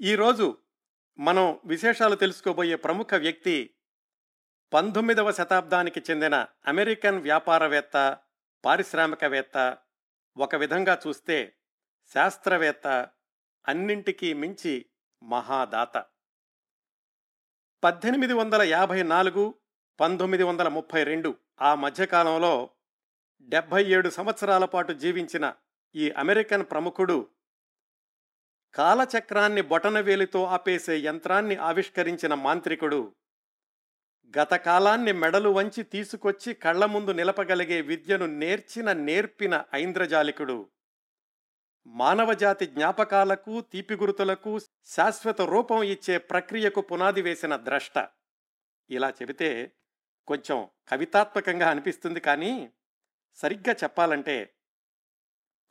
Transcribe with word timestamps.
ఈరోజు 0.00 0.58
మనం 1.18 1.60
విశేషాలు 1.64 2.14
తెలుసుకోబోయే 2.14 2.76
ప్రముఖ 2.76 3.14
వ్యక్తి 3.14 3.70
పంతొమ్మిదవ 4.72 5.32
శతాబ్దానికి 5.32 6.00
చెందిన 6.10 6.46
అమెరికన్ 6.66 7.20
వ్యాపారవేత్త 7.20 8.18
పారిశ్రామికవేత్త 8.64 9.78
ఒక 10.36 10.54
విధంగా 10.54 11.00
చూస్తే 11.06 11.56
శాస్త్రవేత్త 12.14 13.08
అన్నింటికీ 13.68 14.32
మించి 14.32 14.86
మహాదాత. 15.22 16.06
పద్దెనిమిది 17.84 18.32
వందల 18.32 18.62
యాభై 18.62 19.02
నాలుగు 19.02 19.54
పంతొమ్మిది 20.00 20.42
వందల 20.42 20.68
ముప్పై 20.68 21.04
రెండు 21.04 21.38
ఆ 21.60 21.74
మధ్యకాలంలో 21.74 22.70
డెబ్భై 23.40 23.84
ఏడు 23.84 24.08
సంవత్సరాల 24.08 24.64
పాటు 24.64 24.92
జీవించిన 24.92 25.54
ఈ 25.94 26.10
అమెరికన్ 26.10 26.64
ప్రముఖుడు 26.70 27.30
కాలచక్రాన్ని 28.74 29.62
బొటనవేలితో 29.62 30.44
ఆపేసే 30.44 30.98
యంత్రాన్ని 30.98 31.56
ఆవిష్కరించిన 31.56 32.34
మాంత్రికుడు 32.34 33.14
గత 34.38 34.54
కాలాన్ని 34.54 35.12
మెడలు 35.12 35.48
వంచి 35.48 35.82
తీసుకొచ్చి 35.82 36.54
కళ్ళ 36.54 36.84
ముందు 36.84 37.10
నిలపగలిగే 37.10 37.80
విద్యను 37.80 38.26
నేర్చిన 38.26 38.92
నేర్పిన 38.92 39.64
ఐంద్రజాలికుడు. 39.74 40.70
మానవజాతి 41.86 42.66
జ్ఞాపకాలకు 42.66 43.60
తీపిగురుతులకు 43.60 44.60
శాశ్వత 44.84 45.40
రూపం 45.40 45.82
ఇచ్చే 45.82 46.18
ప్రక్రియకు 46.18 46.80
పునాది 46.80 47.22
వేసిన 47.22 47.56
ద్రష్ట. 47.56 48.08
ఇలా 48.90 49.10
చెబితే 49.10 49.72
కొంచెం 50.26 50.68
కవితాత్మకంగా 50.88 51.70
అనిపిస్తుంది 51.70 52.20
కానీ 52.20 52.72
సరిగ్గా 53.34 53.72
చెప్పాలంటే 53.72 54.54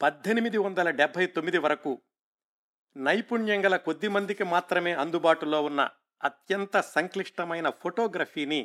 పద్దెనిమిది 0.02 0.58
వందల 0.58 0.90
డెబ్భై 0.90 1.26
తొమ్మిది 1.26 1.58
వరకు 1.58 2.02
నైపుణ్యం 2.98 3.62
గల 3.66 3.76
కొద్ది 3.78 4.10
మందికి 4.10 4.44
మాత్రమే 4.44 4.92
అందుబాటులో 4.94 5.58
ఉన్న 5.64 5.82
అత్యంత 6.22 6.78
సంక్లిష్టమైన 6.80 7.70
ఫోటోగ్రఫీని 7.82 8.62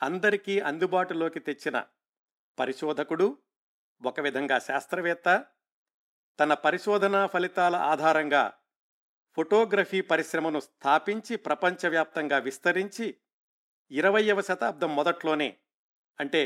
అందరికీ 0.00 0.60
అందుబాటులోకి 0.60 1.40
తెచ్చిన 1.40 1.76
పరిశోధకుడు 2.58 3.28
ఒక 4.02 4.20
విధంగా 4.20 4.58
శాస్త్రవేత్త 4.58 5.28
తన 6.38 6.52
పరిశోధనా 6.54 7.26
ఫలితాల 7.26 7.76
ఆధారంగా 7.76 8.44
ఫోటోగ్రఫీ 9.36 10.00
పరిశ్రమను 10.02 10.60
స్థాపించి 10.60 11.36
ప్రపంచవ్యాప్తంగా 11.36 12.38
విస్తరించి 12.38 13.06
ఇరవయవ 13.90 14.40
శతాబ్దం 14.40 14.96
మొదట్లోనే 14.96 15.48
అంటే 16.18 16.42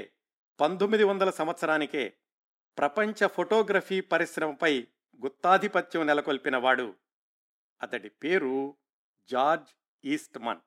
పంతొమ్మిది 0.59 1.05
వందల 1.05 1.31
సంవత్సరానికే 1.31 2.05
ప్రపంచ 2.79 3.27
ఫోటోగ్రఫీ 3.27 3.99
పరిశ్రమపై 4.01 4.73
గుత్తాధిపత్యం 5.25 6.07
నెలకొల్పినవాడు 6.07 6.95
అతడి 7.83 8.09
పేరు 8.09 8.77
జార్జ్ 9.29 9.69
ఈస్ట్మన్. 10.05 10.61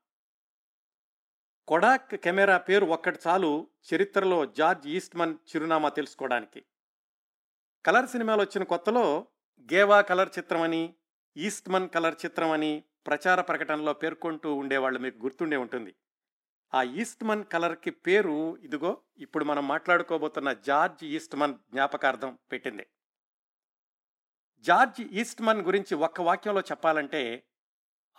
కొడాక్ 1.67 2.15
కెమెరా 2.15 2.57
పేరు 2.57 2.85
ఒక్కటి 2.85 3.19
చాలు 3.27 3.67
చరిత్రలో 3.93 4.45
జార్జ్ 4.45 4.87
ఈస్ట్మన్ 4.87 5.37
చిరునామా 5.49 5.89
తెలుసుకోవడానికి. 5.89 6.65
కలర్ 7.85 8.09
సినిమాలు 8.09 8.41
వచ్చిన 8.41 8.63
కొత్తలో 8.63 9.27
గేవా 9.73 10.01
కలర్ 10.01 10.29
చిత్రమని 10.37 10.93
ఈస్ట్మన్ 11.37 11.89
కలర్ 11.89 12.15
చిత్రమని 12.25 12.83
ప్రచార 13.07 13.41
ప్రకటనలో 13.41 13.93
పేర్కొంటూ 13.93 14.55
ఉండేవాళ్ళు 14.55 14.99
మీకు 14.99 15.17
గుర్తుండే 15.17 15.57
ఉంటుంది. 15.57 15.95
ఆ 16.73 16.83
ఈస్ట్మన్ 16.83 17.45
కలర్కి 17.45 17.89
పేరు 17.89 18.57
ఇదిగో 18.57 19.01
ఇప్పుడు 19.17 19.45
మనం 19.45 19.67
మాట్లాడుకోబోతున్న 19.67 20.53
జార్జ్ 20.53 21.03
ఈస్ట్మన్ 21.03 21.53
జ్ఞాపకార్థం 21.53 22.37
పెట్టింది. 22.51 22.87
జార్జ్ 24.59 25.01
ఈస్ట్మన్ 25.01 25.61
గురించి 25.61 25.95
ఒక్క 25.95 26.21
వాక్యంలో 26.21 26.61
చెప్పాలంటే 26.61 27.47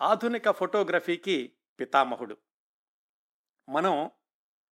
ఆధునిక 0.01 0.51
ఫోటోగ్రఫీకి 0.51 1.53
పితామహుడు. 1.81 2.37
మనం 3.69 4.11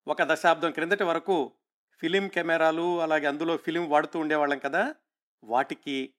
ఒక 0.08 0.22
దశాబ్దం 0.22 0.70
క్రిందటి 0.70 1.02
వరకు 1.02 1.52
ఫిలిం 1.92 2.28
కెమెరాలు 2.28 3.00
అలాగే 3.00 3.26
అందులో 3.26 3.56
ఫిలిం 3.56 3.88
వాడుతూ 3.88 4.18
ఉండేవాళ్ళం 4.18 4.58
కదా? 4.58 4.94
వాటికి 5.44 6.14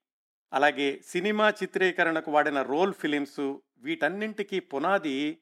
అలాగే 0.54 1.02
సినిమా 1.06 1.50
చిత్రీకరణకు 1.50 2.32
వాడిన 2.32 2.62
రోల్ 2.62 2.94
ఫిలిమ్స్ 2.94 3.58
వీటన్నింటికీ 3.78 4.60
పునాది 4.60 5.42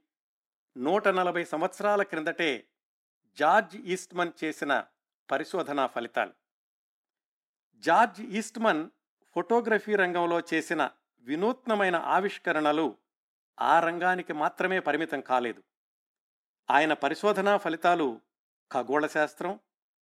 నూట 0.77 1.07
నలభై 1.07 1.43
సంవత్సరాల 1.43 2.03
క్రిందటే 2.03 2.67
జార్జ్ 3.37 3.75
ఈస్ట్మన్ 3.75 4.31
చేసిన 4.43 4.85
పరిశోధనా 5.31 5.87
ఫలితాలు. 5.87 6.33
జార్జ్ 7.75 8.21
ఈస్ట్మన్ 8.21 8.89
ఫోటోగ్రఫీ 9.37 9.95
రంగంలో 9.95 10.41
చేసిన 10.53 10.89
వినూత్నమైన 11.19 11.95
ఆవిష్కరణలు 11.95 12.97
ఆ 13.59 13.79
రంగానికి 13.79 14.33
మాత్రమే 14.33 14.79
పరిమితం 14.79 15.21
కాలేదు. 15.21 15.63
ఆయన 16.69 16.93
పరిశోధనా 16.93 17.57
ఫలితాలు 17.57 18.21
ఖగోళ 18.71 19.07
శాస్త్రం 19.07 19.59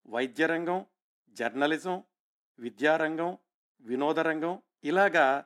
వైద్య 0.07 0.45
రంగం 0.45 0.85
జర్నలిజం 1.31 2.03
విద్యారంగం 2.59 3.37
వినోద 3.81 4.19
రంగం 4.19 4.61
ఇలాగా 4.83 5.45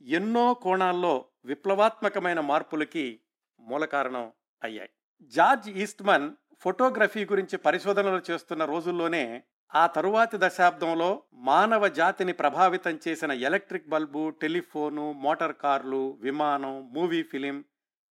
ఎన్నో 0.00 0.54
కోణాల్లో 0.54 1.24
విప్లవాత్మకమైన 1.44 2.40
మార్పులకి 2.40 3.20
మూలకారణం 3.60 4.32
అయ్యాయి. 4.62 4.90
జార్జ్ 5.22 5.68
ఈస్ట్మన్ 5.68 6.36
ఫోటోగ్రఫీ 6.58 7.24
గురించి 7.24 7.58
పరిశోధనలు 7.58 8.22
చేస్తున్న 8.30 8.64
రోజుల్లోనే 8.64 9.44
ఆ 9.76 9.86
తరువాతి 9.86 10.36
దశాబ్దంలో 10.40 11.22
మానవ 11.34 11.88
జాతిని 11.88 12.32
ప్రభావితం 12.32 12.98
చేసిన 13.08 13.32
ఎలక్ట్రిక్ 13.32 13.88
బల్బు 13.88 14.30
టెలిఫోను 14.30 15.12
మోటార్ 15.12 15.56
కార్లు 15.56 16.18
విమానం 16.20 16.90
మూవీ 16.92 17.22
ఫిలిం 17.22 17.64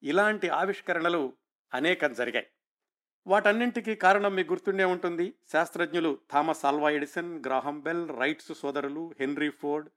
ఇలాంటి 0.03 0.49
ఆవిష్కరణలు 0.49 1.33
అనేకం 1.73 2.13
జరిగాయి. 2.13 2.47
వాటన్నింటికీ 3.27 3.95
కారణం 3.95 4.35
మీకు 4.35 4.53
గుర్తుండే 4.53 4.83
ఉంటుంది. 4.83 5.33
శాస్త్రజ్ఞులు 5.51 6.19
Thomas 6.33 6.65
Alva 6.65 6.89
Edison 6.89 7.43
Graham 7.45 7.79
Bell 7.79 8.09
Wrights 8.19 8.53
సోదరులు 8.53 9.13
హెన్రీ 9.19 9.49
ఫోర్డ్ 9.49 9.89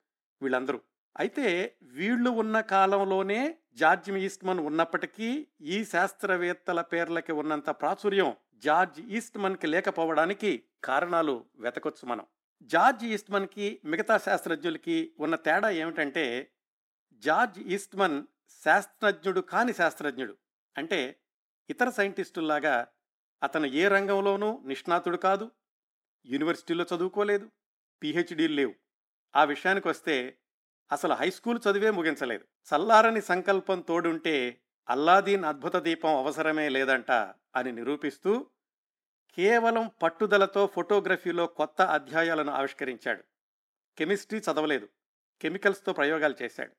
వీళ్ళందరూ. 0.43 0.81
అయితే 1.19 1.77
వీళ్ళు 1.83 2.31
ఉన్న 2.31 2.61
కాలంలోనే 2.61 3.59
జార్జ్ 3.75 4.11
ఈస్ట్మన్ 4.11 4.61
ఉన్నప్పటికీ 4.61 5.47
ఈ 5.61 5.85
శాస్త్రవేత్తల 5.85 6.81
పేర్లకి 6.81 7.33
ఉన్నంత 7.33 7.71
ప్రాచుర్యం 7.71 8.37
జార్జ్ 8.55 9.01
ఈస్ట్మన్కి 9.01 9.67
లేకపోవడానికి 9.67 10.65
కారణాలు 10.85 11.45
వెతకొచ్చు 11.59 12.09
మనం. 12.09 12.27
జార్జ్ 12.63 13.05
ఈస్ట్మన్కి 13.05 13.81
మిగతా 13.85 14.19
శాస్త్రజ్ఞులకి 14.19 15.13
ఉన్న 15.21 15.35
తేడా 15.35 15.71
ఏమిటంటే 15.71 16.51
జార్జ్ 17.15 17.59
ఈస్ట్మన్ 17.59 18.27
శాస్త్రజ్ఞుడు 18.65 19.41
కాని 19.41 19.75
శాస్త్రజ్ఞుడు. 19.75 20.37
అంటే 20.79 21.21
ఇతర 21.71 21.91
సైంటిస్టుల్లాగా 21.91 22.87
అతను 23.43 23.67
ఏ 23.67 23.89
రంగంలోనూ 23.89 24.63
నిష్ణాతుడు 24.67 25.17
కాదు 25.17 25.51
యూనివర్సిటీలో 26.27 26.85
చదువుకోలేదు 26.95 27.51
పిహెచ్డీలు 28.03 28.55
లేవు. 28.55 28.75
ఆ 29.37 29.45
విషయానికి 29.45 29.89
వస్తే 29.89 30.39
అసలు 30.93 31.15
హై 31.15 31.31
స్కూల్ 31.31 31.61
చదివే 31.71 31.91
ముగించలేదు. 31.91 32.45
చల్లారని 32.45 33.23
సంకల్పం 33.23 33.81
తోడుంటే 33.81 34.61
అల్లాదీన్ 34.89 35.45
అద్భుత 35.45 35.77
దీపం 35.77 36.17
అవసరమే 36.17 36.69
లేదంట 36.69 37.11
అని 37.57 37.73
నిరూపిస్తూ 37.73 38.47
కేవలం 39.37 39.91
పట్టుదలతో 40.03 40.67
ఫోటోగ్రఫీలో 40.67 41.47
కొత్త 41.47 41.83
అధ్యాయాలను 41.83 42.53
ఆవిష్కరించాడు. 42.53 43.25
కెమిస్ట్రీ 43.99 44.39
చదవలేదు. 44.39 44.89
కెమికల్స్తో 45.41 45.93
ప్రయోగాలు 45.93 46.35
చేశాడు. 46.43 46.73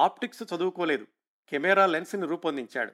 ఆప్టిక్స్ 0.00 0.42
చదువుకోలేదు. 0.42 1.06
కెమెరా 1.48 1.86
లెన్స్ని 1.86 2.26
రూపొందించాడు. 2.26 2.92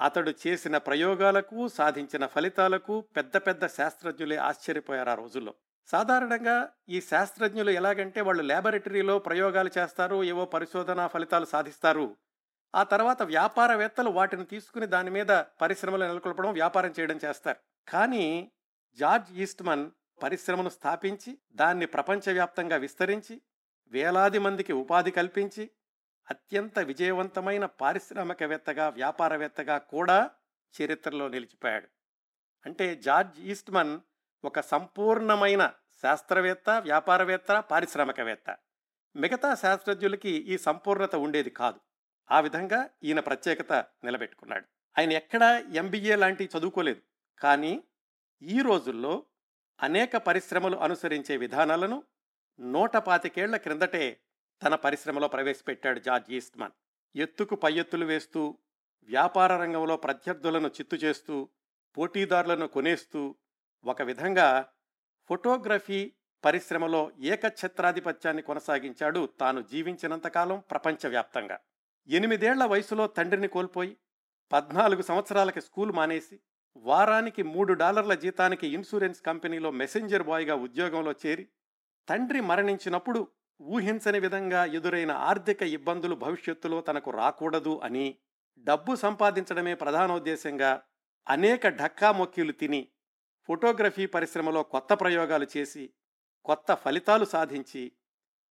అతడు 0.00 0.34
చేసిన 0.46 0.78
ప్రయోగాలకు 0.78 1.68
సాధించిన 1.68 2.26
ఫలితాలకు 2.26 3.00
పెద్ద 3.00 3.36
పెద్ద 3.36 3.66
శాస్త్రజ్ఞులే 3.66 4.36
ఆశ్చర్యపోయారు 4.36 5.10
ఆ 5.10 5.14
రోజుల్లో. 5.14 5.54
సాధారణంగా 5.90 6.70
ఈ 6.88 7.00
శాస్త్రజ్ఞులు 7.00 7.70
ఎలాగంటే 7.70 8.20
వాళ్ళు 8.20 8.42
ల్యాబొరేటరీలో 8.42 9.18
ప్రయోగాలు 9.18 9.70
చేస్తారు 9.78 10.24
ఏవో 10.24 10.44
పరిశోధనా 10.44 11.06
ఫలితాలు 11.06 11.44
సాధిస్తారు. 11.44 12.16
ఆ 12.74 12.82
తర్వాత 12.82 13.22
వ్యాపారవేత్తలు 13.22 14.10
వాటిని 14.10 14.44
తీసుకుని 14.44 14.86
దాని 14.86 15.10
మీద 15.10 15.26
పరిశ్రమలు 15.60 16.04
నెలకొల్పడం 16.04 16.52
వ్యాపారం 16.52 16.94
చేయడం 17.00 17.20
చేస్తారు. 17.24 17.90
కానీ 17.90 18.50
జార్జ్ 18.98 19.32
ఈస్ట్మన్ 19.32 19.90
పరిశ్రమను 20.22 20.68
స్థాపించి 20.68 21.38
దాన్ని 21.52 21.86
ప్రపంచవ్యాప్తంగా 21.86 22.76
విస్తరించి 22.76 23.40
వేలాది 23.88 24.38
మందికి 24.38 24.72
ఉపాధి 24.72 25.10
కల్పించి 25.10 25.70
అత్యంత 26.30 26.78
విజయవంతమైన 26.78 27.66
పారిశ్రామికవేత్తగా 27.66 28.88
వ్యాపారవేత్తగా 28.88 29.78
కూడా 29.78 30.30
చరిత్రలో 30.82 31.28
నిలిచిపోయాడు. 31.28 31.88
అంటే 32.66 32.94
జార్జ్ 32.94 33.40
ఈస్ట్మన్ 33.40 34.00
ఒక 34.44 34.60
సంపూర్ణమైన 34.60 35.72
శాస్త్రవేత్త 36.02 36.70
వ్యాపారవేత్త 36.70 37.60
పారిశ్రామికవేత్త. 37.60 38.56
మిగతా 39.16 39.54
శాస్త్రజ్ఞులకి 39.54 40.28
ఈ 40.28 40.58
సంపూర్ణత 40.58 41.14
ఉండేది 41.14 41.50
కాదు. 41.50 41.80
ఆ 42.30 42.40
విధంగా 42.40 42.90
ఈయన 43.02 43.20
ప్రత్యేకత 43.20 43.72
నిలబెట్టుకున్నాడు. 43.72 44.64
ఆయన 44.98 45.12
ఎక్కడా 45.12 45.58
ఎంబీఏ 45.58 46.16
లాంటివి 46.16 46.58
చదువుకోలేదు. 46.58 47.00
కానీ 47.38 47.84
ఈ 48.42 48.58
రోజుల్లో 48.62 49.24
అనేక 49.82 50.16
పరిశ్రమలు 50.16 50.76
అనుసరించే 50.76 51.36
విధానాలను 51.36 52.02
నూట 52.60 52.96
పాతికేళ్ళ 52.96 53.56
క్రిందటే 53.56 54.20
తన 54.62 54.74
పరిశ్రమలో 54.74 55.28
ప్రవేశపెట్టాడు 55.28 55.98
జార్జ్ 55.98 56.30
ఈస్ట్మన్. 56.30 56.72
ఎత్తుకు 57.16 57.54
పై 57.54 57.72
ఎత్తులు 57.72 58.04
వేస్తూ 58.04 58.58
వ్యాపార 59.02 59.56
రంగంలో 59.56 59.96
ప్రత్యర్థులను 59.96 60.68
చిత్తు 60.68 60.96
చేస్తూ 60.96 61.48
పోటీదారులను 61.96 62.68
కొనేస్తూ 62.68 63.34
ఒక 63.84 64.02
విధంగా 64.02 64.68
ఫోటోగ్రఫీ 65.30 66.12
పరిశ్రమలో 66.44 67.10
ఏకఛత్రాధిపత్యాన్ని 67.20 68.42
కొనసాగించాడు 68.42 69.28
తాను 69.40 69.60
జీవించినంతకాలం 69.62 70.62
ప్రపంచవ్యాప్తంగా. 70.70 71.58
ఎనిమిదేళ్ళ 72.08 72.64
వయసులో 72.64 73.06
తండ్రిని 73.06 73.48
కోల్పోయి 73.48 73.96
పద్నాలుగు 74.52 75.02
సంవత్సరాలకి 75.02 75.60
స్కూల్ 75.60 75.92
మానేసి 75.92 76.40
వారానికి 76.76 77.42
మూడు 77.42 77.72
డాలర్ల 77.72 78.14
జీతానికి 78.14 78.66
ఇన్సూరెన్స్ 78.66 79.22
కంపెనీలో 79.22 79.70
మెసెంజర్ 79.70 80.22
బాయ్గా 80.22 80.54
ఉద్యోగంలో 80.54 81.14
చేరి 81.26 81.48
తండ్రి 82.08 82.40
మరణించినప్పుడు 82.40 83.28
ఊహించని 83.62 84.18
విధంగా 84.18 84.64
ఎదురైన 84.64 85.10
ఆర్థిక 85.10 85.62
ఇబ్బందులు 85.62 86.14
భవిష్యత్తులో 86.14 86.80
తనకు 86.80 87.10
రాకూడదు 87.10 87.80
అని 87.84 88.18
డబ్బు 88.58 88.94
సంపాదించడమే 88.94 89.74
ప్రధానోద్దేశంగా 89.74 90.82
అనేక 91.28 91.68
ఢక్కా 91.68 92.12
మొక్కీలు 92.12 92.52
తిని 92.52 92.88
ఫోటోగ్రఫీ 93.48 94.06
పరిశ్రమలో 94.06 94.62
కొత్త 94.62 94.92
ప్రయోగాలు 94.92 95.46
చేసి 95.56 95.90
కొత్త 96.44 96.74
ఫలితాలు 96.74 97.24
సాధించి 97.24 97.92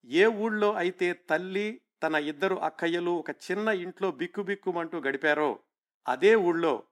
ఏ 0.05 0.25
ఊళ్ళో 0.25 0.73
అయితే 0.73 1.13
తల్లి 1.13 1.81
తన 2.03 2.15
ఇద్దరు 2.15 2.55
అక్కయ్యలు 2.55 3.11
ఒక 3.11 3.29
చిన్న 3.29 3.67
ఇంట్లో 3.67 4.11
బిక్కుబిక్కుమంటూ 4.11 5.01
గడిపారో 5.01 5.59
అదే 6.07 6.35
ఊళ్ళో 6.35 6.83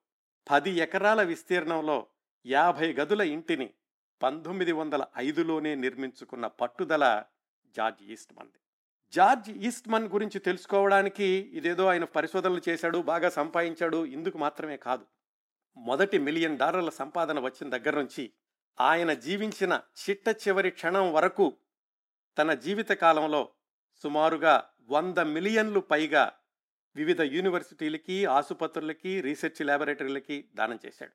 పది 0.52 0.72
ఎకరాల 0.72 1.22
విస్తీర్ణంలో 1.22 2.07
యాభై 2.46 2.94
గదుల 2.94 3.22
ఇంటిని 3.22 3.74
పంతొమ్మిది 4.22 4.72
వందల 4.72 5.06
ఐదులోనే 5.18 5.75
నిర్మించుకున్న 5.75 6.48
పట్టుదల 6.48 7.24
జార్జ్ 7.78 8.04
ఈస్ట్మన్ది. 8.04 8.60
జార్జ్ 9.13 9.50
ఈస్ట్మన్ 9.50 10.10
గురించి 10.10 10.40
తెలుసుకోవడానికి 10.40 11.25
ఇదేదో 11.25 11.86
ఆయన 11.86 12.04
పరిశోధనలు 12.04 12.62
చేశాడు 12.69 12.98
బాగా 12.98 13.30
సంపాదించాడు 13.30 14.06
ఇందుకు 14.06 14.38
మాత్రమే 14.38 14.78
కాదు. 14.78 15.06
మొదటి 15.77 16.18
మిలియన్ 16.18 16.57
డాలర్ల 16.57 16.89
సంపాదన 16.89 17.39
వచ్చిన 17.39 17.77
దగ్గర 17.77 18.00
నుంచి 18.00 18.31
ఆయన 18.80 19.13
జీవించిన 19.13 19.81
చిట్ట 19.95 20.30
చివరి 20.30 20.69
క్షణం 20.72 21.13
వరకు 21.13 21.57
తన 22.38 22.54
జీవితకాలంలో 22.54 23.54
సుమారుగా 24.04 24.69
వంద 24.89 25.18
మిలియన్లు 25.18 25.80
పైగా 25.80 26.33
వివిధ 26.95 27.22
యూనివర్సిటీలకి 27.22 28.25
ఆసుపత్రులకి 28.25 29.22
రీసెర్చ్ 29.22 29.66
ల్యాబొరేటరీలకి 29.66 30.50
దానం 30.56 30.80
చేశాడు. 30.86 31.12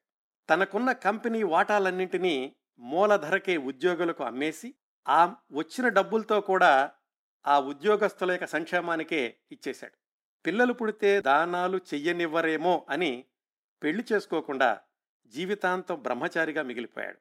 తనకున్న 0.51 0.93
కంపెనీ 0.93 1.43
వాటాలన్నింటినీ 1.43 2.56
మూలధరకే 2.79 3.56
ఉద్యోగులకు 3.56 4.25
అమ్మేసి 4.25 4.75
ఆ 5.09 5.35
వచ్చిన 5.53 5.89
డబ్బులతో 5.89 6.41
కూడా 6.41 6.91
ఆ 7.47 7.61
ఉద్యోగస్తుల 7.61 8.31
యొక్క 8.31 8.47
సంక్షేమానికే 8.47 9.37
ఇచ్చేశాడు. 9.53 9.93
పిల్లలు 10.47 10.73
పుడితే 10.73 11.21
దానాలు 11.21 11.77
చెయ్యనివ్వరేమో 11.77 12.87
అని 12.91 13.25
పెళ్ళి 13.82 14.05
చేసుకోకుండా 14.12 14.81
జీవితాంతం 15.27 16.03
బ్రహ్మచారిగా 16.03 16.62
మిగిలిపోయాడు. 16.62 17.19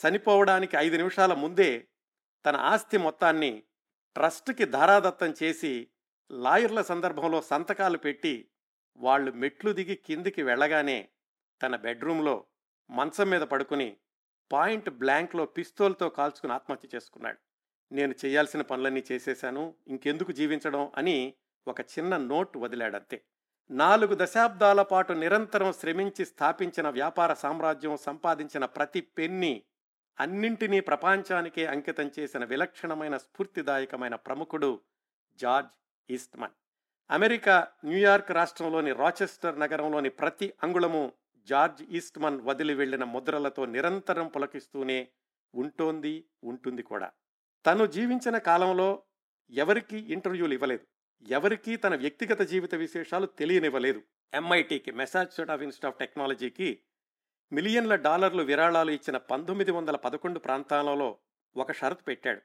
చనిపోవడానికి 0.00 0.76
ఐదు 0.76 0.96
నిమిషాల 0.96 1.34
ముందే 1.34 1.88
తన 2.46 2.56
ఆస్తి 2.56 2.96
మొత్తాన్ని 2.96 3.62
ట్రస్ట్కి 4.16 4.64
ధారాదత్తం 4.64 5.34
చేసి 5.42 5.88
లాయర్ల 6.30 6.82
సందర్భంలో 6.82 7.42
సంతకాలు 7.42 7.98
పెట్టి 7.98 8.48
వాళ్ళు 8.96 9.32
మెట్లు 9.32 9.72
దిగి 9.72 9.94
కిందికి 9.94 10.42
వెళ్ళగానే 10.42 11.08
తన 11.62 11.76
బెడ్రూమ్లో 11.76 12.46
మంచం 12.90 13.30
మీద 13.30 13.40
పడుకుని 13.40 13.96
పాయింట్ 14.52 14.90
బ్లాంక్లో 14.90 15.46
పిస్తోల్తో 15.46 16.08
కాల్చుకుని 16.08 16.52
ఆత్మహత్య 16.52 16.88
చేసుకున్నాడు. 16.94 17.38
నేను 17.94 18.14
చేయాల్సిన 18.24 18.62
పనులన్నీ 18.62 19.04
చేసేశాను 19.12 19.74
ఇంకెందుకు 19.88 20.32
జీవించడం 20.32 20.92
అని 20.96 21.34
ఒక 21.68 21.80
చిన్న 21.80 22.16
నోట్ 22.16 22.56
వదిలాడంతే. 22.56 23.24
నాలుగు 23.70 24.16
దశాబ్దాల 24.20 24.82
పాటు 24.82 25.12
నిరంతరం 25.12 25.72
శ్రమించి 25.72 26.26
స్థాపించిన 26.26 26.88
వ్యాపార 26.88 27.34
సామ్రాజ్యం 27.34 27.96
సంపాదించిన 27.96 28.64
ప్రతి 28.64 29.00
పెన్ని 29.00 29.62
అన్నింటినీ 30.20 30.80
ప్రపంచానికే 30.80 31.66
అంకితం 31.66 32.10
చేసిన 32.18 32.44
విలక్షణమైన 32.44 33.16
స్ఫూర్తిదాయకమైన 33.16 34.14
ప్రముఖుడు 34.14 34.80
George 35.34 35.70
Eastman. 36.10 36.52
America 37.10 37.68
New York 37.84 38.30
రాష్ట్రంలోని 38.30 38.92
రాచెస్టర్ 38.92 39.60
నగరంలోని 39.60 40.08
ప్రతి 40.08 40.54
అంగుళము 40.62 41.12
జార్జ్ 41.46 41.82
ఈస్ట్మన్ 41.82 42.40
వదిలి 42.40 42.74
వెళ్ళిన 42.74 43.04
ముద్రలతో 43.04 43.66
నిరంతరం 43.66 44.28
పులకిస్తూనే 44.28 45.08
ఉంటోంది 45.54 46.24
ఉంటుంది 46.44 46.82
కూడా. 46.82 47.12
తను 47.66 47.86
జీవించిన 47.86 48.38
కాలంలో 48.38 49.02
ఎవరికీ 49.50 49.96
ఇంటర్వ్యూలు 49.96 50.52
ఇవ్వలేదు. 50.52 50.86
ఎవరికీ 51.22 51.76
తన 51.76 51.96
వ్యక్తిగత 51.96 52.42
జీవిత 52.42 52.74
విశేషాలు 52.74 53.26
తెలియనివ్వలేదు. 53.26 54.02
ఎంఐటికి 54.34 54.90
మెసాచ్యూట్ 54.90 55.50
ఆఫ్ 55.50 55.62
ఇన్స్టిట్యూట్ 55.62 55.94
ఆఫ్ 55.94 56.00
టెక్నాలజీకి 56.00 56.82
మిలియన్ల 57.52 57.94
డాలర్లు 57.94 58.42
విరాళాలు 58.42 58.90
ఇచ్చిన 58.90 59.16
పంతొమ్మిది 59.16 59.70
వందల 59.70 59.96
పదకొండు 59.96 60.38
ప్రాంతాలలో 60.38 61.18
ఒక 61.56 61.72
షరతు 61.72 62.02
పెట్టాడు. 62.02 62.40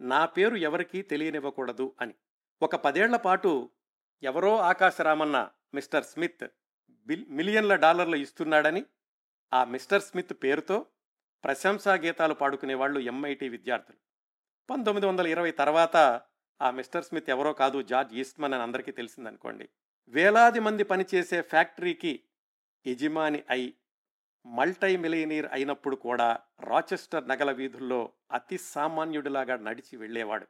నా 0.00 0.26
పేరు 0.26 0.56
ఎవరికీ 0.56 1.02
తెలియనివ్వకూడదు 1.02 1.94
అని. 2.00 2.14
ఒక 2.62 2.76
పదేళ్ళ 2.76 3.16
పాటు 3.16 3.70
ఎవరో 4.22 4.56
ఆకాశరామన్న 4.56 5.50
మిస్టర్ 5.74 6.04
స్మిత్ 6.04 6.48
బిల్ 7.06 7.26
మిలియన్ల 7.28 7.74
డాలర్లు 7.74 8.16
ఇస్తున్నాడని 8.16 8.84
ఆ 9.54 9.64
మిస్టర్ 9.64 10.02
స్మిత్ 10.02 10.32
పేరుతో 10.32 10.86
ప్రశంసా 11.44 11.94
గీతాలు 11.94 12.34
పాడుకునేవాళ్ళు 12.34 13.00
ఎంఐటి 13.00 13.48
విద్యార్థులు. 13.48 13.98
పంతొమ్మిది 14.70 15.06
వందల 15.06 15.26
ఇరవై 15.26 15.50
తర్వాత 15.50 15.96
ఆ 16.60 16.70
మిస్టర్ 16.70 17.04
స్మిత్ 17.04 17.30
ఎవరో 17.30 17.52
కాదు 17.52 17.82
జార్జ్ 17.82 18.14
ఈస్ట్మన్ 18.14 18.54
అని 18.54 18.62
అందరికీ 18.62 18.92
తెలిసిందనుకోండి. 18.92 19.68
వేలాది 20.08 20.60
మంది 20.60 20.84
పనిచేసే 20.84 21.42
ఫ్యాక్టరీకి 21.42 22.22
యజమాని 22.86 23.42
అయి 23.50 23.74
మల్టై 24.46 24.96
మిలియనీర్ 24.96 25.46
అయినప్పుడు 25.52 25.96
కూడా 25.96 26.38
రాచెస్టర్ 26.60 27.28
నగల 27.28 27.52
వీధుల్లో 27.52 28.12
అతి 28.32 28.58
సామాన్యుడిలాగా 28.58 29.56
నడిచి 29.56 29.96
వెళ్ళేవాడు. 29.96 30.46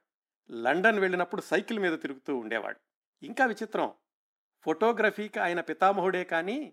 లండన్ 0.50 0.99
వెళ్ళినప్పుడు 0.99 1.41
సైకిల్ 1.41 1.79
మీద 1.79 1.99
తిరుగుతూ 1.99 2.37
ఉండేవాడు. 2.37 2.79
ఇంకా 3.23 3.47
విచిత్రం 3.47 3.93
ఫోటోగ్రఫీకి 4.62 5.38
ఆయన 5.38 5.61
పితామహుడే 5.61 6.25
కానీ 6.25 6.73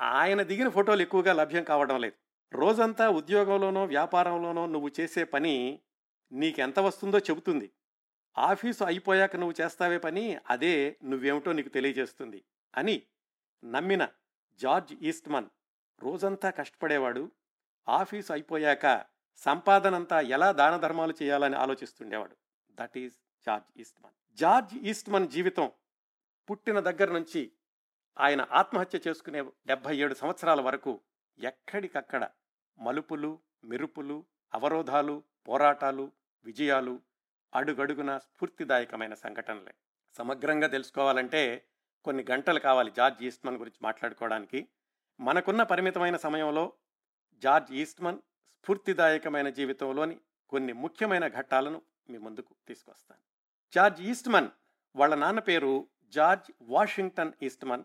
ఆయన 0.00 0.42
దిగిన 0.42 0.68
ఫోటోలు 0.68 1.02
ఎక్కువగా 1.02 1.32
లభ్యం 1.32 1.64
కావడం 1.64 2.00
లేదు. 2.00 2.14
రోజంతా 2.52 3.08
ఉద్యోగంలోనో 3.08 3.84
వ్యాపారంలోనో 3.84 4.66
నువ్వు 4.66 4.90
చేసే 5.00 5.24
పని 5.24 5.80
నీకెంత 6.32 6.78
వస్తుందో 6.78 7.18
చెబుతుంది. 7.18 7.70
ఆఫీసు 8.36 8.84
అయిపోయాక 8.84 9.36
నువ్వు 9.36 9.54
చేస్తావే 9.60 9.98
పని 9.98 10.38
అదే 10.50 10.96
నువ్వేమిటో 11.04 11.52
నీకు 11.52 11.68
తెలియజేస్తుంది 11.68 12.44
అని 12.76 13.02
నమ్మిన 13.64 14.08
జార్జ్ 14.60 14.94
ఈస్ట్మన్ 15.02 15.48
రోజంతా 16.02 16.50
కష్టపడేవాడు. 16.50 17.32
ఆఫీసు 17.88 18.32
అయిపోయాక 18.32 19.04
సంపాదనంతా 19.36 20.20
ఎలా 20.20 20.52
దాన 20.52 20.76
ధర్మాలు 20.76 21.14
చేయాలని 21.22 21.56
ఆలోచిస్తుండేవాడు. 21.56 22.36
That 22.70 22.98
is 22.98 23.14
George 23.46 23.80
Eastman. 23.80 24.12
George 24.38 24.74
Eastman 24.74 25.28
జీవితం 25.28 25.72
పుట్టిన 26.50 26.80
దగ్గర 26.80 27.12
నుంచి 27.12 27.52
ఆయన 28.18 28.46
ఆత్మహత్య 28.52 29.00
చేసుకునే 29.08 29.42
డెబ్భై 29.66 29.96
ఏడు 29.96 30.14
సంవత్సరాల 30.14 30.60
వరకు 30.60 31.00
ఎక్కడికక్కడ 31.38 32.28
మలుపులు 32.78 33.40
మెరుపులు 33.64 34.24
అవరోధాలు 34.54 35.22
పోరాటాలు 35.48 36.12
విజయాలు 36.44 37.00
అడుగడుగున 37.54 38.18
స్ఫూర్తిదాయకమైన 38.18 39.14
సంఘటనలే. 39.14 39.74
సమగ్రంగా 40.12 40.66
తెలుసుకోవాలంటే 40.66 41.64
కొన్ని 42.04 42.26
గంటలు 42.30 42.58
కావాలి 42.58 42.90
జార్జ్ 42.90 43.22
ఈస్ట్మన్ 43.22 43.56
గురించి 43.56 43.78
మాట్లాడుకోవడానికి. 43.82 44.68
మనకున్న 45.20 45.62
పరిమితమైన 45.62 46.16
సమయంలో 46.16 46.72
జార్జ్ 47.38 47.72
ఈస్ట్మన్ 47.72 48.18
స్ఫూర్తిదాయకమైన 48.62 49.48
జీవితంలోని 49.48 50.20
కొన్ని 50.48 50.72
ముఖ్యమైన 50.72 51.28
ఘట్టాలను 51.28 51.82
మీ 52.10 52.18
ముందుకు 52.18 52.54
తీసుకొస్తాను. 52.68 53.20
జార్జ్ 53.74 54.02
ఈస్ట్మన్ 54.02 54.48
వాళ్ళ 54.96 55.14
నాన్న 55.14 55.38
పేరు 55.38 55.88
జార్జ్ 56.08 56.52
వాషింగ్టన్ 56.62 57.32
ఈస్ట్మన్ 57.42 57.84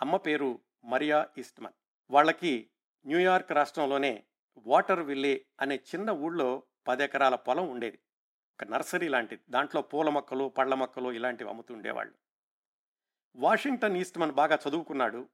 అమ్మ 0.00 0.16
పేరు 0.16 0.60
మరియా 0.84 1.28
ఈస్ట్మన్. 1.38 1.72
వాళ్ళకి 2.10 2.70
న్యూయార్క్ 3.06 3.52
రాష్ట్రంలోనే 3.52 4.24
వాటర్ 4.66 5.00
విల్లే 5.00 5.46
అనే 5.60 5.74
చిన్న 5.74 6.10
ఊళ్ళో 6.10 6.62
పది 6.88 7.04
ఎకరాల 7.04 7.34
పొలం 7.34 7.68
ఉండేది. 7.68 7.98
ఒక 8.62 8.68
నర్సరీ 8.68 9.08
లాంటిది 9.08 9.42
దాంట్లో 9.50 9.82
పూల 9.82 10.08
మొక్కలు 10.08 10.48
పళ్ళ 10.48 10.74
మొక్కలు 10.74 11.12
ఇలాంటివి 11.12 11.50
అమ్ముతూ 11.50 11.74
ఉండేవాళ్ళు. 11.74 12.14
వాషింగ్టన్ 13.36 13.96
ఈస్ట్మన్ 13.96 14.32
బాగా 14.32 14.58
చదువుకున్నాడు. 14.68 15.28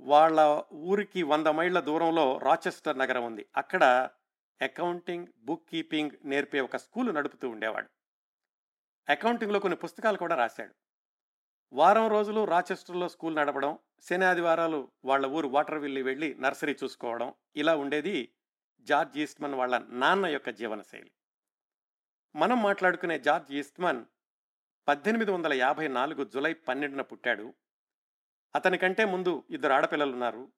వాళ్ళ 0.00 0.62
ఊరికి 0.72 1.22
వంద 1.22 1.46
మైళ్ళ 1.46 1.80
దూరంలో 1.80 2.38
రాచెస్టర్ 2.38 2.98
నగరం 2.98 3.24
ఉంది. 3.24 3.46
అక్కడ 3.56 4.10
అకౌంటింగ్ 4.62 5.26
బుక్ 5.38 5.68
కీపింగ్ 5.68 6.10
నేర్పే 6.24 6.60
ఒక 6.60 6.76
స్కూల్ 6.76 7.14
నడుపుతూ 7.14 7.48
ఉండేవాడు. 7.48 7.88
అకౌంటింగ్లో 9.08 9.58
కొన్ని 9.58 9.76
పుస్తకాలు 9.76 10.16
కూడా 10.16 10.36
రాశాడు. 10.36 10.74
వారం 11.72 12.08
రోజులు 12.08 12.44
రాచెస్టర్లో 12.44 13.08
స్కూల్ 13.08 13.36
నడపడం 13.36 13.78
శని 14.02 14.24
ఆదివారాలు 14.24 14.88
వాళ్ళ 15.04 15.26
ఊరు 15.26 15.48
వాటర్ 15.48 15.78
విల్లి 15.78 16.02
వెళ్ళి 16.02 16.34
నర్సరీ 16.34 16.76
చూసుకోవడం 16.84 17.34
ఇలా 17.56 17.76
ఉండేది 17.76 18.32
జార్జ్ 18.80 19.18
ఈస్ట్మన్ 19.18 19.54
వాళ్ళ 19.54 19.78
నాన్న 19.78 20.26
యొక్క 20.26 20.50
జీవనశైలి. 20.50 21.10
మనం 22.36 22.62
మాట్లాడుకునే 22.62 23.18
జార్జ్ 23.18 23.52
ఈస్ట్మన్ 23.52 24.04
పద్దెనిమిది 24.88 25.30
వందల 25.30 25.52
యాభై 25.52 25.88
నాలుగు 25.88 26.24
జులై 26.24 26.54
పన్నెండున 26.54 27.00
పుట్టాడు. 27.00 27.54
అతని 28.56 28.78
కంటే 28.78 29.04
ముందు 29.04 29.44
ఇద్దరు 29.50 29.72
ఆడపిల్లలున్నారు. 29.72 30.52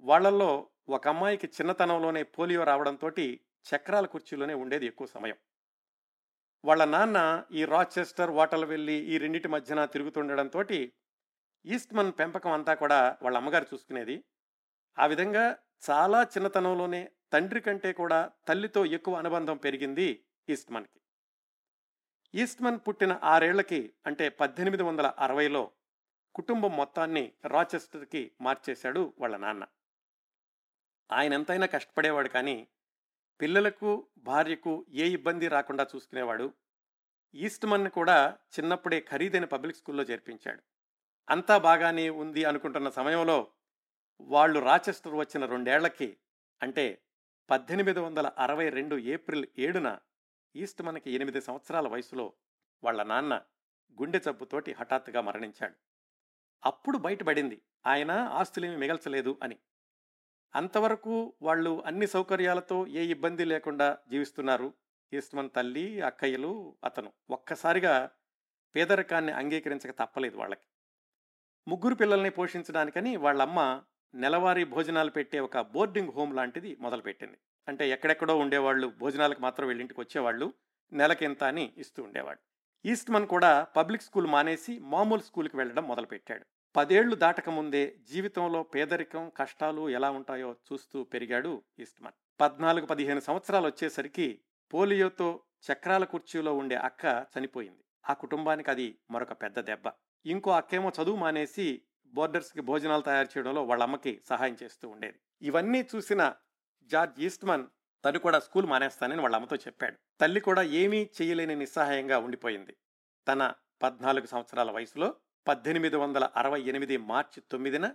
వాళ్ళల్లో 0.00 0.68
ఒక 0.88 1.08
అమ్మాయికి 1.08 1.46
చిన్నతనంలోనే 1.46 2.22
పోలియో 2.22 2.64
రావడంతో 2.64 3.08
చక్రాల 3.74 4.06
కుర్చీలోనే 4.06 4.54
ఉండేది 4.54 4.86
ఎక్కువ 4.86 5.06
సమయం. 5.06 5.36
వాళ్ళ 6.64 6.84
నాన్న 6.84 7.44
ఈ 7.52 7.64
రాచెస్టర్ 7.64 8.30
వాటల్ 8.30 8.64
వెళ్ళి 8.64 8.92
ఈ 8.92 9.18
రెండింటి 9.18 9.48
మధ్యన 9.48 9.84
తిరుగుతుండడంతో 9.84 10.64
ఈస్ట్మన్ 11.66 12.12
పెంపకం 12.18 12.52
అంతా 12.52 12.74
కూడా 12.74 13.18
వాళ్ళ 13.22 13.36
అమ్మగారు 13.36 13.66
చూసుకునేది. 13.74 14.24
ఆ 14.98 15.06
విధంగా 15.06 15.56
చాలా 15.90 16.22
చిన్నతనంలోనే 16.22 17.10
తండ్రి 17.32 17.60
కంటే 17.60 17.92
కూడా 17.92 18.30
తల్లితో 18.48 18.84
ఎక్కువ 18.84 19.14
అనుబంధం 19.14 19.56
పెరిగింది 19.56 20.24
ఈస్ట్మన్కి. 20.48 20.99
ఈస్ట్మన్ 22.34 22.80
పుట్టిన 22.88 23.20
ఆరేళ్ళకి 23.22 23.92
అంటే 24.06 24.28
పద్దెనిమిది 24.28 24.82
వందల 24.82 25.06
అరవైలో 25.18 25.70
కుటుంబం 26.34 26.76
మొత్తాన్ని 26.76 27.32
రాచెస్టర్కి 27.44 28.32
మార్చేశాడు 28.40 29.14
వాళ్ళ 29.18 29.36
నాన్న. 29.36 29.66
ఆయన 31.10 31.32
ఎంతైనా 31.32 31.66
కష్టపడేవాడు 31.66 32.28
కానీ 32.28 32.68
పిల్లలకు 33.40 34.08
భార్యకు 34.18 34.86
ఏ 34.90 35.08
ఇబ్బంది 35.08 35.48
రాకుండా 35.48 35.86
చూసుకునేవాడు. 35.96 36.54
ఈస్ట్మన్ 37.34 37.90
కూడా 37.90 38.38
చిన్నప్పుడే 38.58 39.00
ఖరీదైన 39.00 39.44
పబ్లిక్ 39.44 39.76
స్కూల్లో 39.76 40.02
చేర్పించాడు. 40.02 40.62
అంతా 41.28 41.58
బాగానే 41.58 42.10
ఉంది 42.10 42.44
అనుకుంటున్న 42.44 42.90
సమయంలో 42.90 43.52
వాళ్ళు 44.20 44.60
రాచెస్టర్ 44.60 45.14
వచ్చిన 45.14 45.44
రెండేళ్ళకి 45.44 46.16
అంటే 46.62 47.02
పద్దెనిమిది 47.50 48.00
వందల 48.00 48.26
అరవై 48.38 48.68
రెండు 48.68 48.98
ఏప్రిల్ 48.98 49.46
ఏడున 49.58 49.98
ఈస్ట్ 50.56 50.82
మనకి 50.82 51.10
ఎనిమిది 51.10 51.40
సంవత్సరాల 51.40 51.88
వయసులో 51.88 52.32
వాళ్ళ 52.84 53.02
నాన్న 53.02 53.42
గుండె 54.00 54.18
జబ్బుతోటి 54.18 54.72
హఠాత్తుగా 54.72 55.20
మరణించాడు. 55.20 55.74
అప్పుడు 56.64 56.98
బయటపడింది 56.98 57.62
ఆయన 57.86 58.10
ఆస్తులేమి 58.10 58.76
మిగల్చలేదు 58.76 59.38
అని. 59.42 59.58
అంతవరకు 60.54 61.34
వాళ్ళు 61.42 61.82
అన్ని 61.86 62.06
సౌకర్యాలతో 62.06 62.86
ఏ 62.86 63.04
ఇబ్బంది 63.04 63.44
లేకుండా 63.44 63.98
జీవిస్తున్నారు. 64.08 64.74
ఈస్ట్మన్ 65.12 65.50
తల్లి 65.56 66.00
అక్కయ్యలు 66.00 66.76
అతను 66.84 67.12
ఒక్కసారిగా 67.30 68.10
పేదరికాన్ని 68.76 69.32
అంగీకరించక 69.32 69.90
తప్పలేదు 69.98 70.36
వాళ్ళకి. 70.36 70.66
ముగ్గురు 71.68 71.94
పిల్లల్ని 71.94 72.30
పోషించడానికని 72.30 73.16
వాళ్ళమ్మ 73.16 73.82
నెలవారీ 74.14 74.64
భోజనాలు 74.64 75.10
పెట్టే 75.10 75.40
ఒక 75.40 75.58
బోర్డింగ్ 75.58 76.12
హోమ్ 76.12 76.36
లాంటిది 76.36 76.76
మొదలుపెట్టింది. 76.80 77.38
అంటే 77.68 77.90
ఎక్కడెక్కడో 77.90 78.38
ఉండేవాళ్ళు 78.38 78.92
భోజనాలకు 78.98 79.40
మాత్రం 79.40 79.66
వీళ్ళింటికి 79.66 80.00
వచ్చేవాళ్ళు 80.00 80.52
నెలకింత 80.92 81.44
అని 81.44 81.72
ఇస్తూ 81.76 82.02
ఉండేవాడు. 82.02 82.40
ఈస్ట్మన్ 82.84 83.26
కూడా 83.26 83.62
పబ్లిక్ 83.62 84.02
స్కూల్ 84.02 84.26
మానేసి 84.26 84.78
మామూలు 84.78 85.20
స్కూల్కి 85.20 85.56
వెళ్ళడం 85.56 85.84
మొదలుపెట్టాడు. 85.84 86.46
పదేళ్ళు 86.76 87.14
దాటకముందే 87.14 87.96
జీవితంలో 88.10 88.62
పేదరికం 88.62 89.32
కష్టాలు 89.36 89.88
ఎలా 89.88 90.10
ఉంటాయో 90.10 90.56
చూస్తూ 90.72 91.04
పెరిగాడు 91.04 91.62
ఈస్ట్మన్. 91.78 92.12
పద్నాలుగు 92.40 92.86
పదిహేను 92.86 93.20
సంవత్సరాలు 93.20 93.66
వచ్చేసరికి 93.66 94.40
పోలియోతో 94.74 95.40
చక్రాల 95.72 96.04
కుర్చీలో 96.04 96.56
ఉండే 96.56 96.76
అక్క 96.76 97.26
చనిపోయింది. 97.38 97.84
ఆ 98.08 98.12
కుటుంబానికి 98.12 98.70
అది 98.70 98.98
మరొక 99.10 99.32
పెద్ద 99.32 99.60
దెబ్బ. 99.60 99.92
ఇంకో 100.26 100.50
అక్కేమో 100.50 100.92
చదువు 101.02 101.16
మానేసి 101.16 101.82
బోర్డర్స్కి 102.06 102.60
భోజనాలు 102.60 103.02
తయారు 103.02 103.26
చేయడంలో 103.26 103.64
వాళ్ళ 103.64 103.82
అమ్మకి 103.82 104.20
సహాయం 104.28 104.56
చేస్తూ 104.62 104.88
ఉండేది. 104.88 105.18
ఇవన్నీ 105.42 105.80
చూసిన 105.96 106.34
జార్జ్ 106.90 107.20
ఈస్ట్మన్ 107.20 107.66
తను 108.04 108.18
కూడా 108.18 108.38
స్కూల్ 108.40 108.66
మానేస్తానని 108.66 109.20
వాళ్ళ 109.20 109.36
అమ్మతో 109.36 109.56
చెప్పాడు. 109.56 109.96
తల్లి 110.20 110.40
కూడా 110.40 110.62
ఏమీ 110.62 111.10
చేయలేని 111.22 111.56
నిస్సహాయంగా 111.56 112.18
ఉండిపోయింది. 112.18 112.76
తన 113.28 113.52
పద్నాలుగు 113.82 114.26
సంవత్సరాల 114.26 114.70
వయసులో 114.70 115.14
పద్దెనిమిది 115.48 115.96
వందల 115.96 116.28
అరవై 116.36 116.62
ఎనిమిది 116.62 116.96
మార్చి 116.96 117.42
తొమ్మిదిన 117.50 117.94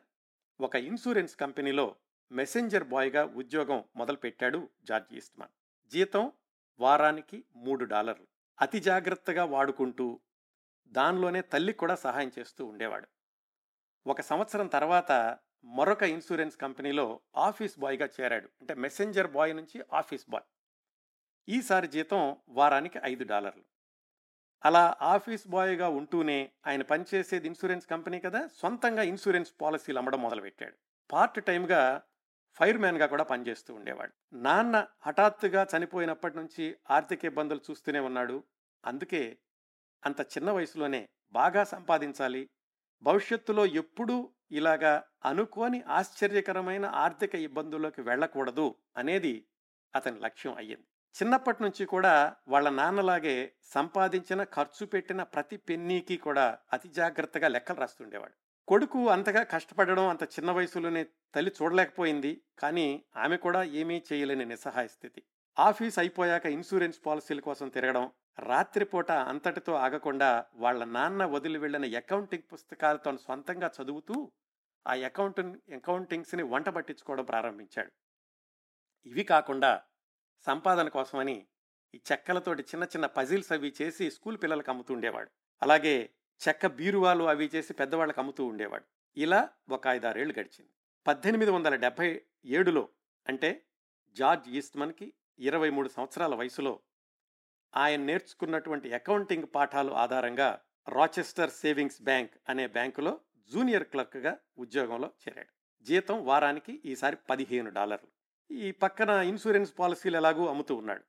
ఒక 0.61 0.75
ఇన్సూరెన్స్ 0.75 1.35
కంపెనీలో 1.35 1.95
మెసెంజర్ 2.31 2.83
బాయ్గా 2.83 3.25
ఉద్యోగం 3.25 3.83
మొదలుపెట్టాడు 3.95 4.69
జార్జ్ 4.83 5.13
ఈస్ట్మన్. 5.13 5.49
జీతం 5.89 6.31
వారానికి 6.79 7.45
మూడు 7.55 7.85
డాలర్లు. 7.85 8.27
అతి 8.61 8.79
జాగ్రత్తగా 8.79 9.45
వాడుకుంటూ 9.45 10.19
దానిలోనే 10.87 11.41
తల్లి 11.41 11.73
కూడా 11.73 11.95
సహాయం 11.95 12.31
చేస్తూ 12.39 12.65
ఉండేవాడు. 12.65 13.07
ఒక 14.07 14.21
సంవత్సరం 14.21 14.67
తర్వాత 14.67 15.37
మరొక 15.65 16.03
ఇన్సూరెన్స్ 16.03 16.57
కంపెనీలో 16.57 17.19
ఆఫీస్ 17.36 17.79
బాయ్గా 17.79 18.10
చేరాడు. 18.22 18.45
అంటే 18.45 18.74
మెసెంజర్ 18.74 19.31
బాయ్ 19.31 19.55
నుంచి 19.55 19.84
ఆఫీస్ 19.93 20.25
బాయ్. 20.29 20.43
ఈసారి 21.50 21.88
జీతం 21.88 22.38
వారానికి 22.50 23.00
ఐదు 23.03 23.24
డాలర్లు. 23.24 23.63
అలా 24.65 24.95
ఆఫీస్ 25.01 25.48
బాయ్గా 25.48 25.89
ఉంటూనే 25.89 26.51
ఆయన 26.67 26.81
పనిచేసేది 26.81 27.48
ఇన్సూరెన్స్ 27.48 27.88
కంపెనీ 27.88 28.19
కదా 28.19 28.50
సొంతంగా 28.53 29.03
ఇన్సూరెన్స్ 29.03 29.53
పాలసీలు 29.62 29.98
అమ్మడం 29.98 30.22
మొదలుపెట్టాడు. 30.22 30.75
పార్ట్ 31.12 31.45
టైంగా 31.45 32.01
ఫైర్ 32.53 32.77
మ్యాన్గా 32.77 33.05
కూడా 33.05 33.24
పనిచేస్తూ 33.24 33.74
ఉండేవాడు. 33.74 34.36
నాన్న 34.36 34.88
హఠాత్తుగా 35.01 35.67
చనిపోయినప్పటి 35.77 36.38
నుంచి 36.38 36.75
ఆర్థిక 36.89 37.25
ఇబ్బందులు 37.25 37.62
చూస్తూనే 37.72 38.00
ఉన్నాడు. 38.00 38.43
అందుకే 38.86 39.38
అంత 40.05 40.22
చిన్న 40.22 40.51
వయసులోనే 40.51 41.10
బాగా 41.31 41.63
సంపాదించాలి. 41.63 42.50
భవిష్యత్తులో 43.03 43.65
ఎప్పుడూ 43.65 44.29
ఇలాగా 44.51 45.03
అనుకోని 45.25 45.83
ఆశ్చర్యకరమైన 45.87 46.85
ఆర్థిక 46.85 47.35
ఇబ్బందుల్లోకి 47.35 48.01
వెళ్ళకూడదు 48.01 48.75
అనేది 48.97 49.47
అతని 49.95 50.19
లక్ష్యం 50.19 50.55
అయ్యింది. 50.55 50.85
చిన్నప్పటి 51.15 51.63
నుంచి 51.63 51.85
కూడా 51.85 52.35
వాళ్ళ 52.47 52.69
నాన్నలాగే 52.69 53.53
సంపాదించిన 53.63 54.43
ఖర్చు 54.43 54.85
పెట్టిన 54.85 55.23
ప్రతి 55.23 55.57
పెన్నీకి 55.57 56.17
కూడా 56.17 56.57
అతి 56.73 56.89
జాగ్రత్తగా 56.89 57.47
లెక్కలు 57.47 57.79
రాస్తుండేవాడు. 57.79 58.33
కొడుకు 58.67 59.09
అంతగా 59.09 59.43
కష్టపడడం 59.43 60.07
అంత 60.07 60.23
చిన్న 60.23 60.51
వయసులోనే 60.51 61.03
తల్లి 61.35 61.51
చూడలేకపోయింది. 61.61 62.41
కానీ 62.59 63.03
ఆమె 63.15 63.37
కూడా 63.37 63.63
ఏమీ 63.63 64.03
చేయలేని 64.13 64.45
నిస్సహాయ 64.45 64.87
స్థితి. 64.87 65.23
ఆఫీస్ 65.59 66.00
అయిపోయాక 66.00 66.45
ఇన్సూరెన్స్ 66.45 67.00
పాలసీల 67.05 67.39
కోసం 67.39 67.69
తిరగడం 67.69 68.12
రాత్రిపూట 68.39 69.12
అంతటితో 69.12 69.74
ఆగకుండా 69.74 70.45
వాళ్ళ 70.55 70.83
నాన్న 70.83 71.25
వదిలి 71.25 71.57
వెళ్ళిన 71.57 71.97
అకౌంటింగ్ 71.97 72.43
పుస్తకాలతో 72.53 73.17
సొంతంగా 73.17 73.71
చదువుతూ 73.81 74.31
ఆ 74.88 74.93
అకౌంట్ 74.93 75.39
అకౌంటింగ్స్ని 75.74 76.43
వంట 76.43 76.69
పట్టించుకోవడం 76.69 77.25
ప్రారంభించాడు. 77.25 77.91
ఇవి 79.05 79.24
కాకుండా 79.24 79.81
సంపాదన 80.45 80.88
కోసమని 80.88 81.47
ఈ 81.95 82.01
చెక్కలతోటి 82.12 82.62
చిన్న 82.62 82.83
చిన్న 82.83 83.05
పజిల్స్ 83.05 83.51
అవి 83.51 83.74
చేసి 83.81 84.12
స్కూల్ 84.12 84.38
పిల్లలకు 84.43 84.69
అమ్ముతూ 84.69 84.93
ఉండేవాడు. 84.93 85.31
అలాగే 85.62 86.09
చెక్క 86.47 86.67
బీరువాలు 86.67 87.24
అవి 87.24 87.51
చేసి 87.55 87.74
పెద్దవాళ్ళకి 87.74 88.19
అమ్ముతూ 88.19 88.45
ఉండేవాడు. 88.45 88.85
ఇలా 89.17 89.50
ఒక 89.69 89.88
ఐదారేళ్ళు 89.88 90.39
గడిచింది. 90.39 90.69
పద్దెనిమిది 91.07 91.51
వందల 91.51 91.75
డెబ్భై 91.75 92.21
ఏడులో 92.45 92.89
అంటే 93.27 93.65
జార్జ్ 94.12 94.50
ఈస్ట్మన్కి 94.50 95.13
ఇరవై 95.39 95.70
మూడు 95.70 95.89
సంవత్సరాల 95.89 96.36
వయసులో 96.36 96.80
ఆయన 97.75 98.01
నేర్చుకున్నటువంటి 98.01 98.94
అకౌంటింగ్ 98.94 99.48
పాఠాలు 99.56 99.92
ఆధారంగా 99.92 100.62
రాచెస్టర్ 100.89 101.51
సేవింగ్స్ 101.51 102.01
బ్యాంక్ 102.01 102.32
అనే 102.50 102.68
బ్యాంకులో 102.68 103.20
జూనియర్ 103.48 103.84
క్లర్క్గా 103.84 104.38
ఉద్యోగంలో 104.58 105.12
చేరాడు. 105.30 105.84
జీతం 105.84 106.25
వారానికి 106.25 106.82
ఈసారి 106.86 107.18
పదిహేను 107.30 107.72
డాలర్లు. 107.72 108.10
ఈ 108.54 108.72
పక్కన 108.72 109.10
ఇన్సూరెన్స్ 109.10 109.74
పాలసీలు 109.80 110.18
ఎలాగూ 110.18 110.48
అమ్ముతూ 110.48 110.75
ఉన్నాడు. 110.75 111.04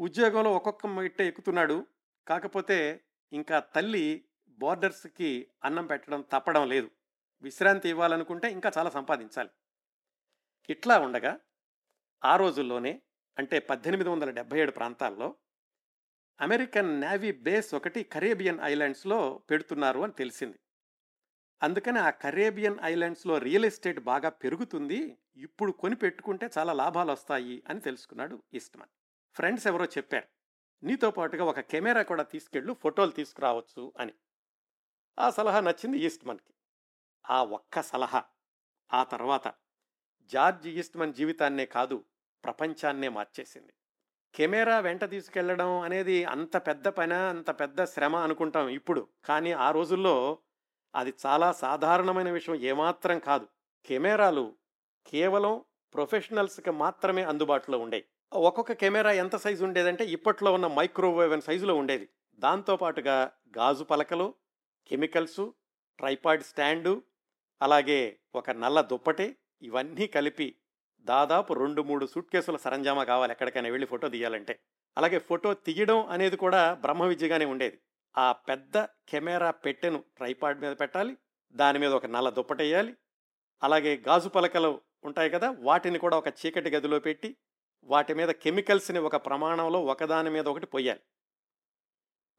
ఉద్యోగంలో 0.00 0.52
ఒక్కొక్క 0.52 0.86
మెట్ట 0.86 1.20
ఎక్కుతున్నాడు. 1.20 1.86
కాకపోతే 2.28 3.04
ఇంకా 3.32 3.58
తల్లి 3.58 4.24
బోర్డర్స్కి 4.48 5.48
అన్నం 5.64 5.86
పెట్టడం 5.86 6.20
తప్పడం 6.20 6.68
లేదు. 6.68 6.90
విశ్రాంతి 7.42 7.88
ఇవ్వాలనుకుంటే 7.88 8.50
ఇంకా 8.50 8.72
చాలా 8.78 8.90
సంపాదించాలి. 8.90 9.50
ఇట్లా 10.70 10.98
ఉండగా 10.98 11.40
ఆ 12.24 12.36
రోజుల్లోనే 12.36 13.02
అంటే 13.38 13.58
పద్దెనిమిది 13.58 14.08
వందల 14.10 14.30
డెబ్బై 14.30 14.58
ఏడు 14.58 14.70
ప్రాంతాల్లో 14.70 15.34
అమెరికన్ 16.40 17.00
నేవీ 17.00 17.32
బేస్ 17.32 17.74
ఒకటి 17.74 18.04
కరేబియన్ 18.04 18.60
ఐలాండ్స్లో 18.62 19.42
పెడుతున్నారు 19.50 20.00
అని 20.00 20.12
తెలిసింది. 20.12 20.58
అందుకని 21.62 21.98
ఆ 21.98 22.10
కరేబియన్ 22.10 22.78
ఐలాండ్స్లో 22.82 23.38
రియల్ 23.38 23.64
ఎస్టేట్ 23.64 24.00
బాగా 24.00 24.28
పెరుగుతుంది 24.28 25.18
ఇప్పుడు 25.36 25.72
కొని 25.72 25.96
పెట్టుకుంటే 25.96 26.50
చాలా 26.58 26.72
లాభాలు 26.72 27.12
వస్తాయి 27.12 27.62
అని 27.68 27.80
తెలుసుకున్నాడు 27.80 28.42
ఈస్ట్మన్. 28.54 28.88
ఫ్రెండ్స్ 29.34 29.66
ఎవరో 29.66 29.84
చెప్పారు 29.84 30.26
నీతో 30.82 31.10
పాటుగా 31.10 31.44
ఒక 31.44 31.60
కెమెరా 31.60 32.02
కూడా 32.02 32.22
తీసుకెళ్ళు 32.22 32.72
ఫోటోలు 32.72 33.10
తీసుకురావచ్చు 33.10 33.92
అని. 33.98 34.14
ఆ 35.18 35.30
సలహా 35.30 35.60
నచ్చింది 35.60 35.98
ఈస్ట్మన్కి. 35.98 36.54
ఆ 37.30 37.44
ఒక్క 37.44 37.82
సలహా. 37.82 38.24
ఆ 38.94 39.04
తర్వాత 39.04 39.54
జార్జ్ 40.24 40.68
ఈస్ట్మన్ 40.68 41.14
జీవితాన్నే 41.14 41.66
కాదు 41.66 42.04
ప్రపంచాన్నే 42.44 43.08
మార్చేసింది. 43.08 43.72
కెమెరా 44.34 44.80
వెంట 44.80 45.04
తీసుకెళ్ళడం 45.04 45.80
అనేది 45.80 46.24
అంత 46.24 46.56
పెద్ద 46.56 46.88
పని 46.88 47.14
అంత 47.14 47.50
పెద్ద 47.60 47.84
శ్రమ 47.84 48.16
అనుకుంటాం 48.16 48.68
ఇప్పుడు. 48.68 49.08
కానీ 49.24 49.52
ఆ 49.52 49.70
రోజుల్లో 49.70 50.38
అది 50.94 51.14
చాలా 51.26 51.52
సాధారణమైన 51.52 52.30
విషయం 52.30 52.56
ఏమాత్రం 52.56 53.18
కాదు. 53.18 53.48
కెమెరాలు 53.86 54.54
కేవలం 55.06 55.64
ప్రొఫెషనల్స్కి 55.94 56.70
మాత్రమే 56.70 57.22
అందుబాటులో 57.24 57.78
ఉండేవి 57.78 58.06
ఒక్కొక్క 58.32 58.72
కెమెరా 58.72 59.12
ఎంత 59.12 59.36
సైజు 59.36 59.64
ఉండేదంటే 59.64 60.04
ఇప్పట్లో 60.04 60.52
ఉన్న 60.52 60.66
మైక్రోవేవ్ 60.66 61.40
సైజులో 61.40 61.76
ఉండేది. 61.76 62.08
దాంతోపాటుగా 62.38 63.30
గాజు 63.58 63.84
పలకలు 63.84 64.34
కెమికల్సు 64.86 65.54
ట్రైపాడ్ 65.98 66.42
స్టాండు 66.42 67.02
అలాగే 67.62 68.18
ఒక 68.34 68.50
నల్ల 68.50 68.80
దుప్పటి 68.80 69.36
ఇవన్నీ 69.62 70.06
కలిపి 70.06 70.56
దాదాపు 71.08 71.54
రెండు 71.54 71.82
మూడు 71.82 72.06
సూట్ 72.06 72.30
కేసుల 72.32 72.56
సరంజామా 72.56 73.04
కావాలి 73.04 73.32
ఎక్కడికైనా 73.32 73.68
వెళ్ళి 73.68 73.86
ఫోటో 73.86 74.08
తీయాలంటే. 74.08 74.54
అలాగే 74.98 75.18
ఫోటో 75.18 75.54
తీయడం 75.54 76.06
అనేది 76.06 76.36
కూడా 76.36 76.74
బ్రహ్మ 76.74 77.04
విద్యగానే 77.04 77.44
ఉండేది. 77.44 77.78
ఆ 78.18 78.32
పెద్ద 78.32 78.78
కెమెరా 79.08 79.50
పెట్టెను 79.50 80.04
ట్రైపాడ్ 80.16 80.60
మీద 80.60 80.72
పెట్టాలి 80.80 81.16
దాని 81.54 81.78
మీద 81.78 81.92
ఒక 81.92 82.06
నల్ల 82.06 82.30
దుప్పటేయాలి 82.30 82.96
అలాగే 83.62 84.02
గాజు 84.08 84.28
పలకలు 84.28 84.80
ఉంటాయి 85.04 85.30
కదా 85.30 85.56
వాటిని 85.58 85.98
కూడా 85.98 86.16
ఒక 86.16 86.28
చీకటి 86.28 86.70
గదిలో 86.70 86.98
పెట్టి 86.98 87.36
వాటి 87.84 88.14
మీద 88.14 88.28
కెమికల్స్ని 88.28 88.98
ఒక 88.98 89.16
ప్రమాణంలో 89.16 89.84
ఒకదాని 89.84 90.30
మీద 90.30 90.46
ఒకటి 90.48 90.66
పొయ్యాలి. 90.66 91.00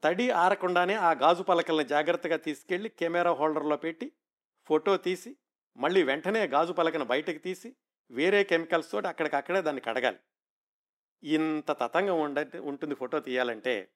తడి 0.03 0.29
ఆరకుండానే 0.29 0.93
ఆ 0.93 1.11
గాజు 1.11 1.43
పలకల్ని 1.43 1.85
జాగ్రత్తగా 1.85 2.37
తీసుకెళ్ళి 2.37 2.89
కెమెరా 2.89 3.31
హోల్డర్లో 3.33 3.77
పెట్టి 3.77 4.11
ఫోటో 4.67 4.97
తీసి 4.97 5.37
మళ్ళీ 5.77 6.03
వెంటనే 6.03 6.47
గాజు 6.47 6.73
పలకను 6.73 7.05
బయటకు 7.05 7.37
తీసి 7.37 7.75
వేరే 8.11 8.43
కెమికల్స్ 8.43 8.91
తోటి 8.91 9.07
అక్కడికక్కడే 9.07 9.61
దాన్ని 9.61 9.81
కడగాలి. 9.81 10.17
ఇంత 11.23 11.71
తతంగం 11.71 12.21
ఉండ 12.21 12.51
ఉంటుంది 12.61 12.95
ఫోటో 12.95 13.19
తీయాలంటే 13.19 13.89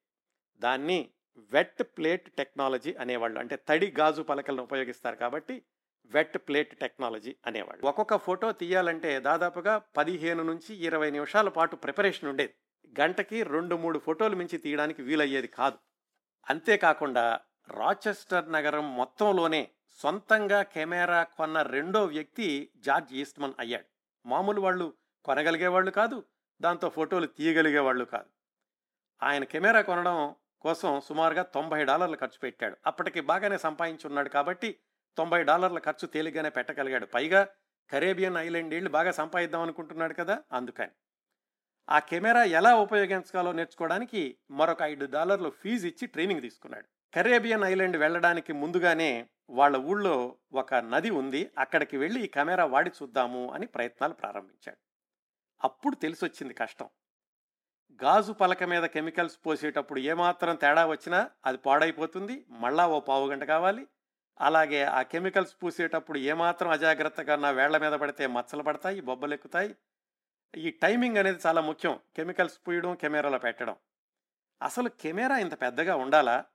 దాన్ని 0.60 1.10
వెట్ 1.38 1.84
ప్లేట్ 1.84 2.32
టెక్నాలజీ 2.32 2.94
అనేవాళ్ళు 2.94 3.40
అంటే 3.40 3.56
తడి 3.56 3.94
గాజు 4.00 4.22
పలకలను 4.22 4.64
ఉపయోగిస్తారు 4.64 5.16
కాబట్టి 5.16 5.64
వెట్ 6.06 6.38
ప్లేట్ 6.38 6.80
టెక్నాలజీ 6.80 7.36
అనేవాళ్ళు. 7.46 7.86
ఒక్కొక్క 7.86 8.18
ఫోటో 8.18 8.52
తీయాలంటే 8.52 9.20
దాదాపుగా 9.20 9.78
పదిహేను 9.78 10.44
నుంచి 10.44 10.76
ఇరవై 10.76 11.12
నిమిషాల 11.12 11.50
పాటు 11.50 11.76
ప్రిపరేషన్ 11.76 12.30
ఉండేది. 12.30 12.54
గంటకి 13.00 13.44
రెండు 13.44 13.76
మూడు 13.76 14.00
ఫోటోలు 14.00 14.36
మించి 14.36 14.58
తీయడానికి 14.58 15.02
వీలయ్యేది 15.02 15.48
కాదు. 15.48 15.78
అంతేకాకుండా 16.50 17.40
రాచెస్టర్ 17.70 18.52
నగరం 18.52 18.98
మొత్తంలోనే 18.98 19.72
సొంతంగా 19.90 20.64
కెమెరా 20.64 21.24
కొన్న 21.24 21.62
రెండో 21.62 22.06
వ్యక్తి 22.06 22.70
జార్జ్ 22.78 23.14
ఈస్ట్మన్ 23.14 23.54
అయ్యాడు. 23.60 23.93
మామూలు 24.26 24.62
వాళ్ళు 24.62 24.94
కొనగలిగేవాళ్ళు 25.26 25.92
కాదు 25.92 26.24
దాంతో 26.62 26.90
ఫోటోలు 26.90 27.26
తీయగలిగేవాళ్ళు 27.28 28.06
కాదు. 28.06 28.30
ఆయన 29.24 29.44
కెమెరా 29.44 29.82
కొనడం 29.82 30.36
కోసం 30.62 31.02
సుమారుగా 31.02 31.44
తొంభై 31.44 31.86
డాలర్లు 31.86 32.16
ఖర్చు 32.16 32.40
పెట్టాడు. 32.40 32.78
అప్పటికి 32.86 33.22
బాగానే 33.22 33.58
సంపాదించున్నాడు 33.58 34.30
కాబట్టి 34.30 34.80
తొంభై 35.18 35.44
డాలర్ల 35.44 35.80
ఖర్చు 35.80 36.08
తేలిగ్గానే 36.08 36.50
పెట్టగలిగాడు. 36.50 37.06
పైగా 37.06 37.48
కరేబియన్ 37.90 38.38
ఐలాండ్ 38.38 38.74
వెళ్ళి 38.74 38.90
బాగా 38.90 39.12
సంపాదిద్దాం 39.12 39.62
అనుకుంటున్నాడు 39.62 40.14
కదా 40.14 40.44
అందుకని. 40.52 40.92
ఆ 41.90 42.00
కెమెరా 42.00 42.44
ఎలా 42.44 42.76
ఉపయోగించాలో 42.76 43.52
నేర్చుకోవడానికి 43.52 44.38
మరొక 44.52 44.82
ఐదు 44.82 45.06
డాలర్లు 45.06 45.50
ఫీజు 45.50 45.88
ఇచ్చి 45.88 46.08
ట్రైనింగ్ 46.08 46.42
తీసుకున్నాడు. 46.42 46.88
కరేబియన్ 47.14 47.64
ఐలాండ్ 47.64 47.98
వెళ్ళడానికి 47.98 48.54
ముందుగానే 48.54 49.28
వాళ్ళ 49.50 49.78
ఊళ్ళో 49.78 50.36
ఒక 50.54 50.74
నది 50.74 51.10
ఉంది. 51.10 51.52
అక్కడికి 51.58 51.98
వెళ్ళి 51.98 52.24
ఈ 52.24 52.28
కెమెరా 52.28 52.66
వాడి 52.66 52.90
చూద్దాము 52.90 53.52
అని 53.52 53.68
ప్రయత్నాలు 53.68 54.14
ప్రారంభించాడు. 54.14 54.78
అప్పుడు 55.64 55.96
తెలిసొచ్చింది 55.96 56.54
కష్టం. 56.54 56.90
గాజు 58.04 58.32
పలక 58.32 58.64
మీద 58.64 58.84
కెమికల్స్ 58.84 59.40
పోసేటప్పుడు 59.46 60.00
ఏమాత్రం 60.00 60.56
తేడా 60.56 60.86
వచ్చినా 60.86 61.30
అది 61.46 61.58
పాడైపోతుంది. 61.58 62.46
మళ్ళా 62.50 62.88
ఓ 62.88 63.00
పావు 63.00 63.30
గంట 63.30 63.44
కావాలి. 63.44 63.88
అలాగే 64.42 64.84
ఆ 64.84 65.02
కెమికల్స్ 65.02 65.56
పూసేటప్పుడు 65.64 66.18
ఏమాత్రం 66.18 66.70
అజాగ్రత్తగా 66.72 67.36
నా 67.36 67.50
వేళ్ళ 67.50 67.78
మీద 67.78 67.94
పడితే 67.94 68.28
మచ్చలు 68.28 68.64
పడతాయి 68.64 69.02
బొబ్బలు 69.02 69.34
ఎక్కుతాయి. 69.34 69.76
ఈ 70.58 70.72
టైమింగ్ 70.72 71.18
అనేది 71.18 71.40
చాలా 71.46 71.62
ముఖ్యం. 71.62 72.00
కెమికల్స్ 72.16 72.60
పూయడం 72.68 72.96
కెమెరాలో 72.96 73.38
పెట్టడం. 73.38 73.76
అసలు 74.62 74.90
కెమెరా 74.90 75.38
ఇంత 75.38 75.62
పెద్దగా 75.62 75.96
ఉండాలా? 75.96 76.46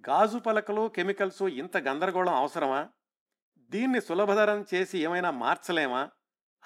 గాజు 0.00 0.38
పలకలు 0.38 0.88
కెమికల్స్ 0.88 1.42
ఇంత 1.42 1.76
గందరగోళం 1.76 2.34
అవసరమా? 2.34 2.88
దీన్ని 3.60 4.00
సులభతరం 4.00 4.66
చేసి 4.74 4.98
ఏమైనా 4.98 5.30
మార్చలేమా? 5.30 6.10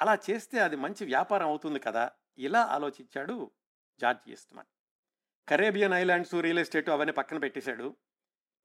అలా 0.00 0.18
చేస్తే 0.30 0.58
అది 0.58 0.76
మంచి 0.76 1.04
వ్యాపారం 1.04 1.46
అవుతుంది 1.46 1.78
కదా? 1.78 2.10
ఇలా 2.38 2.62
ఆలోచించాడు 2.62 3.50
George 4.00 4.30
Eastman. 4.30 4.66
Caribbean 5.48 5.92
islands 5.92 6.34
real 6.34 6.58
estate 6.58 6.88
అవన్నీ 6.88 7.12
పక్కన 7.12 7.38
పెట్టేశాడు. 7.38 7.96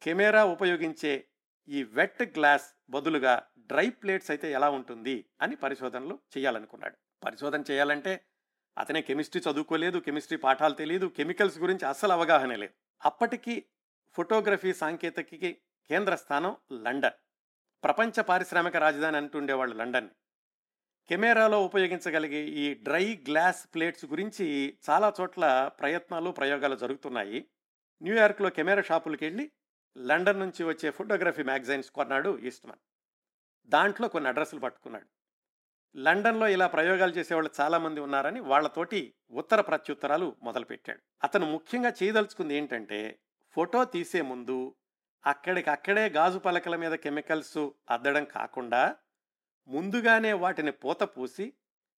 కెమెరా 0.01 0.45
ఉపయోగించే 0.45 1.27
ఈ 1.67 1.83
వెట్ 1.83 2.23
గ్లాస్ 2.23 2.73
బదులుగా 2.89 3.43
డ్రై 3.57 3.89
ప్లేట్స్ 3.89 4.31
అయితే 4.31 4.51
ఎలా 4.51 4.69
ఉంటుంది 4.69 5.25
అని 5.41 5.55
పరిశోధనలు 5.55 6.19
చేయాలనుకున్నాడు. 6.37 7.25
పరిశోధన 7.25 7.63
చేయాలంటే 7.71 8.25
అతనే 8.77 9.01
కెమిస్ట్రీ 9.01 9.41
చదువుకోలేదు 9.51 9.97
కెమిస్ట్రీ 9.99 10.37
పాఠాలు 10.37 10.73
తెలియదు 10.73 11.05
కెమికల్స్ 11.05 11.59
గురించి 11.59 11.85
అస్సలు 11.85 12.11
అవగాహన 12.11 12.55
లేదు. 12.55 12.73
అప్పటికి 13.05 13.65
ఫోటోగ్రఫీ 14.15 14.73
సాంకేతికకి 14.73 15.53
కేంద్ర 15.89 16.15
స్థానం 16.15 16.57
లండన్. 16.71 17.17
ప్రపంచ 17.83 18.21
పారిశ్రామిక 18.21 18.75
రాజధాని 18.75 19.17
అంటుండేవాళ్ళు 19.17 19.75
లండన్ 19.75 20.09
కెమెరాలో 21.09 21.65
ఉపయోగించగలిగే 21.65 22.45
ఈ 22.45 22.73
డ్రై 22.73 23.15
గ్లాస్ 23.29 23.67
ప్లేట్స్ 23.73 24.05
గురించి 24.05 24.77
చాలా 24.89 25.13
చోట్ల 25.21 25.71
ప్రయత్నాలు 25.79 26.29
ప్రయోగాలు 26.29 26.75
జరుగుతున్నాయి. 26.75 27.47
న్యూయార్క్లో 28.01 28.49
కెమెరా 28.49 28.81
షాపులకు 28.81 29.25
వెళ్ళి 29.25 29.51
లండన్ 29.97 30.39
నుంచి 30.39 30.63
వచ్చే 30.63 30.91
ఫోటోగ్రఫీ 30.91 31.43
మ్యాగజైన్స్ 31.43 31.91
కొన్నాడు 31.91 32.39
ఈస్ట్మన్. 32.39 32.79
దాంట్లో 33.65 34.07
కొన్ని 34.07 34.29
అడ్రస్లు 34.29 34.59
పట్టుకున్నాడు. 34.59 35.07
లండన్లో 35.95 36.47
ఇలా 36.47 36.67
ప్రయోగాలు 36.67 37.11
చేసేవాళ్ళు 37.11 37.51
చాలామంది 37.59 37.99
ఉన్నారని 37.99 38.39
వాళ్ళతోటి 38.39 39.15
ఉత్తర 39.31 39.61
ప్రత్యుత్తరాలు 39.61 40.35
మొదలుపెట్టాడు. 40.43 40.99
అతను 41.23 41.51
ముఖ్యంగా 41.51 41.93
చేయదలుచుకుంది 42.03 42.55
ఏంటంటే 42.55 43.19
ఫోటో 43.55 43.85
తీసే 43.85 44.21
ముందు 44.21 44.75
అక్కడికక్కడే 45.25 46.09
గాజు 46.09 46.39
పలకల 46.39 46.75
మీద 46.75 46.93
కెమికల్స్ 46.93 47.69
అద్దడం 47.89 48.25
కాకుండా 48.25 48.95
ముందుగానే 49.67 50.33
వాటిని 50.33 50.71
పూత 50.71 51.03
పూసి 51.03 51.53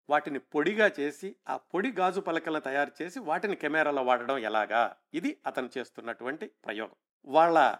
వాటిని 0.10 0.40
పొడిగా 0.40 0.92
చేసి 1.00 1.36
ఆ 1.50 1.58
పొడి 1.58 1.92
గాజు 1.92 2.20
పలకలను 2.20 2.60
తయారు 2.60 2.92
చేసి 3.02 3.20
వాటిని 3.20 3.56
కెమెరాలో 3.56 4.04
వాడడం 4.04 4.38
ఎలాగా? 4.38 4.96
ఇది 5.14 5.38
అతను 5.48 5.70
చేస్తున్నటువంటి 5.78 6.48
ప్రయోగం. 6.48 6.96
వాళ్ళ 7.26 7.76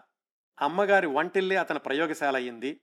అమ్మగారి 0.60 1.06
వంటిల్లే 1.06 1.56
అతని 1.56 1.78
ప్రయోగశాల 1.78 2.36
అయింది. 2.36 2.80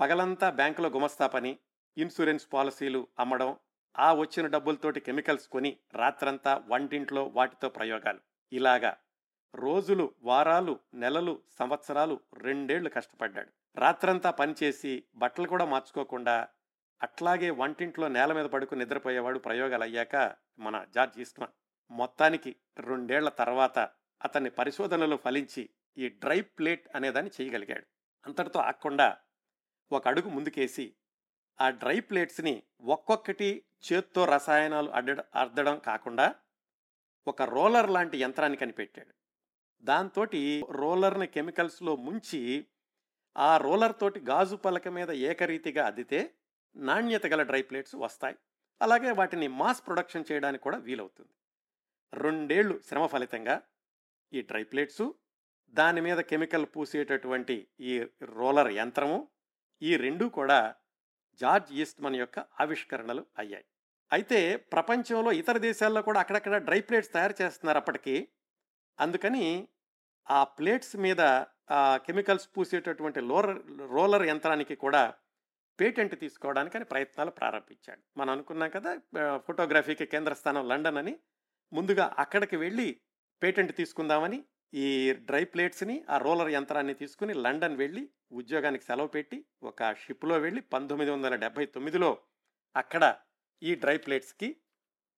పగలంతా 0.00 0.50
బ్యాంకులో 0.50 0.88
గుమస్తా 0.88 1.26
పని 1.26 1.58
ఇన్సూరెన్స్ 1.96 2.46
పాలసీలు 2.52 3.08
అమ్మడం 3.18 3.56
ఆ 3.98 4.12
వచ్చిన 4.12 4.46
డబ్బులతోటి 4.46 5.00
కెమికల్స్ 5.00 5.48
కొని 5.48 5.78
రాత్రంతా 5.94 6.64
వంటింట్లో 6.68 7.24
వాటితో 7.24 7.68
ప్రయోగాలు. 7.68 8.20
ఇలాగా 8.52 8.96
రోజులు 9.54 10.14
వారాలు 10.22 10.80
నెలలు 10.94 11.42
సంవత్సరాలు 11.58 12.20
రెండేళ్ళు 12.34 12.90
కష్టపడ్డాడు. 12.90 13.50
రాత్రంతా 13.76 14.30
పనిచేసి 14.30 15.04
బట్టలు 15.14 15.48
కూడా 15.48 15.64
మార్చుకోకుండా 15.64 16.48
అట్లాగే 17.02 17.50
వంటింట్లో 17.50 18.08
నేల 18.08 18.32
మీద 18.32 18.44
పడుకు 18.44 18.74
నిద్రపోయేవాడు 18.74 19.38
ప్రయోగాలు 19.38 19.82
అయ్యాక 19.82 20.36
మన 20.58 20.86
జార్జ్ 20.94 21.18
ఈస్ట్మన్. 21.18 21.50
మొత్తానికి 21.90 22.56
రెండేళ్ళ 22.78 23.28
తర్వాత 23.28 23.78
అతన్ని 24.24 24.50
పరిశోధనలు 24.50 25.16
ఫలించి 25.16 25.70
ఈ 25.96 26.08
డ్రై 26.08 26.40
ప్లేట్ 26.40 26.96
అనేదాన్ని 26.96 27.30
చేయగలిగాడు. 27.40 27.86
అంతటితో 28.26 28.60
ఆకుండా 28.60 29.16
ఒక 29.92 30.08
అడుగు 30.08 30.28
ముందుకేసి 30.28 30.94
ఆ 31.60 31.70
డ్రై 31.70 32.00
ప్లేట్స్ని 32.00 32.62
ఒక్కొక్కటి 32.80 33.64
చేత్తో 33.92 34.24
రసాయనాలు 34.24 34.90
అడ్డ 34.90 35.20
అద్దడం 35.34 35.78
కాకుండా 35.78 36.34
ఒక 37.26 37.42
రోలర్ 37.42 37.90
లాంటి 37.90 38.18
యంత్రాన్ని 38.18 38.58
కనిపెట్టాడు. 38.58 39.19
దాంతో 39.82 40.24
రోలర్ని 40.70 41.26
కెమికల్స్లో 41.26 41.96
ముంచి 41.96 42.66
ఆ 43.36 43.56
రోలర్ 43.56 43.94
తోటి 44.00 44.20
గాజు 44.20 44.56
పలక 44.56 44.88
మీద 44.88 45.10
ఏకరీతిగా 45.10 45.86
అద్దితే 45.86 46.34
నాణ్యత 46.76 47.26
గల 47.26 47.42
డ్రై 47.42 47.62
ప్లేట్స్ 47.62 47.94
వస్తాయి. 47.94 48.36
అలాగే 48.80 49.10
వాటిని 49.10 49.48
మాస్ 49.48 49.86
ప్రొడక్షన్ 49.86 50.24
చేయడానికి 50.32 50.62
కూడా 50.62 50.78
వీలవుతుంది. 50.78 51.32
రెండేళ్ళు 52.12 52.80
శ్రమ 52.88 53.06
ఫలితంగా 53.06 53.62
ఈ 54.32 54.42
డ్రై 54.42 54.62
ప్లేట్సు 54.64 55.14
దాని 55.74 56.00
మీద 56.00 56.18
కెమికల్ 56.20 56.66
పూసేటటువంటి 56.66 57.68
ఈ 57.80 58.02
రోలర్ 58.22 58.72
యంత్రము 58.72 59.28
ఈ 59.82 59.96
రెండు 59.96 60.24
కూడా 60.24 60.74
జార్జ్ 61.40 61.72
ఈస్ట్మన్ 61.72 62.16
యొక్క 62.16 62.38
ఆవిష్కరణలు 62.60 63.26
అయ్యాయి. 63.38 63.64
అయితే 64.12 64.56
ప్రపంచంలో 64.56 65.32
ఇతర 65.32 65.58
దేశాల్లో 65.58 66.02
కూడా 66.02 66.20
అక్కడక్కడ 66.20 66.56
డ్రై 66.56 66.80
ప్లేట్స్ 66.80 67.12
తయారు 67.12 67.34
చేస్తున్నారు 67.42 67.78
అప్పటికీ 67.78 68.28
అందుకని 69.00 69.68
ఆ 70.30 70.44
ప్లేట్స్ 70.44 70.96
మీద 70.96 71.20
ఆ 71.70 71.96
కెమికల్స్ 71.96 72.48
పూసేటటువంటి 72.56 73.20
లోరర్ 73.20 73.58
రోలర్ 73.90 74.26
యంత్రానికి 74.26 74.74
కూడా 74.74 75.14
పేటెంట్ 75.78 76.20
తీసుకోవడానికి 76.20 76.76
అని 76.76 76.84
ప్రయత్నాలు 76.84 77.30
ప్రారంభించాడు. 77.30 78.00
మనం 78.16 78.30
అనుకున్నాం 78.30 78.70
కదా 78.70 78.90
ఫోటోగ్రఫీకి 79.38 80.06
కేంద్ర 80.06 80.32
స్థానం 80.32 80.68
లండన్ 80.68 80.98
అని. 80.98 81.18
ముందుగా 81.72 82.14
అక్కడికి 82.18 82.56
వెళ్ళి 82.56 83.00
పేటెంట్ 83.42 83.76
తీసుకుందామని 83.76 84.44
ఈ 84.74 85.12
డ్రై 85.12 85.44
ప్లేట్స్ని 85.44 86.04
ఆ 86.08 86.18
రోలర్ 86.18 86.50
యంత్రాన్ని 86.50 86.94
తీసుకుని 86.94 87.34
లండన్ 87.34 87.76
వెళ్ళి 87.76 88.10
ఉద్యోగానికి 88.32 88.84
సెలవు 88.84 89.08
పెట్టి 89.08 89.44
ఒక 89.62 89.92
షిప్లో 89.92 90.38
వెళ్ళి 90.38 90.60
పంతొమ్మిది 90.60 91.10
వందల 91.10 91.34
డెబ్బై 91.36 91.66
తొమ్మిదిలో 91.66 92.18
అక్కడ 92.76 93.16
ఈ 93.62 93.74
డ్రై 93.74 93.96
ప్లేట్స్కి 93.96 94.56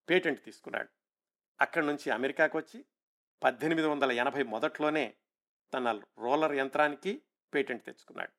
పేటెంట్ 0.08 0.44
తీసుకున్నాడు. 0.44 0.88
అక్కడి 1.60 1.86
నుంచి 1.86 2.10
అమెరికాకు 2.10 2.58
వచ్చి 2.58 2.84
పద్దెనిమిది 3.42 3.88
వందల 3.88 4.12
ఎనభై 4.12 4.42
మొదట్లోనే 4.42 5.14
తన 5.74 6.02
రోలర్ 6.18 6.52
యంత్రానికి 6.52 7.22
పేటెంట్ 7.54 7.86
తెచ్చుకున్నాడు. 7.86 8.32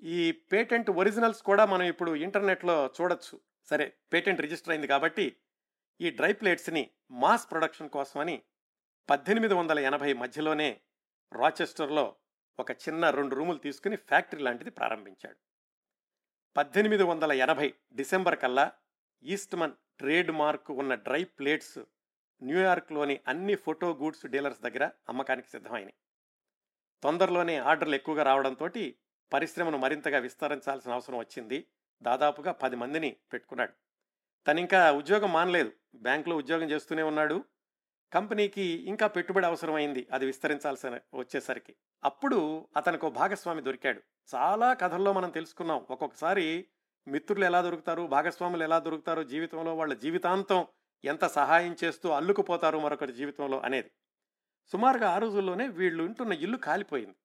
ఈ 0.00 0.32
పేటెంట్ 0.32 0.90
ఒరిజినల్స్ 0.90 1.42
కూడా 1.42 1.66
మనం 1.66 1.82
ఇప్పుడు 1.82 2.14
ఇంటర్నెట్లో 2.14 2.90
చూడొచ్చు. 3.00 3.40
సరే 3.66 3.94
పేటెంట్ 4.12 4.40
రిజిస్టర్ 4.40 4.70
అయింది 4.70 4.86
కాబట్టి 4.86 5.36
ఈ 6.00 6.10
డ్రై 6.10 6.32
ప్లేట్స్ని 6.32 6.90
మాస్ 7.10 7.50
ప్రొడక్షన్ 7.50 7.90
కోసమని 7.90 8.42
పద్దెనిమిది 9.10 9.54
వందల 9.54 9.78
ఎనభై 9.78 10.12
మధ్యలోనే 10.12 10.80
రాచెస్టర్లో 11.32 12.16
ఒక 12.60 12.70
చిన్న 12.70 13.10
రెండు 13.10 13.34
రూములు 13.34 13.58
తీసుకుని 13.58 13.96
ఫ్యాక్టరీ 13.96 14.42
లాంటిది 14.42 14.70
ప్రారంభించాడు. 14.70 15.36
పద్దెనిమిది 16.56 17.02
వందల 17.02 17.32
ఎనభై 17.32 17.74
డిసెంబర్ 17.92 18.38
కల్లా 18.38 18.72
ఈస్ట్మన్ 19.22 19.72
ట్రేడ్ 19.98 20.30
మార్క్ 20.30 20.70
ఉన్న 20.70 20.94
డ్రై 20.94 21.24
ప్లేట్స్ 21.24 21.78
న్యూయార్క్లోని 22.42 23.20
అన్ని 23.28 23.54
ఫోటో 23.54 23.90
గూడ్స్ 23.94 24.26
డీలర్స్ 24.26 24.60
దగ్గర 24.60 24.90
అమ్మకానికి 25.08 25.48
సిద్ధమైనవి. 25.48 25.94
తొందరలోనే 27.02 27.56
ఆర్డర్లు 27.56 27.94
ఎక్కువగా 27.94 28.22
రావడంతో 28.22 28.70
పరిశ్రమను 29.32 29.78
మరింతగా 29.78 30.18
విస్తరించాల్సిన 30.18 30.92
అవసరం 30.92 31.18
వచ్చింది. 31.18 31.66
దాదాపుగా 32.02 32.52
పది 32.52 32.76
మందిని 32.76 33.16
పెట్టుకున్నాడు. 33.32 33.72
తను 34.46 34.60
ఇంకా 34.60 34.92
ఉద్యోగం 34.92 35.32
మానలేదు. 35.32 35.72
బ్యాంకులో 35.94 36.36
ఉద్యోగం 36.36 36.70
చేస్తూనే 36.70 37.02
ఉన్నాడు. 37.02 37.44
కంపెనీకి 38.12 38.62
ఇంకా 38.62 39.06
పెట్టుబడి 39.06 39.46
అవసరమైంది. 39.46 40.08
అది 40.12 40.26
విస్తరించాల్సిన 40.26 40.98
వచ్చేసరికి. 41.14 41.74
అప్పుడు 42.04 42.68
అతనికి 42.76 43.10
భాగస్వామి 43.10 43.62
దొరికాడు. 43.62 44.02
చాలా 44.34 44.72
కథల్లో 44.72 45.12
మనం 45.12 45.30
తెలుసుకున్నాం. 45.30 45.86
ఒక్కొక్కసారి 45.90 46.66
మిత్రులు 47.08 47.44
ఎలా 47.44 47.60
దొరుకుతారు? 47.60 48.02
భాగస్వాములు 48.02 48.62
ఎలా 48.62 48.78
దొరుకుతారు? 48.78 49.22
జీవితంలో 49.22 49.76
వాళ్ళ 49.76 49.94
జీవితాంతం 49.94 50.66
ఎంత 51.04 51.24
సహాయం 51.24 51.76
చేస్తూ 51.84 52.10
అల్లుకుపోతారు 52.10 52.78
మరొకరి 52.78 53.12
జీవితంలో 53.12 53.60
అనేది. 53.60 53.90
సుమారుగా 54.66 55.10
ఆ 55.10 55.18
రోజుల్లోనే 55.18 55.68
వీళ్ళు 55.68 56.04
ఉంటున్న 56.04 56.32
ఇల్లు 56.32 56.56
కాలిపోయింది. 56.56 57.16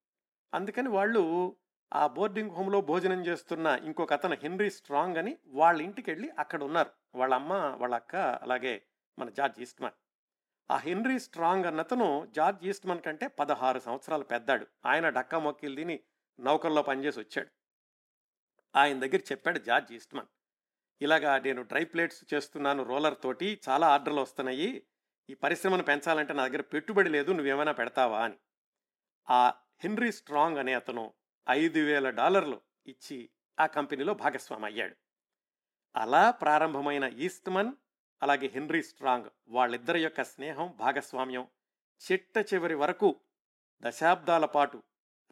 అందుకని 0.53 0.89
వాళ్ళు 0.89 1.55
ఆ 1.93 2.07
బోర్డింగ్ 2.07 2.51
హోమ్లో 2.51 2.81
భోజనం 2.81 3.25
చేస్తున్న 3.25 3.79
ఇంకొక 3.83 4.13
అతను 4.13 4.35
హెన్రీ 4.35 4.69
స్ట్రాంగ్ 4.69 5.17
అని 5.17 5.37
వాళ్ళ 5.45 5.81
ఇంటికి 5.81 6.11
వెళ్ళి 6.11 6.29
అక్కడ 6.29 6.63
ఉన్నారు 6.63 6.91
వాళ్ళ 7.15 7.33
అమ్మ 7.33 7.53
వాళ్ళ 7.53 7.95
అక్క 7.95 8.15
అలాగే 8.15 8.85
మన 9.19 9.29
జార్జ్ 9.29 9.59
ఈస్ట్మన్. 9.59 9.91
ఆ 10.71 10.77
హెన్రీ 10.77 11.19
స్ట్రాంగ్ 11.19 11.65
అన్నతను 11.65 12.27
జార్జ్ 12.35 12.67
ఈస్ట్మన్ 12.67 13.01
కంటే 13.01 13.27
పదహారు 13.27 13.79
సంవత్సరాలు 13.79 14.23
పెద్దాడు. 14.23 14.67
ఆయన 14.85 15.09
డక్కా 15.09 15.39
మొక్కిలు 15.39 15.75
తిని 15.75 15.99
నౌకల్లో 16.39 16.81
పనిచేసి 16.81 17.19
వచ్చాడు. 17.19 17.47
ఆయన 18.75 18.99
దగ్గర 18.99 19.17
చెప్పాడు 19.17 19.59
జార్జ్ 19.59 19.93
ఈస్ట్మన్. 19.93 20.25
ఇలాగా 21.03 21.31
నేను 21.39 21.61
డ్రై 21.63 21.83
ప్లేట్స్ 21.83 22.21
చేస్తున్నాను 22.33 22.83
రోలర్ 22.83 23.17
తోటి 23.23 23.47
చాలా 23.69 23.87
ఆర్డర్లు 23.87 24.21
వస్తున్నాయి. 24.21 24.69
ఈ 25.29 25.33
పరిశ్రమను 25.33 25.83
పెంచాలంటే 25.83 26.33
నా 26.33 26.43
దగ్గర 26.47 26.61
పెట్టుబడి 26.61 27.09
లేదు 27.09 27.31
నువ్వేమైనా 27.31 27.71
పెడతావా 27.71 28.19
అని. 28.23 28.37
ఆ 29.27 29.41
హెన్రీ 29.83 30.11
స్ట్రాంగ్ 30.11 30.57
అనే 30.57 30.73
అతను 30.73 31.03
ఐదు 31.49 31.79
వేల 31.79 32.09
డాలర్లు 32.09 32.57
ఇచ్చి 32.87 33.17
ఆ 33.57 33.65
కంపెనీలో 33.65 34.13
భాగస్వామి 34.13 34.65
అయ్యాడు. 34.65 34.95
అలా 35.95 36.31
ప్రారంభమైన 36.31 37.05
ఈస్ట్మన్ 37.17 37.71
అలాగే 38.21 38.47
హెన్రీ 38.47 38.81
స్ట్రాంగ్ 38.81 39.29
వాళ్ళిద్దరి 39.47 40.01
యొక్క 40.03 40.23
స్నేహం 40.23 40.67
భాగస్వామ్యం 40.79 41.45
చిట్ట 42.01 42.37
చివరి 42.53 42.75
వరకు 42.75 43.09
దశాబ్దాల 43.83 44.45
పాటు 44.45 44.77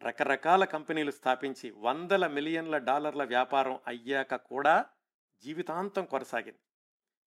రకరకాల 0.00 0.64
కంపెనీలు 0.64 1.10
స్థాపించి 1.10 1.70
వందల 1.76 2.26
మిలియన్ల 2.26 2.78
డాలర్ల 2.78 3.24
వ్యాపారం 3.24 3.78
అయ్యాక 3.86 4.34
కూడా 4.34 4.74
జీవితాంతం 5.42 6.04
కొనసాగింది. 6.04 6.58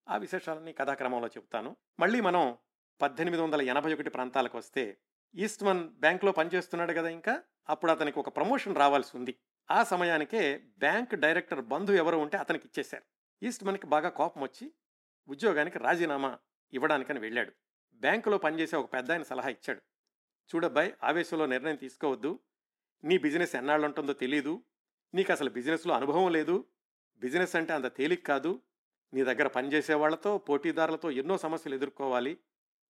ఆ 0.09 0.17
విశేషాలన్నీ 0.17 0.73
కథాక్రమంలో 0.73 1.27
చెబుతాను. 1.27 1.77
మళ్ళీ 2.01 2.21
మనం 2.21 2.59
పద్దెనిమిది 3.01 3.43
వందల 3.43 3.63
ఎనభై 3.63 3.95
ఒకటి 3.95 4.11
ప్రాంతాలకు 4.11 4.59
వస్తే 4.59 4.99
ఈస్ట్మన్ 5.35 5.89
బ్యాంక్లో 5.89 6.33
పనిచేస్తున్నాడు 6.33 6.93
కదా 6.93 7.09
ఇంకా? 7.09 7.43
అప్పుడు 7.69 7.93
అతనికి 7.93 8.19
ఒక 8.19 8.37
ప్రమోషన్ 8.37 8.77
రావాల్సి 8.77 9.17
ఉంది. 9.17 9.35
ఆ 9.71 9.85
సమయానికే 9.85 10.59
బ్యాంక్ 10.79 11.15
డైరెక్టర్ 11.15 11.65
బంధు 11.65 11.93
ఎవరు 11.93 12.17
ఉంటే 12.17 12.37
అతనికి 12.39 12.67
ఇచ్చేశారు. 12.67 13.03
ఈస్ట్మన్కి 13.43 13.87
బాగా 13.87 14.09
కోపం 14.09 14.43
వచ్చి 14.43 14.73
ఉద్యోగానికి 15.29 15.79
రాజీనామా 15.79 16.39
ఇవ్వడానికని 16.73 17.19
వెళ్ళాడు. 17.19 17.53
బ్యాంకులో 17.95 18.39
పనిచేసే 18.39 18.77
ఒక 18.77 18.93
పెద్ద 18.93 19.13
ఆయన 19.13 19.23
సలహా 19.23 19.49
ఇచ్చాడు. 19.49 19.83
చూడబ్బాయ్ 20.55 20.93
ఆవేశంలో 21.03 21.47
నిర్ణయం 21.47 21.77
తీసుకోవద్దు. 21.77 22.41
నీ 23.05 23.19
బిజినెస్ 23.19 23.55
ఎన్నాళ్ళు 23.55 23.87
ఉంటుందో 23.87 24.13
తెలీదు. 24.13 24.63
నీకు 25.15 25.33
అసలు 25.33 25.51
బిజినెస్లో 25.51 25.95
అనుభవం 25.95 26.33
లేదు. 26.33 26.65
బిజినెస్ 27.17 27.57
అంటే 27.57 27.73
అంత 27.73 27.97
తేలిక 27.97 28.27
కాదు. 28.27 28.63
నీ 29.15 29.25
దగ్గర 29.25 29.47
పనిచేసే 29.47 29.95
వాళ్ళతో 29.95 30.39
పోటీదారులతో 30.39 31.11
ఎన్నో 31.11 31.39
సమస్యలు 31.39 31.75
ఎదుర్కోవాలి. 31.75 32.39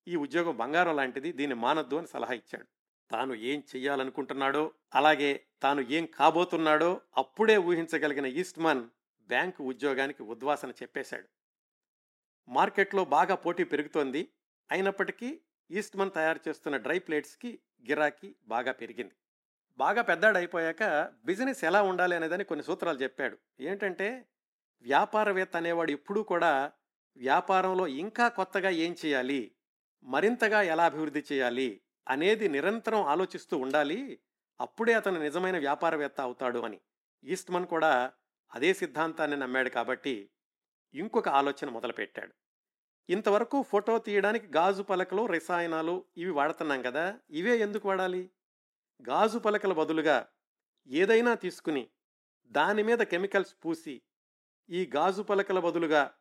ఈ 0.09 0.17
ఉద్యోగం 0.17 0.57
బంగారం 0.57 0.97
లాంటిది 0.97 1.33
దీన్ని 1.33 1.55
మానద్దు 1.55 1.97
అని 1.97 2.07
సలహా 2.07 2.33
ఇచ్చాడు. 2.33 2.67
తాను 3.11 3.35
ఏం 3.35 3.63
చెయ్యాలనుకుంటున్నాడో 3.77 4.73
అలాగే 4.95 5.47
తాను 5.63 5.81
ఏం 5.81 6.07
కాబోతున్నాడో 6.07 7.01
అప్పుడే 7.17 7.57
ఊహించగలిగిన 7.57 8.27
ఈస్ట్మన్ 8.27 8.89
బ్యాంకు 9.29 9.65
ఉద్యోగానికి 9.65 10.23
ఉద్వాసన 10.23 10.71
చెప్పేశాడు. 10.71 11.29
మార్కెట్లో 12.49 13.05
బాగా 13.05 13.35
పోటీ 13.35 13.65
పెరుగుతోంది. 13.65 14.29
అయినప్పటికీ 14.71 15.41
ఈస్ట్మన్ 15.71 16.11
తయారు 16.11 16.41
చేస్తున్న 16.49 16.77
డ్రై 16.77 16.99
ప్లేట్స్కి 16.99 17.59
గిరాకీ 17.89 18.35
బాగా 18.45 18.73
పెరిగింది. 18.73 19.15
బాగా 19.79 20.03
పెద్దాడైపోయాక 20.03 21.13
బిజినెస్ 21.25 21.65
ఎలా 21.65 21.83
ఉండాలి 21.83 22.17
అనేదని 22.17 22.45
కొన్ని 22.45 22.65
సూత్రాలు 22.65 22.99
చెప్పాడు. 22.99 23.39
ఏంటంటే 23.61 24.27
వ్యాపారవేత్త 24.83 25.57
అనేవాడు 25.57 25.91
ఎప్పుడూ 25.91 26.23
కూడా 26.23 26.73
వ్యాపారంలో 27.17 27.87
ఇంకా 27.87 28.29
కొత్తగా 28.29 28.71
ఏం 28.71 28.97
చేయాలి 29.07 29.55
మరింతగా 30.03 30.63
ఎలా 30.63 30.85
అభివృద్ధి 30.85 31.25
చేయాలి 31.33 31.81
అనేది 32.09 32.49
నిరంతరం 32.49 33.03
ఆలోచిస్తూ 33.03 33.59
ఉండాలి. 33.59 34.21
అప్పుడే 34.61 34.93
అతను 34.93 35.21
నిజమైన 35.21 35.59
వ్యాపారవేత్త 35.59 36.21
అవుతాడు 36.21 36.59
అని. 36.59 36.81
ఈస్ట్మన్ 37.25 37.67
కూడా 37.67 38.13
అదే 38.55 38.75
సిద్ధాంతాన్ని 38.75 39.37
నమ్మాడు 39.37 39.69
కాబట్టి 39.69 40.31
ఇంకొక 40.95 41.29
ఆలోచన 41.29 41.71
మొదలుపెట్టాడు. 41.71 42.33
ఇంతవరకు 43.11 43.63
ఫోటో 43.63 43.99
తీయడానికి 43.99 44.47
గాజు 44.47 44.83
పలకలు 44.83 45.27
రసాయనాలు 45.27 46.05
ఇవి 46.17 46.31
వాడుతున్నాం 46.31 46.83
కదా 46.83 47.19
ఇవే 47.31 47.59
ఎందుకు 47.59 47.89
వాడాలి? 47.89 48.31
గాజు 49.03 49.39
పలకల 49.39 49.73
బదులుగా 49.73 50.29
ఏదైనా 50.87 51.35
తీసుకుని 51.35 51.91
దాని 52.47 52.83
మీద 52.83 52.99
కెమికల్స్ 52.99 53.57
పూసి 53.65 54.03
ఈ 54.71 54.91
గాజు 54.97 55.23
పలకల 55.23 55.59
బదులుగా 55.59 56.15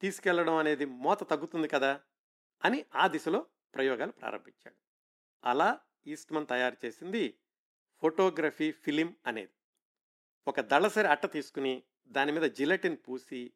తీసుకెళ్ళడం 0.00 0.54
అనేది 0.54 0.84
మోత 0.84 1.30
తగ్గుతుంది 1.30 1.68
కదా 1.68 2.00
అని 2.64 2.84
ఆ 2.94 3.06
దిశలో 3.06 3.46
ప్రయోగాలు 3.74 4.12
ప్రారంభించాడు. 4.12 4.76
అలా 5.44 5.80
ఈస్ట్మన్ 6.06 6.46
తయారు 6.46 6.76
చేసింది 6.84 7.38
ఫోటోగ్రఫీ 8.00 8.72
ఫిలిం 8.72 9.16
అనేది. 9.26 9.52
ఒక 10.46 10.60
దళసరి 10.60 11.08
అట్ట 11.08 11.32
తీసుకుని 11.32 11.82
దాని 12.08 12.32
మీద 12.32 12.42
జిలటిన్ 12.42 12.96
పూసి 13.08 13.52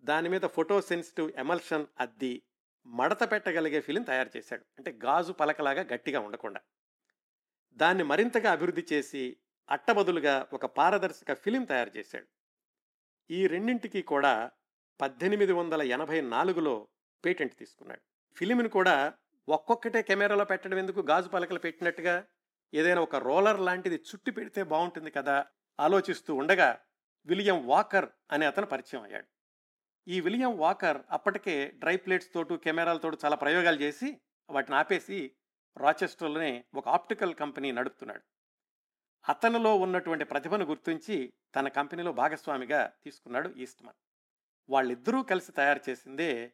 దాని 0.00 0.28
మీద 0.28 0.40
ఫోటో 0.40 0.80
సెన్సిటివ్ 0.80 1.32
ఎమల్షన్ 1.36 1.86
అద్ది 2.00 2.42
మడత 2.86 3.32
పెట్టగలిగే 3.32 3.80
ఫిలిం 3.80 4.02
తయారు 4.02 4.30
చేశాడు. 4.36 4.64
అంటే 4.78 4.92
గాజు 4.92 5.32
పలకలాగా 5.32 5.82
గట్టిగా 5.82 6.20
ఉండకుండా. 6.20 6.60
దాన్ని 7.72 8.04
మరింతగా 8.04 8.52
అభివృద్ధి 8.52 8.86
చేసి 8.92 9.36
అట్టబదులుగా 9.70 10.46
ఒక 10.52 10.66
పారదర్శక 10.66 11.34
ఫిలిం 11.34 11.64
తయారు 11.64 11.90
చేశాడు. 11.96 12.26
ఈ 13.30 13.46
రెండింటికి 13.46 14.02
కూడా 14.02 14.50
పద్దెనిమిది 15.00 15.52
వందల 15.52 15.82
ఎనభై 15.82 16.20
నాలుగులో 16.20 16.88
పేటెంట్ 17.24 17.56
తీసుకున్నాడు. 17.56 18.00
ఫిలింను 18.36 18.68
కూడా 18.68 19.12
ఒక్కొక్కటే 19.48 20.02
కెమెరాలో 20.02 20.44
పెట్టడం 20.44 20.78
ఎందుకు? 20.78 21.00
గాజు 21.00 21.28
పలకలు 21.28 21.58
పెట్టినట్టుగా 21.58 22.24
ఏదైనా 22.74 23.00
ఒక 23.00 23.16
రోలర్ 23.16 23.60
లాంటిది 23.60 23.94
చుట్టి 23.94 24.30
పెడితే 24.30 24.62
బాగుంటుంది 24.62 25.10
కదా? 25.10 25.46
ఆలోచిస్తూ 25.80 26.34
ఉండగా 26.34 26.80
విలియం 27.26 27.66
వాకర్ 27.66 28.08
అనే 28.32 28.46
అతను 28.46 28.66
పరిచయం 28.66 29.02
అయ్యాడు. 29.02 29.26
ఈ 30.08 30.20
విలియం 30.20 30.58
వాకర్ 30.58 30.98
అప్పటికే 31.10 31.72
డ్రై 31.76 31.96
ప్లేట్స్ 31.96 32.32
తోటు 32.34 32.54
కెమెరాలతో 32.54 33.12
చాలా 33.24 33.36
ప్రయోగాలు 33.36 33.80
చేసి 33.80 34.20
వాటిని 34.50 34.76
ఆపేసి 34.76 35.32
రాచెస్టర్లోనే 35.76 36.64
ఒక 36.74 36.88
ఆప్టికల్ 36.88 37.34
కంపెనీ 37.34 37.72
నడుపుతున్నాడు. 37.72 38.22
అతనిలో 39.28 39.76
ఉన్నటువంటి 39.76 40.24
ప్రతిభను 40.24 40.64
గుర్తించి 40.64 41.32
తన 41.54 41.68
కంపెనీలో 41.68 42.12
భాగస్వామిగా 42.12 42.92
తీసుకున్నాడు 43.04 43.48
ఈస్ట్మన్. 43.48 43.94
వాళ్ళిద్దరూ 44.70 45.22
కలిసి 45.22 45.52
తయారు 45.52 45.80
చేసిందే 45.90 46.52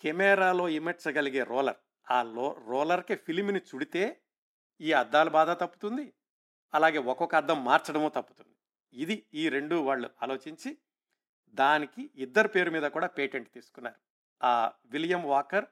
కెమెరాలో 0.00 0.68
ఇమర్చగలిగే 0.68 1.42
రోలర్. 1.42 1.76
ఆ 2.10 2.22
లో 2.22 2.56
రోలర్కి 2.66 3.14
ఫిలిమిని 3.14 3.58
చుడితే 3.58 4.20
ఈ 4.80 4.92
అద్దాల 4.92 5.28
బాధ 5.28 5.50
తప్పుతుంది 5.50 6.14
అలాగే 6.74 6.98
ఒక్కొక్క 6.98 7.34
అద్దం 7.34 7.64
మార్చడము 7.64 8.08
తప్పుతుంది. 8.08 8.56
ఇది 8.94 9.26
ఈ 9.34 9.48
రెండు 9.48 9.74
వాళ్ళు 9.74 10.10
ఆలోచించి 10.22 10.78
దానికి 11.50 12.10
ఇద్దరు 12.14 12.48
పేరు 12.48 12.70
మీద 12.70 12.82
కూడా 12.82 13.06
పేటెంట్ 13.06 13.50
తీసుకున్నారు. 13.50 13.96
ఆ 14.42 14.72
విలియం 14.86 15.24
వాకర్ 15.24 15.64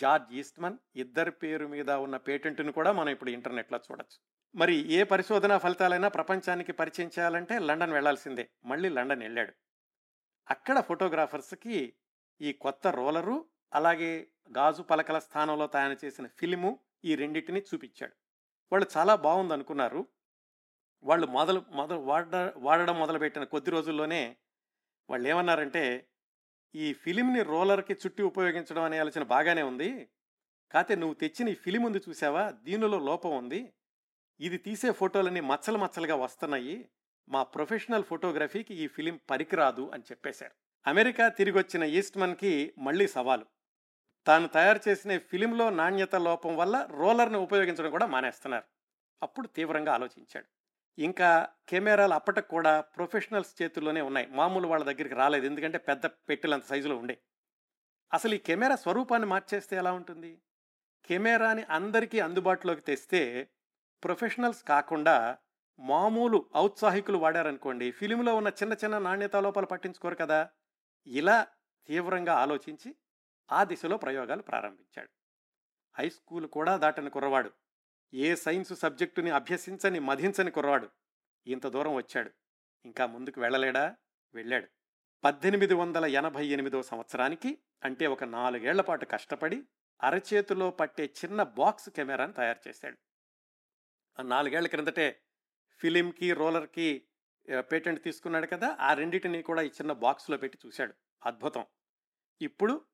జార్జ్ 0.00 0.34
ఈస్ట్మన్ 0.34 0.78
ఇద్దరి 0.96 1.30
పేరు 1.30 1.66
మీద 1.66 1.90
ఉన్న 1.90 2.16
పేటెంట్ను 2.16 2.72
కూడా 2.72 2.92
మనం 2.92 3.08
ఇప్పుడు 3.08 3.30
ఇంటర్నెట్లో 3.30 3.78
చూడొచ్చు. 3.78 4.18
మరి 4.54 4.76
ఏ 4.92 5.02
పరిశోధన 5.02 5.56
ఫలితాలైనా 5.56 6.08
ప్రపంచానికి 6.08 6.72
పరిచయం 6.72 7.08
చేయాలంటే 7.08 7.58
లండన్ 7.58 7.92
వెళ్ళాల్సిందే 7.92 8.50
మళ్ళీ 8.64 8.88
లండన్ 8.88 9.22
వెళ్ళాడు. 9.22 9.52
అక్కడ 10.50 10.80
ఫోటోగ్రాఫర్స్కి 10.80 11.94
ఈ 12.40 12.52
కొత్త 12.52 12.86
రోలరు 12.86 13.46
అలాగే 13.74 14.28
గాజు 14.58 14.82
పలకల 14.82 15.18
స్థానంలో 15.18 15.66
తయారు 15.66 15.96
చేసిన 16.04 16.26
ఫిలిము 16.26 16.78
ఈ 17.04 17.14
రెండింటిని 17.14 17.60
చూపించాడు. 17.60 18.12
వాళ్ళు 18.72 18.86
చాలా 18.96 19.14
బాగుంది 19.14 19.52
అనుకున్నారు 19.52 20.08
వాళ్ళు 21.02 21.26
మొదలు 21.26 21.64
మొదలు 21.70 21.98
వాడ 21.98 22.52
వాడడం 22.56 22.98
మొదలుపెట్టిన 22.98 23.44
కొద్ది 23.44 23.70
రోజుల్లోనే 23.70 24.36
వాళ్ళు 25.10 25.28
ఏమన్నారంటే 25.28 26.06
ఈ 26.74 26.92
ఫిలింని 26.92 27.42
రోలర్కి 27.42 27.92
చుట్టి 27.92 28.22
ఉపయోగించడం 28.22 28.82
అనే 28.82 28.98
ఆలోచన 28.98 29.22
బాగానే 29.22 29.62
ఉంది. 29.62 30.08
కాతే 30.72 30.94
నువ్వు 30.94 31.14
తెచ్చిన 31.14 31.48
ఈ 31.48 31.54
ఫిలిం 31.54 31.82
ఉంది 31.82 31.98
చూసావా? 32.08 32.50
దీనిలో 32.50 32.98
లోపం 32.98 33.36
ఉంది. 33.36 33.72
ఇది 34.40 34.58
తీసే 34.58 34.92
ఫోటోలన్నీ 34.92 35.40
మచ్చలు 35.40 35.78
మచ్చలుగా 35.78 36.14
వస్తున్నాయి. 36.14 36.88
మా 37.28 37.42
ప్రొఫెషనల్ 37.42 38.04
ఫోటోగ్రఫీకి 38.04 38.74
ఈ 38.74 38.86
ఫిలిం 38.86 39.20
పనికిరాదు 39.30 39.90
అని 39.94 40.02
చెప్పేశారు. 40.02 40.52
అమెరికా 40.86 41.28
తిరిగి 41.28 41.58
వచ్చిన 41.58 41.82
ఈస్ట్మన్కి 41.84 42.72
మళ్ళీ 42.78 43.08
సవాలు. 43.08 43.46
తాను 44.26 44.48
తయారు 44.48 44.80
చేసిన 44.88 45.18
ఫిలింలో 45.18 45.70
నాణ్యత 45.70 46.14
లోపం 46.14 46.56
వల్ల 46.56 46.88
రోలర్ని 46.90 47.38
ఉపయోగించడం 47.38 47.90
కూడా 47.90 48.06
మానేస్తున్నారు. 48.06 48.64
అప్పుడు 49.22 49.46
తీవ్రంగా 49.46 49.92
ఆలోచించాడు. 49.92 50.63
ఇంకా 50.98 51.28
కెమెరాలు 51.68 52.14
అప్పటికి 52.14 52.48
కూడా 52.48 52.80
ప్రొఫెషనల్స్ 52.96 53.52
చేతుల్లోనే 53.60 54.00
ఉన్నాయి. 54.00 54.26
మామూలు 54.32 54.66
వాళ్ళ 54.68 54.84
దగ్గరికి 54.84 55.14
రాలేదు. 55.14 55.46
ఎందుకంటే 55.46 55.78
పెద్ద 55.88 56.06
పెట్టెలంత 56.28 56.64
సైజులో 56.64 56.96
ఉండే. 56.96 57.16
అసలు 58.12 58.34
ఈ 58.34 58.40
కెమెరా 58.40 58.76
స్వరూపాన్ని 58.76 59.28
మార్చేస్తే 59.28 59.76
ఎలా 59.76 59.92
ఉంటుంది? 59.92 60.32
కెమెరాని 61.10 61.64
అందరికీ 61.70 62.20
అందుబాటులోకి 62.20 62.82
తెస్తే 62.82 63.22
ప్రొఫెషనల్స్ 64.02 64.62
కాకుండా 64.64 65.16
మామూలు 65.78 66.38
ఔత్సాహికులు 66.56 67.18
వాడారనుకోండి 67.18 67.90
ఫిలింలో 67.90 68.36
ఉన్న 68.36 68.50
చిన్న 68.60 68.74
చిన్న 68.74 68.98
నాణ్యత 68.98 69.36
లోపాలు 69.36 69.66
పట్టించుకోరు 69.66 70.14
కదా! 70.14 70.40
ఇలా 71.06 71.38
తీవ్రంగా 71.88 72.34
ఆలోచించి 72.34 72.90
ఆ 73.48 73.64
దిశలో 73.64 73.96
ప్రయోగాలు 73.96 74.42
ప్రారంభించాడు. 74.42 75.10
హై 75.96 76.08
స్కూల్ 76.10 76.46
కూడా 76.48 76.76
దాటని 76.76 77.10
కుర్రవాడు. 77.10 77.50
ఏ 78.14 78.34
సైన్స్ 78.34 78.74
సబ్జెక్టుని 78.74 79.30
అభ్యసించని 79.30 79.98
మధించని 79.98 80.50
కుర్రవాడు 80.50 80.88
ఇంత 81.46 81.66
దూరం 81.68 81.94
వచ్చాడు. 81.94 82.30
ఇంకా 82.84 83.06
ముందుకు 83.06 83.40
వెళ్ళలేడా? 83.40 83.96
వెళ్ళాడు. 84.34 84.68
పద్దెనిమిది 85.24 85.74
వందల 85.74 86.04
ఎనభై 86.04 86.46
ఎనిమిదో 86.46 86.82
సంవత్సరానికి 86.82 87.58
అంటే 87.84 88.06
ఒక 88.06 88.24
నాలుగేళ్ళ 88.24 88.80
పాటు 88.80 89.04
కష్టపడి 89.04 89.62
అరచేతిలో 90.02 90.70
పట్టే 90.70 91.04
చిన్న 91.04 91.42
బాక్స్ 91.42 91.90
కెమెరాని 91.90 92.32
తయారు 92.32 92.68
చేశాడు. 92.68 92.98
ఆ 94.18 94.22
నాలుగేళ్ళ 94.22 94.68
క్రిందటే 94.68 95.22
ఫిలింకి 95.78 96.32
రోలర్కి 96.32 97.04
పేటెంట్ 97.58 98.02
తీసుకున్నాడు 98.02 98.46
కదా? 98.46 98.76
ఆ 98.80 98.94
రెండింటిని 98.94 99.42
కూడా 99.42 99.62
ఈ 99.62 99.66
చిన్న 99.66 99.92
బాక్స్లో 99.92 100.36
పెట్టి 100.36 100.58
చూశాడు. 100.66 100.94
అద్భుతం. 101.26 101.66
ఇప్పుడు 102.42 102.84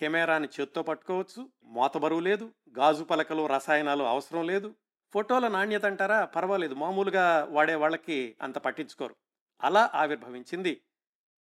కెమెరాని 0.00 0.48
చేత్తో 0.60 0.82
పట్టుకోవచ్చు. 0.82 1.50
మోత 1.64 1.96
బరువు 1.96 2.20
లేదు. 2.20 2.54
గాజు 2.78 3.04
పలకలు 3.04 3.46
రసాయనాలు 3.46 4.04
అవసరం 4.04 4.46
లేదు. 4.46 4.74
ఫోటోల 5.12 5.48
నాణ్యత 5.48 5.84
అంటారా? 5.84 6.24
పర్వాలేదు. 6.24 6.74
మామూలుగా 6.74 7.46
వాడే 7.50 7.74
వాళ్ళకి 7.74 8.36
అంత 8.42 8.58
పట్టించుకోరు. 8.58 9.16
అలా 9.62 9.90
ఆవిర్భవించింది 9.94 10.82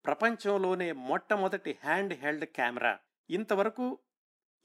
ప్రపంచంలోనే 0.04 0.92
మొట్టమొదటి 0.92 1.78
హ్యాండ్ 1.84 2.14
హెల్డ్ 2.14 2.44
కెమెరా. 2.44 2.98
ఇంతవరకు 3.30 3.98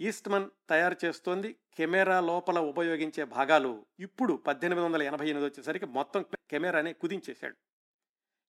ఈస్ట్మన్ 0.02 0.50
తయారు 0.69 0.96
చేస్తోంది. 1.06 1.56
కెమెరా 1.78 2.19
లోపల 2.19 2.60
ఉపయోగించే 2.60 3.24
భాగాలు 3.24 3.86
ఇప్పుడు 4.00 4.34
పద్దెనిమిది 4.34 4.86
వందల 4.86 5.04
ఎనభై 5.04 5.30
ఎనిమిది 5.30 5.46
వచ్చేసరికి 5.46 5.86
మొత్తం 5.86 6.26
కెమెరానే 6.50 6.93
కుదించేశాడు. 6.93 7.56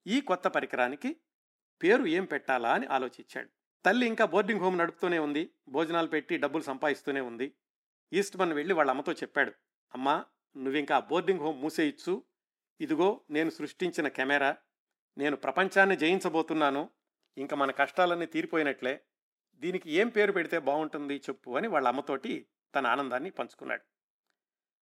ఈ 0.07 0.21
కొత్త 0.21 0.49
పరికరానికి 0.49 1.17
పేరు 1.83 2.07
ఏం 2.07 2.25
పెట్టాలా 2.25 2.73
అని 2.73 2.87
ఆలోచించాడు. 2.87 3.49
తల్లి 3.85 4.07
ఇంకా 4.07 4.25
బోర్డింగ్ 4.25 4.61
హోమ్ 4.61 4.79
నడుపుతూనే 4.79 5.19
ఉంది. 5.19 5.51
భోజనాలు 5.69 6.07
పెట్టి 6.07 6.37
డబ్బులు 6.37 6.63
సంపాదిస్తూనే 6.63 7.21
ఉంది. 7.21 7.55
ఈస్ట్మన్ 8.13 8.53
వెళ్ళి 8.53 8.75
వాళ్ళ 8.75 8.91
అమ్మతో 8.91 9.13
చెప్పాడు. 9.13 9.53
అమ్మా 9.95 10.25
నువ్వింకా 10.57 10.99
బోర్డింగ్ 10.99 11.41
హోమ్ 11.41 11.63
మూసేయచ్చు. 11.63 12.25
ఇదిగో 12.81 13.21
నేను 13.31 13.51
సృష్టించిన 13.51 14.09
కెమెరా. 14.09 14.57
నేను 15.19 15.37
ప్రపంచాన్ని 15.37 15.97
జయించబోతున్నాను. 15.97 16.91
ఇంకా 17.39 17.57
మన 17.57 17.71
కష్టాలన్నీ 17.71 18.27
తీరిపోయినట్లే. 18.27 19.01
దీనికి 19.55 19.91
ఏం 19.91 20.09
పేరు 20.09 20.33
పెడితే 20.33 20.59
బాగుంటుంది 20.59 21.17
చెప్పు 21.17 21.57
అని 21.57 21.69
వాళ్ళ 21.69 21.89
అమ్మతోటి 21.89 22.47
తన 22.75 22.87
ఆనందాన్ని 22.87 23.31
పంచుకున్నాడు. 23.31 23.83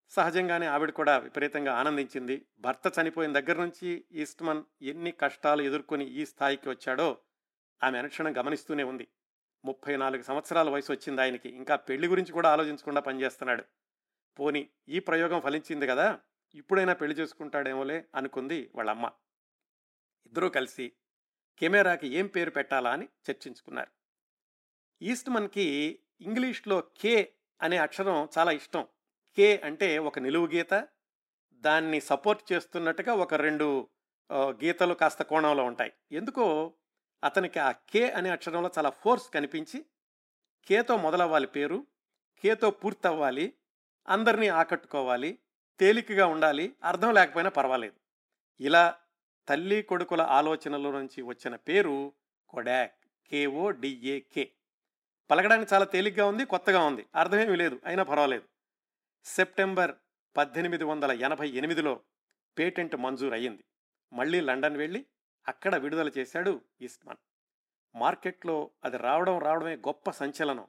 సహజంగానే 0.08 0.66
ఆవిడ 0.66 0.90
కూడా 0.90 1.18
విపరీతంగా 1.18 1.74
ఆనందించింది. 1.74 2.46
భర్త 2.58 2.92
చనిపోయిన 3.00 3.40
దగ్గర 3.40 3.60
నుంచి 3.60 4.04
ఈస్ట్మన్ 4.12 4.64
ఎన్ని 4.82 5.10
కష్టాలు 5.10 5.62
ఎదుర్కొని 5.62 6.04
ఈ 6.04 6.26
స్థాయికి 6.26 6.68
వచ్చాడో 6.68 7.18
ఆమె 7.84 7.98
అనుక్షణం 7.98 8.36
గమనిస్తూనే 8.36 8.82
ఉంది. 8.82 9.08
ముప్పై 9.64 9.96
నాలుగు 9.96 10.22
సంవత్సరాల 10.22 10.70
వయసు 10.70 10.92
వచ్చింది 10.92 11.20
ఆయనకి. 11.20 11.48
ఇంకా 11.48 11.76
పెళ్ళి 11.76 12.08
గురించి 12.08 12.32
కూడా 12.32 12.52
ఆలోచించకుండా 12.52 13.00
పనిచేస్తున్నాడు 13.00 13.64
పోని 14.38 14.68
ఈ 14.88 14.98
ప్రయోగం 14.98 15.40
ఫలించింది 15.40 15.86
కదా? 15.86 16.20
ఇప్పుడైనా 16.54 16.92
పెళ్ళి 16.92 17.16
చేసుకుంటాడేమోలే 17.16 18.04
అనుకుంది 18.14 18.70
వాళ్ళమ్మ. 18.74 19.10
ఇద్దరూ 20.26 20.48
కలిసి 20.48 20.92
కెమెరాకి 21.58 22.08
ఏం 22.08 22.26
పేరు 22.26 22.50
పెట్టాలా 22.50 22.90
అని 22.92 23.08
చర్చించుకున్నారు. 23.30 23.90
ఈస్ట్మన్కి 25.02 25.98
ఇంగ్లీష్లో 26.20 26.80
కే 26.80 27.32
అనే 27.62 27.76
అక్షరం 27.76 28.28
చాలా 28.38 28.52
ఇష్టం. 28.52 28.86
కే 29.36 29.60
అంటే 29.64 29.98
ఒక 29.98 30.18
నిలువు 30.18 30.46
గీత 30.46 30.88
దాన్ని 31.52 32.00
సపోర్ట్ 32.00 32.52
చేస్తున్నట్టుగా 32.52 33.14
ఒక 33.14 33.34
రెండు 33.34 33.88
గీతలు 34.32 34.94
కాస్త 34.94 35.22
కోణంలో 35.22 35.64
ఉంటాయి. 35.64 35.92
ఎందుకో 36.12 36.74
అతనికి 37.24 37.58
ఆ 37.58 37.70
కే 37.70 38.10
అనే 38.10 38.30
అక్షరంలో 38.30 38.70
చాలా 38.78 38.90
ఫోర్స్ 38.90 39.30
కనిపించి 39.30 39.84
కేతో 40.66 40.96
మొదలవ్వాలి 40.96 41.46
పేరు 41.46 41.86
కేతో 42.36 42.70
పూర్తవ్వాలి 42.70 43.54
అందరినీ 44.08 44.48
ఆకట్టుకోవాలి 44.48 45.38
తేలికగా 45.80 46.26
ఉండాలి 46.26 46.76
అర్థం 46.84 47.14
లేకపోయినా 47.14 47.50
పర్వాలేదు. 47.50 47.94
ఇలా 48.60 48.98
తల్లి 49.48 49.82
కొడుకుల 49.82 50.20
ఆలోచనల 50.20 50.90
నుంచి 50.90 51.22
వచ్చిన 51.22 51.56
పేరు 51.56 52.14
కొడాక్ 52.48 52.94
కేఓ 53.30 53.70
డిఏకే 53.70 54.52
పలకడానికి 55.30 55.74
చాలా 55.74 55.84
తేలిగ్గా 55.84 56.26
ఉంది 56.26 56.44
కొత్తగా 56.44 56.84
ఉంది 56.84 57.06
అర్థమేమీ 57.14 57.56
లేదు 57.56 57.80
అయినా 57.86 58.02
పర్వాలేదు. 58.02 58.44
సెప్టెంబర్ 59.24 59.92
పద్దెనిమిది 60.36 60.84
వందల 60.84 61.10
ఎనభై 61.10 61.48
ఎనిమిదిలో 61.48 62.00
పేటెంట్ 62.58 62.96
మంజూరు 62.96 63.34
అయ్యింది 63.34 63.64
మళ్ళీ 64.12 64.40
లండన్ 64.40 64.76
వెళ్ళి 64.76 65.06
అక్కడ 65.48 65.76
విడుదల 65.76 66.08
చేశాడు 66.08 66.60
ఈస్ట్మన్. 66.80 67.16
మార్కెట్లో 67.96 68.70
అది 68.84 68.96
రావడం 68.96 69.38
రావడమే 69.38 69.76
గొప్ప 69.76 70.10
సంచలనం. 70.10 70.66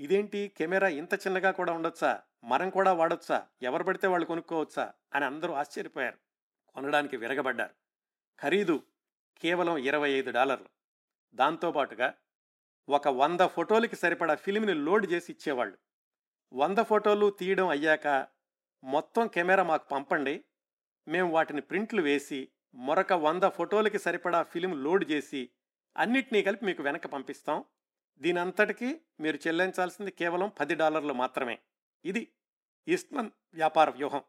ఇదేంటి? 0.00 0.52
కెమెరా 0.56 0.88
ఇంత 0.88 1.14
చిన్నగా 1.14 1.50
కూడా 1.50 1.72
ఉండొచ్చా? 1.72 2.22
మనం 2.44 2.70
కూడా 2.70 2.92
వాడొచ్చా? 2.92 3.46
ఎవరు 3.62 3.84
పడితే 3.84 4.06
వాళ్ళు 4.06 4.26
కొనుక్కోవచ్చా? 4.26 4.92
అని 5.14 5.24
అందరూ 5.24 5.54
ఆశ్చర్యపోయారు. 5.54 6.18
కొనడానికి 6.68 7.16
విరగబడ్డారు. 7.16 7.74
ఖరీదు 8.40 8.82
కేవలం 9.38 9.76
ఇరవై 9.76 10.10
ఐదు 10.10 10.30
డాలర్లు. 10.30 10.68
దాంతోపాటుగా 11.34 12.14
ఒక 12.88 13.08
వంద 13.08 13.40
ఫోటోలకి 13.40 13.96
సరిపడా 13.96 14.34
ఫిలింని 14.34 14.74
లోడ్ 14.74 15.12
చేసి 15.12 15.32
ఇచ్చేవాళ్ళు. 15.32 15.78
వంద 16.52 16.78
ఫోటోలు 16.78 17.30
తీయడం 17.30 17.68
అయ్యాక 17.68 18.26
మొత్తం 18.84 19.28
కెమెరా 19.28 19.62
మాకు 19.62 19.88
పంపండి. 19.88 20.44
మేము 21.08 21.32
వాటిని 21.32 21.60
ప్రింట్లు 21.60 22.02
వేసి 22.02 22.48
మరొక 22.74 23.12
వంద 23.12 23.42
ఫోటోలకి 23.42 23.98
సరిపడా 23.98 24.42
ఫిలిం 24.42 24.84
లోడ్ 24.84 25.10
చేసి 25.10 25.50
అన్నిటినీ 25.96 26.42
కలిపి 26.42 26.64
మీకు 26.64 26.82
వెనక 26.82 27.06
పంపిస్తాం. 27.06 27.64
దీని 28.18 28.40
అంతటికీ 28.40 29.00
మీరు 29.20 29.36
చెల్లించాల్సింది 29.36 30.10
కేవలం 30.10 30.52
పది 30.60 30.74
డాలర్లు 30.74 31.12
మాత్రమే. 31.12 31.58
ఇది 32.04 32.32
ఈస్ట్మన్ 32.88 33.30
వ్యాపార 33.54 33.90
వ్యూహం. 33.90 34.22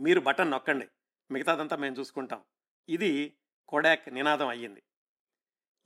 మీరు 0.00 0.20
బటన్ 0.20 0.50
నొక్కండి. 0.50 0.88
మిగతాదంతా 1.30 1.76
మేము 1.76 1.96
చూసుకుంటాం. 1.96 2.44
ఇది 2.88 3.36
కొడాక్ 3.68 4.14
నినాదం 4.14 4.48
అయ్యింది. 4.48 4.82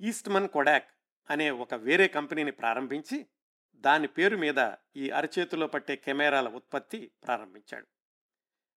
ఈస్ట్మన్ 0.01 0.49
కొడాక్ 0.49 0.89
అనే 1.31 1.51
ఒక 1.51 1.75
వేరే 1.75 2.09
కంపెనీని 2.09 2.51
ప్రారంభించి 2.51 3.27
దాని 3.75 4.09
పేరు 4.09 4.37
మీద 4.37 4.73
ఈ 4.97 5.11
అరచేతిలో 5.11 5.67
పట్టే 5.67 5.97
కెమెరాల 5.97 6.49
ఉత్పత్తి 6.49 7.13
ప్రారంభించాడు. 7.27 7.87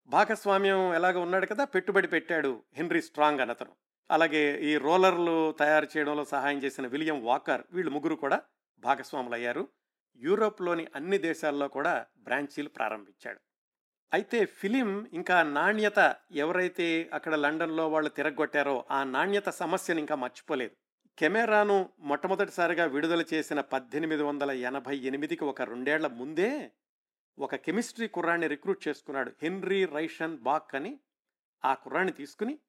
భాగస్వామ్యం 0.09 0.93
ఎలాగ 0.93 1.17
ఉన్నాడు 1.17 1.45
కదా 1.45 1.63
పెట్టుబడి 1.65 2.07
పెట్టాడు 2.07 2.63
హెన్రీ 2.75 3.01
స్ట్రాంగ్ 3.01 3.39
అనతను 3.39 3.73
అలాగే 4.09 4.61
ఈ 4.61 4.77
రోలర్లు 4.77 5.55
తయారు 5.59 5.87
చేయడంలో 5.97 6.23
సహాయం 6.23 6.59
చేసిన 6.63 6.87
విలియం 6.87 7.23
వాకర్ 7.23 7.63
వీళ్ళు 7.71 7.91
ముగ్గురు 7.91 8.15
కూడా 8.15 8.37
భాగస్వాములు 8.83 9.35
అయ్యారు 9.35 9.69
యూరోప్లోని 10.21 10.87
అన్ని 10.95 11.17
దేశాల్లో 11.17 11.67
కూడా 11.67 12.05
బ్రాంచీలు 12.17 12.69
ప్రారంభించాడు. 12.69 13.39
అయితే 14.13 14.45
ఫిలిం 14.45 15.07
ఇంకా 15.13 15.43
నాణ్యత 15.43 16.15
ఎవరైతే 16.31 17.09
అక్కడ 17.13 17.35
లండన్లో 17.35 17.89
వాళ్ళు 17.89 18.09
తిరగొట్టారో 18.09 18.85
ఆ 18.91 19.03
నాణ్యత 19.03 19.49
సమస్యను 19.49 19.99
ఇంకా 19.99 20.15
మర్చిపోలేదు. 20.15 20.75
కెమెరాను 21.17 21.89
మొట్టమొదటిసారిగా 21.99 22.85
విడుదల 22.85 23.23
చేసిన 23.33 23.59
పద్దెనిమిది 23.73 24.23
వందల 24.23 24.51
ఎనభై 24.51 24.95
ఎనిమిదికి 24.97 25.43
ఒక 25.43 25.61
రెండేళ్ళ 25.61 26.07
ముందే 26.07 26.71
ఒక 27.39 27.55
కెమిస్ట్రీ 27.55 28.07
కుర్రాన్ని 28.07 28.47
రిక్రూట్ 28.47 28.87
చేసుకున్నాడు. 28.87 29.33
హెన్రీ 29.41 29.85
రైషన్ 29.85 30.37
బాక్ 30.37 30.75
అని 30.75 30.99
ఆ 31.65 31.73
కుర్రాన్ని 31.73 32.13
తీసుకుని 32.13 32.59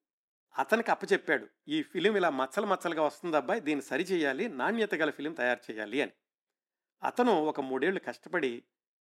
అతనికి 0.57 0.91
అప్పచెప్పాడు. 0.91 1.47
ఈ 1.67 1.83
ఫిలిం 1.83 2.17
ఇలా 2.17 2.29
మచ్చలు 2.29 2.65
మచ్చలుగా 2.65 3.03
వస్తుంది 3.03 3.37
అబ్బాయి 3.37 3.59
దీన్ని 3.59 3.85
సరిచేయాలి 3.85 4.49
నాణ్యత 4.49 4.95
గల 4.95 5.09
ఫిలిం 5.09 5.33
తయారు 5.33 5.71
చేయాలి 5.71 6.01
అని. 6.01 6.11
అతను 7.03 7.31
ఒక 7.31 7.61
మూడేళ్ళు 7.61 7.99
కష్టపడి 7.99 8.63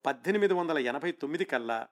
పద్దెనిమిది 0.05 0.53
వందల 0.53 0.77
ఎనభై 0.77 1.11
తొమ్మిది 1.11 1.45
కల్లా 1.45 1.87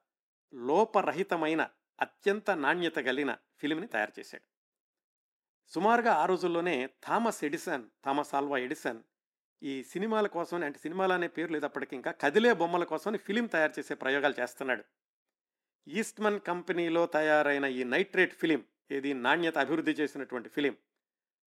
లోపరహితమైన 0.53 1.69
అత్యంత 2.01 2.51
నాణ్యత 2.51 2.95
కలిగిన 2.95 3.37
ఫిలింని 3.57 3.87
తయారు 3.87 4.19
చేశాడు. 4.19 4.43
సుమారుగా 5.67 6.13
ఆ 6.13 6.25
రోజుల్లోనే 6.25 6.89
Thomas 7.07 7.43
Edison 7.43 7.89
Thomas 8.05 8.35
Alva 8.35 8.57
Edison 8.57 9.03
ఈ 9.63 9.83
సినిమాల 9.83 10.27
కోసం 10.27 10.63
అంటే 10.63 10.79
సినిమాలు 10.79 11.13
అనే 11.13 11.27
పేరు 11.27 11.51
లేదప్పటికీ 11.51 11.95
ఇంకా 11.95 12.11
కదిలే 12.11 12.53
బొమ్మల 12.53 12.83
కోసం 12.83 13.17
ఫిలిం 13.17 13.45
తయారు 13.45 13.73
చేసే 13.79 13.93
ప్రయోగాలు 13.93 14.35
చేస్తున్నాడు. 14.39 14.83
ఈస్ట్మన్ 15.87 16.39
కంపెనీలో 16.39 17.05
తయారైన 17.05 17.65
ఈ 17.65 17.83
నైట్రేట్ 17.83 18.33
ఫిలిం 18.33 18.65
ఇది 18.91 19.13
నాణ్యత 19.13 19.57
అభివృద్ధి 19.57 19.91
చేసినటువంటి 19.91 20.49
ఫిలిం 20.49 20.77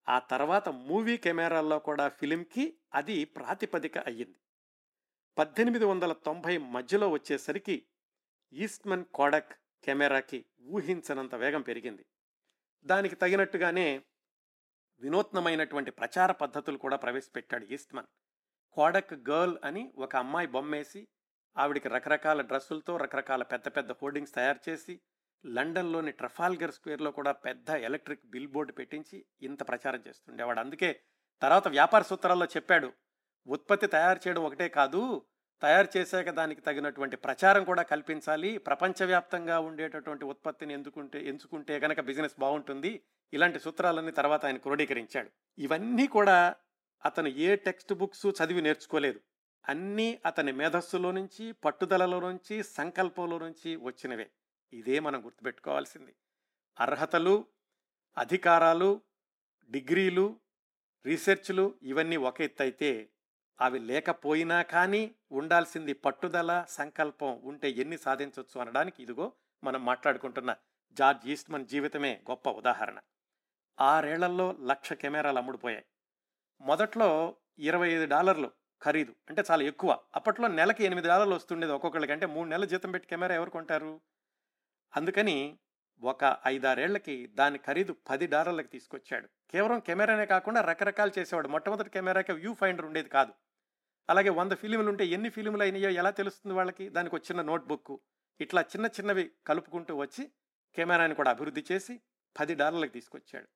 ఆ 0.08 0.18
తర్వాత 0.18 0.68
మూవీ 0.68 1.16
కెమెరాల్లో 1.16 1.78
కూడా 1.78 2.08
ఫిలింకి 2.08 2.76
అది 2.94 3.24
ప్రాతిపదిక 3.24 3.98
అయ్యింది. 3.98 4.38
పద్దెనిమిది 5.38 5.84
వందల 5.84 6.12
తొంభై 6.12 6.58
మధ్యలో 6.58 7.08
వచ్చేసరికి 7.08 7.86
ఈస్ట్మన్ 8.52 9.04
కోడక్ 9.04 9.52
కెమెరాకి 9.84 10.44
ఊహించనంత 10.62 11.34
వేగం 11.34 11.62
పెరిగింది. 11.62 12.06
దానికి 12.84 13.16
తగినట్టుగానే 13.16 14.02
వినూత్నమైనటువంటి 15.02 15.90
ప్రచార 15.90 16.32
పద్ధతులు 16.32 16.78
కూడా 16.78 16.96
ప్రవేశపెట్టాడు 16.96 17.64
ఈస్ట్మన్. 17.64 18.06
కోడక్ 18.72 19.14
గర్ల్ 19.14 19.56
అని 19.64 19.92
ఒక 19.98 20.16
అమ్మాయి 20.16 20.46
బొమ్మేసి 20.46 21.08
ఆవిడికి 21.56 21.88
రకరకాల 21.88 22.40
డ్రెస్సులతో 22.40 22.96
రకరకాల 22.96 23.42
పెద్ద 23.42 23.68
పెద్ద 23.68 23.92
హోర్డింగ్స్ 23.92 24.34
తయారు 24.34 24.70
చేసి 24.70 25.00
లండన్లోని 25.46 26.12
ట్రఫాల్గర్ 26.12 26.72
స్క్వేర్లో 26.72 27.10
కూడా 27.10 27.32
పెద్ద 27.32 27.70
ఎలక్ట్రిక్ 27.70 28.26
బిల్ 28.26 28.48
బోర్డు 28.48 28.72
పెట్టించి 28.72 29.26
ఇంత 29.42 29.68
ప్రచారం 29.68 30.02
చేస్తుండేవాడు. 30.08 30.60
అందుకే 30.60 31.00
తర్వాత 31.42 31.68
వ్యాపార 31.68 32.02
సూత్రాల్లో 32.02 32.46
చెప్పాడు 32.46 32.92
ఉత్పత్తి 33.46 33.86
తయారు 33.86 34.20
చేయడం 34.28 34.44
ఒకటే 34.44 34.68
కాదు 34.68 35.26
తయారు 35.62 35.88
చేశాక 35.96 36.30
దానికి 36.30 36.60
తగినటువంటి 36.60 37.16
ప్రచారం 37.16 37.64
కూడా 37.64 37.82
కల్పించాలి. 37.82 38.58
ప్రపంచవ్యాప్తంగా 38.58 39.60
ఉండేటటువంటి 39.60 40.24
ఉత్పత్తిని 40.24 40.74
ఎందుకుంటే 40.74 41.26
ఎంచుకుంటే 41.26 41.80
కనుక 41.80 42.00
బిజినెస్ 42.00 42.40
బాగుంటుంది. 42.40 43.02
ఇలాంటి 43.34 43.60
సూత్రాలన్నీ 43.60 44.12
తర్వాత 44.12 44.44
ఆయన 44.46 44.56
క్రోడీకరించాడు. 44.56 45.30
ఇవన్నీ 45.58 46.06
కూడా 46.06 46.54
అతను 47.04 47.28
ఏ 47.28 47.56
టెక్స్ట్ 47.56 47.92
బుక్స్ 47.92 48.26
చదివి 48.26 48.62
నేర్చుకోలేదు. 48.62 49.20
అన్నీ 49.68 50.20
అతని 50.26 50.52
మేధస్సులో 50.52 51.10
నుంచి 51.10 51.52
పట్టుదలలో 51.52 52.20
నుంచి 52.20 52.62
సంకల్పంలో 52.62 53.38
నుంచి 53.38 53.76
వచ్చినవే. 53.76 54.30
ఇదే 54.72 55.00
మనం 55.00 55.24
గుర్తుపెట్టుకోవాల్సింది. 55.24 56.14
అర్హతలు 56.80 57.46
అధికారాలు 58.18 59.00
డిగ్రీలు 59.70 60.40
రీసెర్చ్లు 61.06 61.74
ఇవన్నీ 61.82 62.16
ఒక 62.16 62.40
ఎత్తు 62.40 62.62
అయితే 62.62 63.08
అవి 63.60 63.78
లేకపోయినా 63.78 64.62
కానీ 64.62 65.14
ఉండాల్సింది 65.32 65.92
పట్టుదల 65.92 66.64
సంకల్పం 66.68 67.40
ఉంటే 67.44 67.70
ఎన్ని 67.70 67.98
సాధించవచ్చు 67.98 68.60
అనడానికి 68.60 69.02
ఇదిగో 69.02 69.32
మనం 69.64 69.84
మాట్లాడుకుంటున్న 69.84 70.56
జార్జ్ 70.96 71.26
ఈస్ట్మన్ 71.28 71.66
జీవితమే 71.66 72.22
గొప్ప 72.30 72.48
ఉదాహరణ. 72.50 72.98
ఆరేళ్ళలో 73.80 74.56
లక్ష 74.60 74.92
కెమెరాలు 74.92 75.38
అమ్ముడుపోయాయి. 75.38 75.84
మొదట్లో 76.60 77.36
ఇరవై 77.58 77.88
ఐదు 77.88 78.06
డాలర్లు 78.06 78.48
ఖరీదు 78.82 79.14
అంటే 79.28 79.42
చాలా 79.50 79.62
ఎక్కువ. 79.62 79.98
అప్పట్లో 80.16 80.48
నెలకి 80.48 80.84
ఎనిమిది 80.84 81.08
డాలర్లు 81.08 81.34
వస్తుండేది 81.34 81.72
ఒక్కొక్కళ్ళకి 81.72 82.12
అంటే 82.12 82.26
మూడు 82.26 82.48
నెలల 82.48 82.64
జీతం 82.64 82.90
పెట్టి 82.90 83.08
కెమెరా 83.08 83.34
ఎవరు 83.34 83.50
కొంటారు? 83.50 84.00
అందుకని 84.96 85.36
ఒక 86.02 86.36
ఐదారేళ్ళకి 86.46 87.26
దాని 87.26 87.58
ఖరీదు 87.58 87.96
పది 88.10 88.26
డాలర్లకు 88.26 88.66
తీసుకొచ్చాడు. 88.66 89.28
కేవలం 89.50 89.80
కెమెరానే 89.80 90.26
కాకుండా 90.26 90.60
రకరకాలు 90.60 91.12
చేసేవాడు. 91.18 91.48
మొట్టమొదటి 91.48 91.90
కెమెరాకి 91.90 92.32
వ్యూ 92.32 92.54
ఫైండర్ 92.54 92.86
ఉండేది 92.86 93.08
కాదు. 93.08 93.32
అలాగే 94.10 94.28
వంద 94.28 94.52
ఫిలిములు 94.52 94.88
ఉంటే 94.88 95.06
ఎన్ని 95.06 95.30
ఫిలిములు 95.30 95.62
అయినాయో 95.62 95.90
ఎలా 95.90 96.10
తెలుస్తుంది 96.10 96.56
వాళ్ళకి? 96.56 96.88
దానికి 96.88 97.14
వచ్చిన 97.14 97.42
నోట్బుక్ 97.42 98.00
ఇట్లా 98.40 98.62
చిన్న 98.62 98.86
చిన్నవి 98.86 99.30
కలుపుకుంటూ 99.46 99.96
వచ్చి 99.96 100.30
కెమెరాని 100.74 101.14
కూడా 101.14 101.30
అభివృద్ధి 101.30 101.64
చేసి 101.72 102.00
పది 102.40 102.54
డాలర్లకు 102.54 102.92
తీసుకొచ్చాడు. 102.92 103.48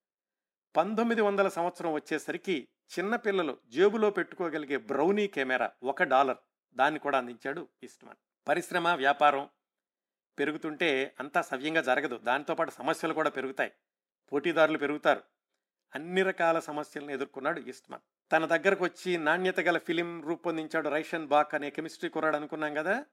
పంతొమ్మిది 0.77 1.21
వందల 1.21 1.49
సంవత్సరం 1.49 1.93
వచ్చేసరికి 1.93 2.69
చిన్నపిల్లలు 2.99 3.57
జేబులో 3.67 4.11
పెట్టుకోగలిగే 4.11 4.77
బ్రౌనీ 4.77 5.27
కెమెరా 5.27 5.71
ఒక 5.83 6.03
డాలర్. 6.03 6.39
దాన్ని 6.75 7.01
కూడా 7.01 7.19
అందించాడు 7.19 7.69
ఇస్ట్మన్ 7.83 8.49
పరిశ్రమ 8.49 8.89
వ్యాపారం 8.89 9.49
పెరుగుతుంటే 10.39 11.15
అంతా 11.21 11.43
సవ్యంగా 11.43 11.81
జరగదు. 11.81 12.19
దాంతోపాటు 12.19 12.71
సమస్యలు 12.71 13.15
కూడా 13.15 13.31
పెరుగుతాయి. 13.31 13.73
పోటీదారులు 14.33 14.79
పెరుగుతారు. 14.79 15.23
అన్ని 15.95 16.23
రకాల 16.23 16.59
సమస్యలను 16.59 17.11
ఎదుర్కొన్నాడు 17.11 17.61
ఈస్ట్మన్. 17.61 18.01
తన 18.33 18.47
దగ్గరకు 18.47 18.85
వచ్చి 18.85 19.19
నాణ్యత 19.19 19.61
గల 19.61 19.79
ఫిలిం 19.79 20.23
రూపొందించాడు 20.23 20.89
రైషన్ 20.89 21.27
బాక్ 21.27 21.55
అనే 21.55 21.71
కెమిస్ట్రీ 21.71 22.11
కుర్రాడు 22.11 22.37
అనుకున్నాం 22.37 22.75
కదా? 22.75 23.05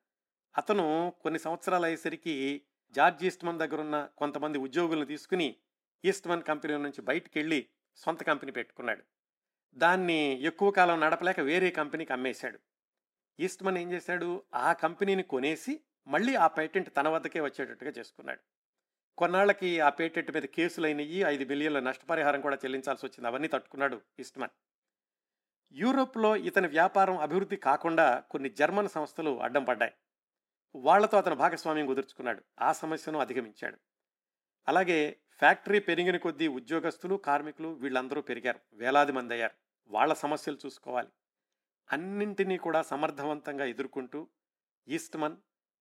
అతను 0.57 1.13
కొన్ని 1.21 1.39
సంవత్సరాలు 1.39 1.83
అయ్యేసరికి 1.83 2.61
జార్జ్ 2.91 3.23
ఈస్ట్మన్ 3.23 3.59
దగ్గరున్న 3.59 4.09
కొంతమంది 4.17 4.57
ఉద్యోగులను 4.57 5.05
తీసుకుని 5.05 5.55
ఈస్ట్మన్ 6.05 6.43
కంపెనీ 6.43 6.73
నుంచి 6.73 7.01
బయటికి 7.01 7.39
వెళ్ళి 7.39 7.67
సొంత 7.95 8.23
కంపెనీ 8.23 8.51
పెట్టుకున్నాడు. 8.51 9.03
దాన్ని 9.75 10.41
ఎక్కువ 10.41 10.71
కాలం 10.71 10.99
నడపలేక 10.99 11.39
వేరే 11.39 11.71
కంపెనీకి 11.71 12.13
అమ్మేశాడు. 12.13 12.59
ఈస్ట్మన్ 13.39 13.77
ఏం 13.77 13.91
చేశాడు? 13.91 14.43
ఆ 14.55 14.73
కంపెనీని 14.73 15.23
కొనేసి 15.23 15.81
మళ్ళీ 16.07 16.35
ఆ 16.35 16.47
పేటెంట్ 16.47 16.89
తన 16.97 17.07
వద్దకే 17.07 17.39
వచ్చేటట్టుగా 17.39 17.93
చేసుకున్నాడు. 17.97 18.39
కొన్నాళ్ళకి 19.17 19.79
ఆ 19.79 19.89
పేటెంట్ 19.89 20.31
మీద 20.31 20.43
కేసులు 20.43 20.87
ఐదు 21.27 21.45
బిలియన్ల 21.45 21.79
నష్టపరిహారం 21.79 22.41
కూడా 22.41 22.55
చెల్లించాల్సి 22.55 23.05
వచ్చింది. 23.05 23.27
అవన్నీ 23.27 23.47
తట్టుకున్నాడు 23.47 24.01
ఈస్ట్మన్. 24.19 24.49
యూరోప్లో 25.71 26.35
ఇతని 26.35 26.67
వ్యాపారం 26.67 27.17
అభివృద్ధి 27.17 27.55
కాకుండా 27.55 28.19
కొన్ని 28.19 28.49
జర్మన్ 28.49 28.89
సంస్థలు 28.89 29.41
అడ్డం 29.41 29.63
పడ్డాయి. 29.63 29.93
వాళ్ళతో 30.75 31.17
అతను 31.17 31.35
భాగస్వామ్యం 31.35 31.85
కుదుర్చుకున్నాడు. 31.85 32.43
ఆ 32.61 32.71
సమస్యను 32.71 33.19
అధిగమించాడు. 33.19 33.77
అలాగే 34.67 35.19
ఫ్యాక్టరీ 35.31 35.79
పెరిగిన 35.79 36.17
కొద్దీ 36.17 36.47
ఉద్యోగస్తులు 36.47 37.15
కార్మికులు 37.15 37.67
వీళ్ళందరూ 37.67 38.21
పెరిగారు. 38.21 38.59
వేలాది 38.73 39.11
మంది 39.11 39.33
అయ్యారు. 39.33 39.53
వాళ్ళ 39.87 40.13
సమస్యలు 40.13 40.57
చూసుకోవాలి. 40.65 41.07
అన్నింటినీ 41.91 42.57
కూడా 42.57 42.81
సమర్థవంతంగా 42.81 43.65
ఎదుర్కొంటూ 43.65 44.27
ఈస్ట్మన్ 44.87 45.37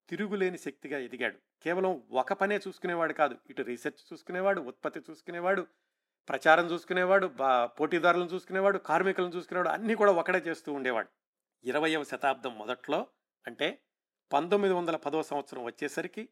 తిరుగులేని 0.09 0.59
శక్తిగా 0.59 0.99
ఎదిగాడు. 0.99 1.39
కేవలం 1.63 2.03
ఒక 2.11 2.33
పనే 2.33 2.57
చూసుకునేవాడు 2.57 3.13
కాదు. 3.13 3.37
ఇటు 3.51 3.63
రీసెర్చ్ 3.63 4.13
చూసుకునేవాడు 4.13 4.61
ఉత్పత్తి 4.61 5.01
చూసుకునేవాడు 5.11 5.67
ప్రచారం 6.29 6.67
చూసుకునేవాడు 6.67 7.27
బా 7.27 7.67
పోటీదారులను 7.67 8.29
చూసుకునేవాడు 8.29 8.79
కార్మికులను 8.79 9.31
చూసుకునేవాడు 9.31 9.69
అన్నీ 9.69 9.95
కూడా 9.95 10.13
ఒకడే 10.13 10.39
చేస్తూ 10.39 10.73
ఉండేవాడు. 10.73 11.09
ఇరవయవ 11.65 12.05
శతాబ్దం 12.05 12.59
మొదట్లో 12.59 13.07
అంటే 13.47 13.79
పంతొమ్మిది 14.33 14.75
వందల 14.75 14.97
పదో 14.97 15.23
సంవత్సరం 15.23 15.65
వచ్చేసరికి 15.65 16.29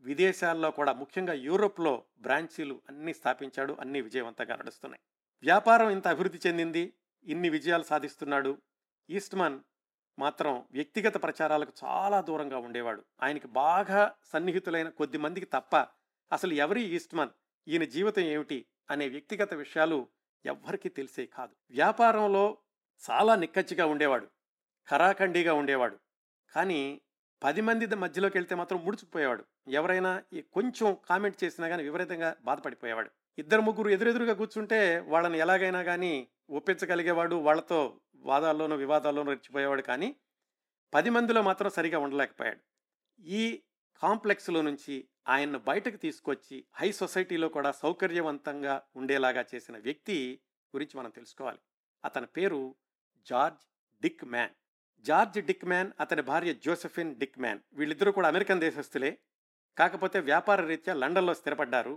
విదేశాల్లో 0.00 0.70
కూడా 0.70 0.92
ముఖ్యంగా 0.92 1.32
యూరోప్లో 1.32 2.04
బ్రాంచీలు 2.18 2.82
అన్నీ 2.88 3.14
స్థాపించాడు 3.14 3.76
అన్నీ 3.80 4.00
విజయవంతంగా 4.00 4.56
నడుస్తున్నాయి. 4.56 5.00
వ్యాపారం 5.42 5.90
ఇంత 5.90 6.08
అభివృద్ధి 6.08 6.48
చెందింది 6.48 6.94
ఇన్ని 7.24 7.48
విజయాలు 7.48 7.82
సాధిస్తున్నాడు 7.82 8.58
ఈస్ట్మన్ 9.10 9.60
మాత్రం 10.18 10.64
వ్యక్తిగత 10.70 11.22
ప్రచారాలకు 11.22 11.72
చాలా 11.84 12.20
దూరంగా 12.20 12.58
ఉండేవాడు. 12.58 13.04
ఆయనకి 13.22 13.48
బాగా 13.48 14.14
సన్నిహితులైన 14.32 14.88
కొద్ది 14.88 15.18
మందికి 15.18 15.46
తప్ప 15.46 15.76
అసలు 16.32 16.52
ఎవరి 16.52 16.82
ఈస్ట్మన్ 16.82 17.30
ఈయన 17.68 17.84
జీవితం 17.84 18.22
ఏమిటి 18.22 18.66
అనే 18.90 19.08
వ్యక్తిగత 19.08 19.54
విషయాలు 19.54 20.08
ఎవ్వరికీ 20.46 20.88
తెలిసే 20.88 21.26
కాదు. 21.26 21.54
వ్యాపారంలో 21.70 22.58
చాలా 23.10 23.34
నిక్కచ్చిగా 23.34 23.86
ఉండేవాడు. 23.86 24.26
ఖరాఖండిగా 24.90 25.54
ఉండేవాడు. 25.54 25.98
కానీ 26.54 27.00
పది 27.42 27.60
మంది 27.60 27.86
మధ్యలోకి 27.86 28.38
వెళ్తే 28.38 28.54
మాత్రం 28.54 28.84
ముడుచుకుపోయేవాడు. 28.84 29.44
ఎవరైనా 29.68 30.22
ఈ 30.32 30.40
కొంచెం 30.40 30.96
కామెంట్ 31.10 31.44
చేసినా 31.44 31.68
కానీ 31.68 31.82
విపరీతంగా 31.82 32.36
బాధపడిపోయేవాడు. 32.42 33.10
ఇద్దరు 33.38 33.62
ముగ్గురు 33.62 33.88
ఎదురెదురుగా 33.88 34.34
కూర్చుంటే 34.34 34.78
వాళ్ళని 35.12 35.38
ఎలాగైనా 35.38 35.82
కానీ 35.82 36.12
ఒప్పించగలిగేవాడు 36.50 37.36
వాళ్ళతో 37.36 37.78
వాదాల్లోనూ 38.30 38.76
వివాదాల్లోనూ 38.76 39.30
రెచ్చిపోయేవాడు 39.30 39.82
కానీ 39.82 40.08
పది 40.92 41.10
మందిలో 41.10 41.42
మాత్రం 41.42 41.70
సరిగా 41.70 41.98
ఉండలేకపోయాడు. 41.98 42.60
ఈ 43.18 43.42
కాంప్లెక్స్లో 44.02 44.62
నుంచి 44.62 45.08
ఆయన్ను 45.28 45.58
బయటకు 45.58 45.96
తీసుకొచ్చి 45.96 46.56
హై 46.74 46.88
సొసైటీలో 46.92 47.48
కూడా 47.48 47.70
సౌకర్యవంతంగా 47.72 48.74
ఉండేలాగా 48.96 49.44
చేసిన 49.54 49.76
వ్యక్తి 49.78 50.16
గురించి 50.74 50.94
మనం 50.98 51.10
తెలుసుకోవాలి. 51.10 51.60
అతని 52.04 52.26
పేరు 52.26 52.60
George 53.26 53.62
Dick 54.02 54.24
man 54.24 54.54
George 55.04 55.38
Dick 55.46 55.64
man 55.64 55.90
అతని 56.00 56.22
భార్య 56.22 56.54
జోసెఫిన్ 56.66 57.14
డిక్ 57.16 57.38
మ్యాన్ 57.38 57.60
వీళ్ళిద్దరూ 57.72 58.12
కూడా 58.12 58.28
అమెరికన్ 58.28 58.60
దేశస్తులే 58.60 59.18
కాకపోతే 59.76 60.18
వ్యాపార 60.20 60.60
రీత్యా 60.66 60.94
లండన్లో 60.94 61.34
స్థిరపడ్డారు. 61.34 61.94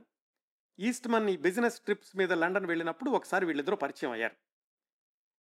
ఈస్ట్మన్ 0.80 1.30
ఈ 1.30 1.38
బిజినెస్ 1.38 1.80
ట్రిప్స్ 1.80 2.18
మీద 2.18 2.34
లండన్ 2.34 2.66
వెళ్ళినప్పుడు 2.66 3.12
ఒకసారి 3.12 3.46
వీళ్ళిద్దరూ 3.46 3.76
పరిచయం 3.76 4.12
అయ్యారు. 4.12 4.36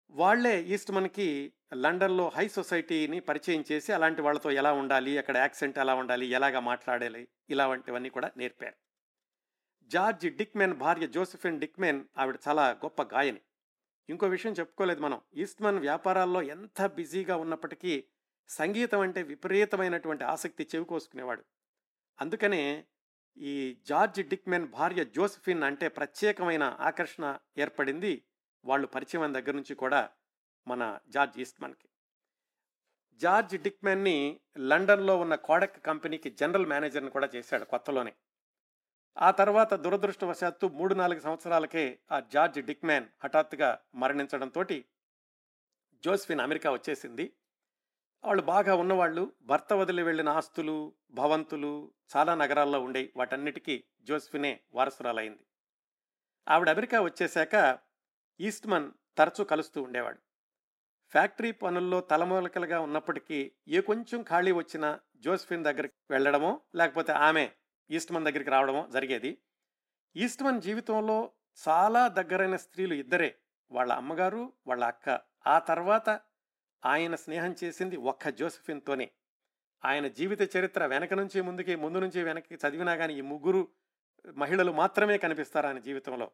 వాళ్ళే 0.10 0.64
ఈస్ట్మన్కి 0.64 1.54
లండన్లో 1.74 2.32
హై 2.36 2.48
సొసైటీని 2.48 3.20
పరిచయం 3.20 3.64
చేసి 3.72 3.94
అలాంటి 3.94 4.22
వాళ్ళతో 4.22 4.52
ఎలా 4.52 4.72
ఉండాలి 4.74 5.18
అక్కడ 5.18 5.38
యాక్సెంట్ 5.38 5.80
ఎలా 5.80 5.94
ఉండాలి 5.94 6.26
ఎలాగా 6.26 6.60
మాట్లాడాలి 6.60 7.28
ఇలాంటివన్నీ 7.50 8.10
కూడా 8.10 8.32
నేర్పారు. 8.38 8.74
జార్జ్ 9.84 10.30
డిక్మెన్ 10.30 10.74
భార్య 10.74 11.08
జోసెఫిన్ 11.08 11.60
డిక్మెన్ 11.60 12.06
ఆవిడ 12.18 12.38
చాలా 12.48 12.70
గొప్ప 12.70 13.02
గాయని. 13.02 13.42
ఇంకో 14.10 14.28
విషయం 14.28 14.54
చెప్పుకోలేదు 14.54 15.02
మనం. 15.02 15.22
ఈస్ట్మన్ 15.34 15.80
వ్యాపారాల్లో 15.80 16.42
ఎంత 16.42 16.86
బిజీగా 16.86 17.36
ఉన్నప్పటికీ 17.36 18.04
సంగీతం 18.50 19.00
అంటే 19.00 19.24
విపరీతమైనటువంటి 19.24 20.24
ఆసక్తి 20.24 20.68
చెవికోసుకునేవాడు. 20.76 21.44
అందుకనే 22.22 22.86
ఈ 23.38 23.78
జార్జ్ 23.88 24.28
డిక్మెన్ 24.28 24.68
భార్య 24.68 25.06
జోసఫిన్ 25.06 25.64
అంటే 25.64 25.88
ప్రత్యేకమైన 25.88 26.78
ఆకర్షణ 26.80 27.38
ఏర్పడింది 27.58 28.24
వాళ్ళు 28.66 28.88
పరిచయం 28.88 29.34
దగ్గర 29.34 29.52
నుంచి 29.52 29.76
కూడా 29.76 30.10
మన 30.68 31.00
జార్జ్ 31.10 31.40
ఈస్ట్మన్కి. 31.40 31.90
జార్జ్ 33.14 33.62
డిక్మెన్ని 33.62 34.40
లండన్లో 34.58 35.18
ఉన్న 35.18 35.36
కోడక్ 35.36 35.86
కంపెనీకి 35.86 36.30
జనరల్ 36.30 36.66
మేనేజర్ని 36.66 37.10
కూడా 37.10 37.30
చేశాడు 37.36 37.64
కొత్తలోనే. 37.64 38.14
ఆ 39.18 39.32
తర్వాత 39.32 39.74
దురదృష్టవశాత్తు 39.74 40.68
మూడు 40.68 40.96
నాలుగు 40.96 41.20
సంవత్సరాలకే 41.20 42.00
ఆ 42.12 42.20
జార్జ్ 42.20 42.62
డిక్మెన్ 42.62 43.08
హఠాత్తుగా 43.24 43.80
మరణించడంతో 43.96 44.64
జోస్ఫిన్ 46.04 46.40
అమెరికా 46.40 46.72
వచ్చేసింది. 46.72 47.34
వాళ్ళు 48.24 48.44
బాగా 48.44 48.76
ఉన్నవాళ్ళు 48.76 49.34
భర్త 49.42 49.74
వదిలి 49.74 50.04
వెళ్ళిన 50.04 50.30
ఆస్తులు 50.30 50.94
భవంతులు 51.12 51.94
చాలా 52.18 52.36
నగరాల్లో 52.36 52.82
ఉండేవి 52.82 53.14
వాటన్నిటికీ 53.16 53.84
జోస్ఫినే 54.02 54.60
వారసురాలైంది. 54.74 55.48
ఆవిడ 56.48 56.70
అమెరికా 56.70 57.02
వచ్చేశాక 57.02 57.80
ఈస్ట్మన్ 58.40 58.92
తరచూ 59.18 59.44
కలుస్తూ 59.44 59.84
ఉండేవాడు. 59.84 60.20
ఫ్యాక్టరీ 61.10 61.52
పనుల్లో 61.52 62.02
తలమూలకలుగా 62.02 62.80
ఉన్నప్పటికీ 62.80 63.52
ఏ 63.68 63.82
కొంచెం 63.82 64.24
ఖాళీ 64.24 64.52
వచ్చినా 64.52 65.00
జోస్ఫిన్ 65.16 65.64
దగ్గరికి 65.64 65.94
వెళ్ళడమో 66.10 66.62
లేకపోతే 66.76 67.12
ఆమె 67.12 67.50
ఈస్ట్మన్ 67.92 68.26
దగ్గరికి 68.26 68.50
రావడమో 68.50 68.88
జరిగేది. 68.94 69.38
ఈస్ట్మన్ 70.16 70.62
జీవితంలో 70.62 71.32
చాలా 71.68 72.08
దగ్గరైన 72.08 72.56
స్త్రీలు 72.56 72.94
ఇద్దరే. 72.94 73.36
వాళ్ళ 73.72 73.94
అమ్మగారు 73.94 74.54
వాళ్ళ 74.68 74.84
అక్క. 74.84 75.22
ఆ 75.48 75.60
తర్వాత 75.60 76.22
ఆయన 76.86 77.16
స్నేహం 77.16 77.56
చేసింది 77.64 77.98
ఒక్క 77.98 78.30
జోసెఫిన్తోనే. 78.30 79.12
ఆయన 79.86 80.08
జీవిత 80.08 80.58
చరిత్ర 80.58 80.86
వెనక 80.86 81.14
నుంచి 81.14 81.42
ముందుకి 81.42 81.76
ముందు 81.76 81.98
నుంచి 81.98 82.24
వెనక్కి 82.24 82.56
చదివినా 82.56 82.96
కానీ 82.96 83.14
ఈ 83.14 83.22
ముగ్గురు 83.22 83.68
మహిళలు 84.36 84.72
మాత్రమే 84.72 85.18
కనిపిస్తారు 85.18 85.68
ఆయన 85.68 85.80
జీవితంలో. 85.80 86.32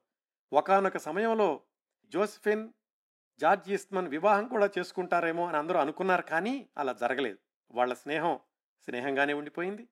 ఒకనొక 0.53 0.97
సమయంలో 0.97 1.61
జోసెఫిన్ 2.05 2.69
జార్జ్ 3.39 3.71
ఈస్ట్మన్ 3.71 4.07
వివాహం 4.07 4.47
కూడా 4.47 4.69
చేసుకుంటారేమో 4.79 5.47
అని 5.47 5.57
అందరూ 5.57 5.79
అనుకున్నారు 5.79 6.21
కానీ 6.21 6.69
అలా 6.77 6.93
జరగలేదు. 6.93 7.37
వాళ్ళ 7.71 7.93
స్నేహం 7.93 8.39
స్నేహంగానే 8.81 9.33
ఉండిపోయింది. 9.33 9.87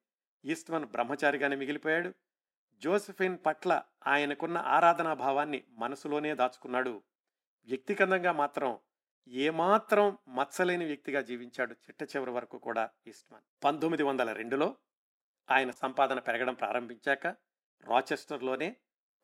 ఈస్ట్మన్ 0.46 0.86
బ్రహ్మచారిగానే 0.86 1.56
మిగిలిపోయాడు. 1.56 2.14
జోసెఫిన్ 2.78 3.38
పట్ల 3.46 3.84
ఆయనకున్న 4.08 4.58
ఆరాధనా 4.58 5.14
భావాన్ని 5.14 5.64
మనసులోనే 5.70 6.36
దాచుకున్నాడు. 6.36 7.02
వ్యక్తిగతంగా 7.66 8.32
మాత్రం 8.32 8.80
ఏమాత్రం 9.28 10.18
మచ్చలేని 10.30 10.86
వ్యక్తిగా 10.86 11.22
జీవించాడు 11.22 11.74
చిట్ట 11.74 12.16
చివరి 12.16 12.32
వరకు 12.32 12.58
కూడా 12.58 12.90
ఈస్ట్మన్. 13.08 13.42
పంతొమ్మిది 13.64 14.04
వందల 14.04 14.32
రెండులో 14.32 14.76
ఆయన 15.52 15.72
సంపాదన 15.72 16.20
పెరగడం 16.20 16.54
ప్రారంభించాక 16.54 17.28
రాచెస్టర్లోనే 17.84 18.76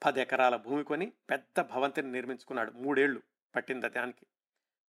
పది 0.06 0.22
ఎకరాల 0.22 0.56
భూమి 0.56 0.84
కొని 0.84 1.14
పెద్ద 1.30 1.62
భవంతిని 1.62 2.12
నిర్మించుకున్నాడు. 2.12 2.72
మూడేళ్ళు 2.72 3.22
పట్టింది 3.56 3.90
దానికి. 3.90 4.26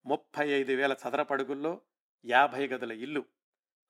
ముప్పై 0.06 0.48
ఐదు 0.48 0.72
వేల 0.72 0.92
చదరపడుగుల్లో 0.92 1.80
యాభై 2.24 2.66
గదుల 2.66 2.92
ఇల్లు. 2.92 3.24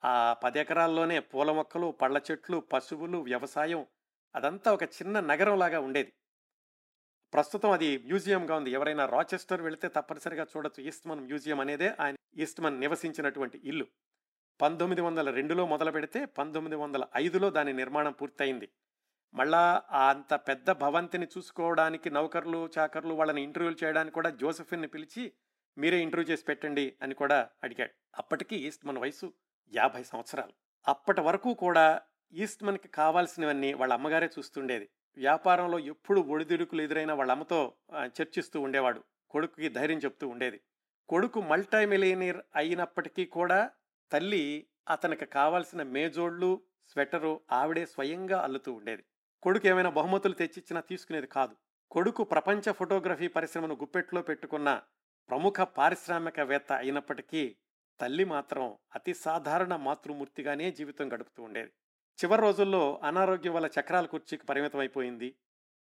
ఆ 0.04 0.32
పది 0.32 0.58
ఎకరాల్లోనే 0.58 1.20
పూల 1.20 1.52
మొక్కలు 1.52 1.90
పళ్ళ 1.90 2.20
చెట్లు 2.30 2.58
పశువులు 2.58 3.18
వ్యవసాయం 3.18 3.86
అదంతా 4.34 4.72
ఒక 4.72 4.82
చిన్న 4.82 5.20
నగరంలాగా 5.20 5.80
ఉండేది. 5.80 6.12
ప్రస్తుతం 7.34 7.70
అది 7.70 7.98
మ్యూజియంగా 7.98 8.56
ఉంది. 8.56 8.70
ఎవరైనా 8.70 9.06
రాచెస్టర్ 9.06 9.62
వెళితే 9.62 9.88
తప్పనిసరిగా 9.88 10.46
చూడొచ్చు. 10.56 10.82
ఈస్ట్మన్ 10.84 11.20
మ్యూజియం 11.20 11.60
అనేదే 11.60 11.94
ఆయన 12.00 12.14
ఈస్ట్మన్ 12.36 12.80
నివసించినటువంటి 12.80 13.60
ఇల్లు. 13.64 13.86
పంతొమ్మిది 14.60 15.00
వందల 15.00 15.30
రెండులో 15.30 15.66
మొదలు 15.66 15.90
పెడితే 15.90 16.24
పంతొమ్మిది 16.24 16.76
వందల 16.76 17.04
ఐదులో 17.16 17.50
దాని 17.50 17.72
నిర్మాణం 17.72 18.12
పూర్తయింది. 18.12 18.68
మళ్ళా 19.34 19.82
అంత 19.92 20.34
పెద్ద 20.34 20.70
భవంతిని 20.70 21.26
చూసుకోవడానికి 21.38 22.10
నౌకర్లు 22.10 22.68
చాకర్లు 22.78 23.14
వాళ్ళని 23.14 23.42
ఇంటర్వ్యూలు 23.42 23.84
చేయడానికి 23.84 24.14
కూడా 24.14 24.30
జోసెఫిన్ని 24.30 24.88
పిలిచి 24.88 25.32
మీరే 25.78 25.98
ఇంటర్వ్యూ 26.02 26.32
చేసి 26.32 26.44
పెట్టండి 26.44 26.94
అని 27.02 27.14
కూడా 27.14 27.48
అడిగాడు. 27.64 27.90
అప్పటికి 28.18 28.56
ఈస్ట్మన్ 28.56 28.98
వయసు 28.98 29.32
యాభై 29.72 30.02
సంవత్సరాలు. 30.02 30.52
అప్పటి 30.88 31.20
వరకు 31.20 31.54
కూడా 31.54 32.00
ఈస్ట్మన్కి 32.32 32.88
కావాల్సినవన్నీ 32.88 33.72
వాళ్ళ 33.72 33.94
అమ్మగారే 33.94 34.30
చూస్తుండేది. 34.38 34.88
వ్యాపారంలో 35.18 35.78
ఎప్పుడు 35.78 36.20
ఒడిదుడుకులు 36.20 36.82
ఎదురైన 36.82 37.12
వాళ్ళ 37.12 37.32
అమ్మతో 37.32 37.72
చర్చిస్తూ 38.06 38.60
ఉండేవాడు. 38.60 39.04
కొడుకుకి 39.30 39.68
ధైర్యం 39.68 39.98
చెప్తూ 39.98 40.28
ఉండేది. 40.28 40.60
కొడుకు 41.08 41.40
మల్టీ 41.40 41.84
మిలియనీర్ 41.84 42.40
అయినప్పటికీ 42.56 43.24
కూడా 43.26 43.70
తల్లి 44.12 44.66
అతనికి 44.88 45.26
కావాల్సిన 45.26 45.82
మేజోళ్ళు 45.82 46.62
స్వెటరు 46.88 47.40
ఆవిడే 47.52 47.86
స్వయంగా 47.86 48.42
అల్లుతూ 48.42 48.72
ఉండేది. 48.72 49.04
కొడుకు 49.42 49.66
ఏమైనా 49.66 49.90
బహుమతులు 49.90 50.32
తెచ్చిచ్చినా 50.32 50.80
తీసుకునేది 50.80 51.26
కాదు. 51.26 51.56
కొడుకు 51.90 52.24
ప్రపంచ 52.24 52.72
ఫోటోగ్రఫీ 52.72 53.28
పరిశ్రమను 53.28 53.74
గుప్పెట్లో 53.74 54.22
పెట్టుకున్న 54.22 54.82
ప్రముఖ 55.28 55.60
పారిశ్రామికవేత్త 55.60 56.72
అయినప్పటికీ 56.72 57.56
తల్లి 58.00 58.24
మాత్రం 58.24 58.78
అతి 58.94 59.14
సాధారణ 59.14 59.76
మాతృమూర్తిగానే 59.76 60.70
జీవితం 60.70 61.12
గడుపుతూ 61.12 61.42
ఉండేది. 61.42 61.72
చివరి 62.24 62.42
రోజుల్లో 62.42 63.00
అనారోగ్యం 63.04 63.54
వల్ల 63.54 63.66
చక్రాల 63.66 64.06
కుర్చీకి 64.06 64.46
పరిమితం 64.46 64.78
అయిపోయింది. 64.78 65.34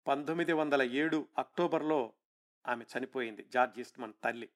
పంతొమ్మిది 0.07 0.53
వందల 0.53 0.81
ఏడు 0.81 1.27
అక్టోబర్లో 1.38 2.13
ఆమె 2.67 2.85
చనిపోయింది 2.97 3.45
జార్జ్ 3.53 3.79
ఈస్ట్మన్ 3.79 4.13
తల్లి. 4.23 4.49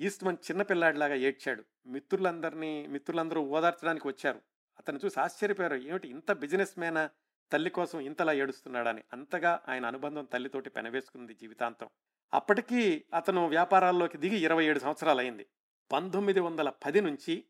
ఈస్ట్మన్ 0.00 0.36
చిన్నపిల్లాడిలాగా 0.50 1.14
ఏడ్చాడు. 1.14 1.64
మిత్రులందరినీ 1.86 2.86
మిత్రులందరూ 2.86 3.40
ఓదార్చడానికి 3.40 4.08
వచ్చారు. 4.08 4.40
అతను 4.78 5.00
చూసి 5.04 5.20
ఆశ్చర్యపోయారు. 5.20 5.74
ఏమిటి 5.74 6.08
ఇంత 6.08 6.32
బిజినెస్ 6.32 6.78
మ్యాన 6.78 7.08
తల్లి 7.52 7.70
కోసం 7.70 8.00
ఇంతలా 8.00 8.32
ఏడుస్తున్నాడని? 8.32 9.04
అంతగా 9.12 9.60
ఆయన 9.68 9.86
అనుబంధం 9.86 10.24
తల్లితోటి 10.24 10.70
పెనవేసుకుంది 10.70 11.34
జీవితాంతం. 11.34 11.88
అప్పటికీ 12.34 13.04
అతను 13.14 13.48
వ్యాపారాల్లోకి 13.48 14.18
దిగి 14.18 14.36
ఇరవై 14.36 14.64
ఏడు 14.64 14.78
సంవత్సరాలు 14.78 15.18
అయింది 15.18 15.46
పంతొమ్మిది 15.92 16.40
వందల 16.40 16.70
పది 16.70 17.00
నుంచి 17.00 17.44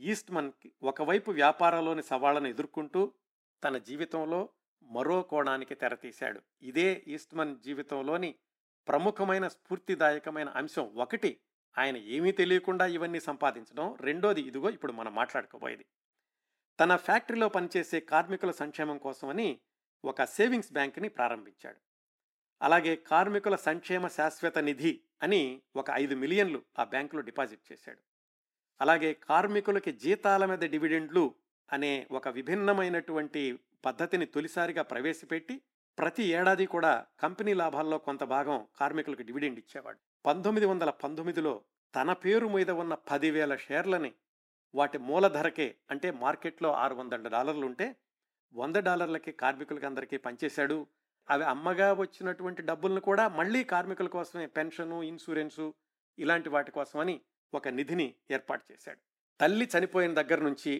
ఈస్ట్మన్కి 0.00 0.72
ఒకవైపు 0.82 1.30
వ్యాపారంలోని 1.30 2.02
సవాళ్ళను 2.02 2.46
ఎదుర్కొంటూ 2.46 3.12
తన 3.64 3.78
జీవితంలో 3.78 4.48
మరో 4.82 5.22
కోణానికి 5.22 5.74
తెరతీశాడు. 5.74 6.40
ఇదే 6.62 7.04
ఈస్ట్మన్ 7.06 7.58
జీవితంలోని 7.58 8.34
ప్రముఖమైన 8.88 9.48
స్ఫూర్తిదాయకమైన 9.48 10.48
అంశం 10.48 10.94
ఒకటి. 10.94 11.40
ఆయన 11.78 11.96
ఏమీ 11.96 12.32
తెలియకుండా 12.32 12.86
ఇవన్నీ 12.86 13.20
సంపాదించడం. 13.20 13.96
రెండోది 14.00 14.40
ఇదిగో 14.40 14.70
ఇప్పుడు 14.70 14.92
మనం 14.92 15.14
మాట్లాడుకోబోయేది. 15.14 15.86
తన 16.80 16.96
ఫ్యాక్టరీలో 16.96 17.48
పనిచేసే 17.48 18.00
కార్మికుల 18.00 18.50
సంక్షేమం 18.50 18.98
కోసమని 18.98 19.60
ఒక 20.04 20.24
సేవింగ్స్ 20.24 20.72
బ్యాంక్ని 20.72 21.08
ప్రారంభించాడు. 21.08 21.76
అలాగే 22.62 22.96
కార్మికుల 22.96 23.56
సంక్షేమ 23.56 24.08
శాశ్వత 24.08 24.58
నిధి 24.58 25.00
అని 25.22 25.62
ఒక 25.76 25.86
ఐదు 25.90 26.14
మిలియన్లు 26.14 26.62
ఆ 26.78 26.84
బ్యాంకులో 26.84 27.20
డిపాజిట్ 27.20 27.72
చేశాడు. 27.72 28.09
అలాగే 28.80 29.12
కార్మికులకి 29.12 29.92
జీతాల 29.92 30.46
మీద 30.46 30.58
డివిడెండ్లు 30.58 31.34
అనే 31.72 32.06
ఒక 32.10 32.28
విభిన్నమైనటువంటి 32.28 33.58
పద్ధతిని 33.84 34.26
తొలిసారిగా 34.26 34.82
ప్రవేశపెట్టి 34.82 35.60
ప్రతి 35.98 36.24
ఏడాది 36.24 36.66
కూడా 36.66 37.06
కంపెనీ 37.20 37.54
లాభాల్లో 37.54 37.98
కొంత 37.98 38.24
భాగం 38.24 38.66
కార్మికులకు 38.80 39.22
డివిడెండ్ 39.22 39.58
ఇచ్చేవాడు. 39.58 39.98
పంతొమ్మిది 40.26 40.66
వందల 40.66 40.90
పంతొమ్మిదిలో 40.90 41.62
తన 41.94 42.12
పేరు 42.12 42.48
మీద 42.48 42.70
ఉన్న 42.70 42.94
పదివేల 42.94 43.56
షేర్లని 43.56 44.12
వాటి 44.74 44.98
మూలధరకే 44.98 45.74
అంటే 45.90 46.10
మార్కెట్లో 46.10 46.72
ఆరు 46.72 46.94
వందల 46.94 47.28
డాలర్లు 47.28 47.66
ఉంటే 47.66 47.96
వంద 48.54 48.76
డాలర్లకి 48.76 49.32
కార్మికులకి 49.32 49.86
అందరికీ 49.86 50.16
పనిచేశాడు. 50.16 50.86
అవి 51.30 51.44
అమ్మగా 51.44 51.92
వచ్చినటువంటి 51.92 52.62
డబ్బులను 52.62 53.00
కూడా 53.00 53.28
మళ్ళీ 53.28 53.64
కార్మికుల 53.64 54.08
కోసమే 54.08 54.46
పెన్షను 54.46 55.02
ఇన్సూరెన్సు 55.02 55.74
ఇలాంటి 56.18 56.48
వాటి 56.48 56.70
కోసమని 56.70 57.20
ఒక 57.54 57.68
నిధిని 57.68 58.14
ఏర్పాటు 58.30 58.72
చేశాడు. 58.72 59.00
తల్లి 59.40 59.64
చనిపోయిన 59.64 60.14
దగ్గర 60.14 60.40
నుంచి 60.40 60.72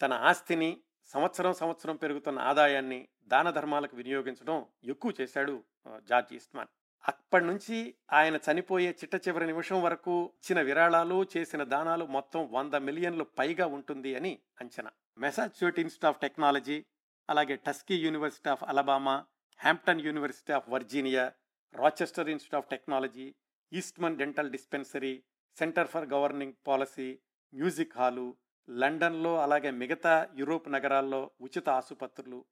తన 0.00 0.12
ఆస్తిని 0.12 0.70
సంవత్సరం 1.10 1.52
సంవత్సరం 1.52 1.96
పెరుగుతున్న 1.96 2.38
ఆదాయాన్ని 2.38 3.08
దాన 3.26 3.50
ధర్మాలకు 3.50 3.96
వినియోగించడం 3.96 4.66
ఎక్కువ 4.84 5.14
చేశాడు 5.20 5.64
జార్జ్ 6.08 6.32
ఈస్ట్మాన్. 6.32 6.70
అప్పటి 7.08 7.44
నుంచి 7.44 7.94
ఆయన 8.12 8.36
చనిపోయే 8.36 8.90
చిట్ట 8.90 9.28
చివరి 9.28 9.46
నిమిషం 9.46 9.82
వరకు 9.82 10.14
ఇచ్చిన 10.42 10.60
విరాళాలు 10.60 11.26
చేసిన 11.36 11.62
దానాలు 11.64 12.04
మొత్తం 12.06 12.48
వంద 12.52 12.74
మిలియన్లు 12.74 13.24
పైగా 13.38 13.66
ఉంటుంది 13.66 14.14
అని 14.16 14.32
అంచనా. 14.60 14.90
మెసాచ్యూట్ 15.18 15.78
ఇన్స్టిట్యూట్ 15.78 16.14
ఆఫ్ 16.14 16.20
టెక్నాలజీ 16.20 16.84
అలాగే 17.28 17.56
Tuskegee 17.56 17.96
university 17.96 18.50
of 18.50 18.64
Alabama 18.64 19.26
Hampton 19.60 20.00
university 20.00 20.52
of 20.52 20.68
Virginia 20.68 21.32
Rochester 21.74 22.28
institute 22.28 22.64
of 22.64 22.70
technology 22.70 23.34
Eastman 23.72 24.16
dental 24.16 24.50
dispensary 24.50 25.24
centre 25.56 25.88
for 25.88 26.06
governing 26.06 26.52
policy 26.66 27.18
music 27.54 27.96
hall 27.96 28.36
లండన్లో 28.70 29.42
అలాగే 29.42 29.70
మిగతా 29.70 30.28
యూరోప్ 30.34 30.68
నగరాల్లో 30.72 31.30
ఉచిత 31.40 31.68
ఆసుపత్రులు. 31.68 32.44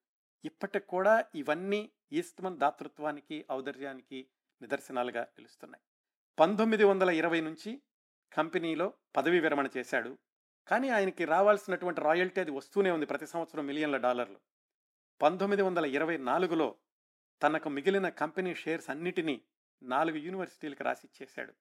ఇప్పటికి 0.45 0.87
కూడా 0.87 1.25
ఇవన్నీ 1.35 1.91
ఈస్ట్మన్ 2.13 2.59
దాతృత్వానికి 2.59 3.47
ఔదర్యానికి 3.53 4.29
నిదర్శనాలుగా 4.63 5.23
నిలుస్తున్నాయి. 5.23 5.83
పంతొమ్మిది 6.39 6.85
వందల 6.85 7.11
ఇరవై 7.11 7.41
నుంచి 7.41 7.83
కంపెనీలో 8.33 8.95
పదవీ 9.17 9.41
విరమణ 9.41 9.69
చేశాడు. 9.77 10.19
కానీ 10.69 10.89
ఆయనకి 10.89 11.25
రావాల్సినటువంటి 11.25 12.01
రాయల్టీ 12.01 12.41
అది 12.41 12.51
వస్తూనే 12.51 12.91
ఉంది 12.91 13.07
ప్రతి 13.07 13.27
సంవత్సరం 13.27 13.67
మిలియన్ల 13.67 13.97
డాలర్లు. 13.97 14.41
పంతొమ్మిది 15.23 15.63
వందల 15.63 15.85
ఇరవై 15.85 16.17
నాలుగులో 16.17 16.77
తనకు 17.43 17.69
మిగిలిన 17.69 18.09
కంపెనీ 18.09 18.55
షేర్స్ 18.55 18.91
అన్నిటినీ 18.91 19.43
నాలుగు 19.83 20.17
యూనివర్సిటీలకు 20.17 20.85
రాసిచ్చేశాడు 20.85 21.55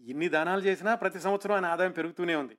ఇన్ని 0.00 0.28
దానాలు 0.28 0.60
చేసినా 0.60 0.94
ప్రతి 0.94 1.20
సంవత్సరం 1.20 1.54
ఆయన 1.54 1.66
ఆదాయం 1.66 1.92
పెరుగుతూనే 1.92 2.34
ఉంది. 2.34 2.58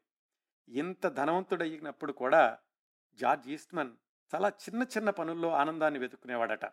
ఇంత 0.68 1.08
ధనవంతుడయినప్పుడు 1.08 2.12
కూడా 2.12 2.58
జార్జ్ 3.14 3.50
ఈస్ట్మన్ 3.50 3.98
చాలా 4.36 4.50
చిన్న 4.50 4.84
చిన్న 4.84 5.10
పనుల్లో 5.10 5.52
ఆనందాన్ని 5.52 6.00
వెతుక్కునేవాడట. 6.00 6.66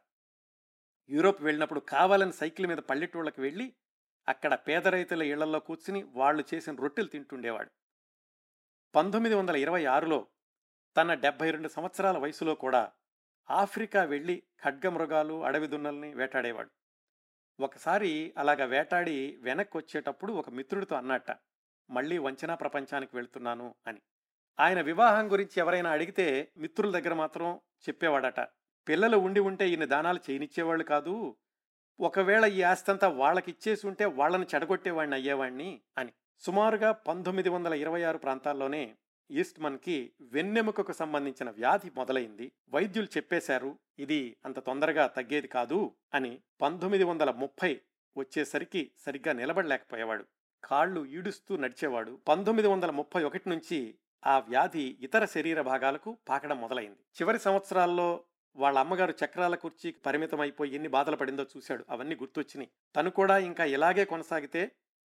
యూరోప్ 1.11 1.43
వెళ్ళినప్పుడు 1.43 1.81
కావాలని 1.81 2.33
సైకిల్ 2.33 2.67
మీద 2.67 2.77
పల్లెటూళ్ళకి 2.77 3.41
వెళ్ళి 3.41 3.75
అక్కడ 4.29 4.55
పేద 4.55 4.89
రైతుల 4.89 5.23
ఇళ్ళలో 5.23 5.61
కూర్చుని 5.61 6.03
వాళ్ళు 6.03 6.45
చేసిన 6.55 6.75
రొట్టెలు 6.75 7.07
తింటుండేవాడు. 7.07 7.71
పంతొమ్మిది 8.95 9.35
వందల 9.35 9.57
ఇరవై 9.57 9.85
ఆరులో 9.85 10.27
తన 10.97 11.15
డెబ్బై 11.15 11.51
రెండు 11.51 11.69
సంవత్సరాల 11.69 12.19
వయసులో 12.19 12.55
కూడా 12.55 12.93
ఆఫ్రికా 13.51 14.03
వెళ్ళి 14.03 14.43
ఖడ్గమృగాలు 14.65 15.45
అడవి 15.45 15.67
దున్నల్ని 15.67 16.15
వేటాడేవాడు. 16.15 16.71
ఒకసారి 17.61 18.35
అలాగ 18.39 18.65
వేటాడి 18.65 19.37
వెనక్కి 19.41 19.79
వచ్చేటప్పుడు 19.79 20.33
ఒక 20.33 20.51
మిత్రుడితో 20.51 20.97
అన్నట్ట 20.97 21.27
మళ్ళీ 21.91 22.19
వంచనా 22.19 22.55
ప్రపంచానికి 22.55 23.17
వెళ్తున్నాను 23.17 23.75
అని. 23.87 24.01
ఆయన 24.61 24.81
వివాహం 24.81 25.33
గురించి 25.33 25.61
ఎవరైనా 25.61 25.91
అడిగితే 25.91 26.53
మిత్రుల 26.57 26.99
దగ్గర 26.99 27.15
మాత్రం 27.15 27.61
చెప్పేవాడట. 27.89 28.41
పిల్లలు 28.89 29.17
ఉండి 29.17 29.41
ఉంటే 29.41 29.69
ఈయన 29.69 29.85
దానాలు 29.85 30.21
చేయనిచ్చేవాళ్ళు 30.31 30.85
కాదు. 30.85 31.37
ఒకవేళ 32.01 32.45
ఈ 32.45 32.63
ఆస్తంతా 32.63 33.09
వాళ్ళకి 33.09 33.51
ఇచ్చేసి 33.51 33.87
ఉంటే 33.87 34.05
వాళ్ళని 34.05 34.47
చెడగొట్టేవాడిని 34.55 35.17
అయ్యేవాడిని 35.17 35.81
అని. 35.99 36.13
సుమారుగా 36.39 36.93
పంతొమ్మిది 36.93 37.49
వందల 37.49 37.75
ఇరవై 37.75 38.03
ఆరు 38.03 38.19
ప్రాంతాల్లోనే 38.19 38.97
ఈస్ట్మన్కి 39.31 40.13
వెన్నెముకకు 40.21 40.93
సంబంధించిన 40.93 41.51
వ్యాధి 41.51 41.91
మొదలైంది. 41.97 42.53
వైద్యులు 42.71 43.07
చెప్పేశారు 43.07 43.79
ఇది 43.99 44.37
అంత 44.45 44.59
తొందరగా 44.59 45.07
తగ్గేది 45.07 45.49
కాదు 45.49 45.93
అని 46.15 46.41
పంతొమ్మిది 46.61 47.05
వందల 47.05 47.31
ముప్పై 47.31 47.81
వచ్చేసరికి 48.17 48.91
సరిగ్గా 48.99 49.33
నిలబడలేకపోయేవాడు. 49.33 50.25
కాళ్ళు 50.65 51.07
ఈడుస్తూ 51.07 51.57
నడిచేవాడు. 51.57 52.21
పంతొమ్మిది 52.29 52.69
వందల 52.69 52.91
ముప్పై 52.91 53.25
ఒకటి 53.25 53.49
నుంచి 53.49 53.95
ఆ 54.27 54.39
వ్యాధి 54.39 54.97
ఇతర 55.01 55.25
శరీర 55.25 55.61
భాగాలకు 55.61 56.17
పాకడం 56.29 56.61
మొదలైంది. 56.61 56.97
చివరి 56.97 57.39
సంవత్సరాల్లో 57.39 58.25
వాళ్ళ 58.57 58.79
అమ్మగారు 58.79 59.15
చక్రాల 59.25 59.55
కుర్చీకి 59.55 60.01
పరిమితం 60.01 60.45
ఎన్ని 60.65 60.89
బాధలు 60.89 61.17
పడిందో 61.17 61.47
చూశాడు. 61.57 61.85
అవన్నీ 61.91 62.15
గుర్తొచ్చినాయి. 62.15 62.69
తను 62.97 63.11
కూడా 63.11 63.39
ఇంకా 63.39 63.65
ఇలాగే 63.65 64.05
కొనసాగితే 64.05 64.73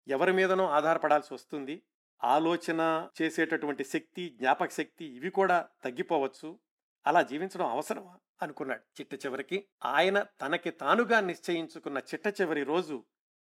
ఎవరి 0.09 0.33
మీదనో 0.33 0.69
ఆధారపడాల్సి 0.71 1.35
వస్తుంది. 1.35 1.83
ఆలోచన 2.25 3.09
చేసేటటువంటి 3.23 3.85
శక్తి 3.85 4.29
జ్ఞాపక 4.29 4.71
శక్తి 4.71 5.05
ఇవి 5.05 5.31
కూడా 5.31 5.69
తగ్గిపోవచ్చు. 5.85 6.59
అలా 7.07 7.23
జీవించడం 7.23 7.67
అవసరమా? 7.67 8.19
అనుకున్నాడు 8.43 8.81
చిట్ట 8.81 9.27
చివరికి. 9.27 9.67
ఆయన 9.85 10.27
తనకి 10.41 10.71
తానుగా 10.71 11.21
నిశ్చయించుకున్న 11.21 11.99
చిట్ట 11.99 12.41
చివరి 12.41 12.63
రోజు 12.63 13.05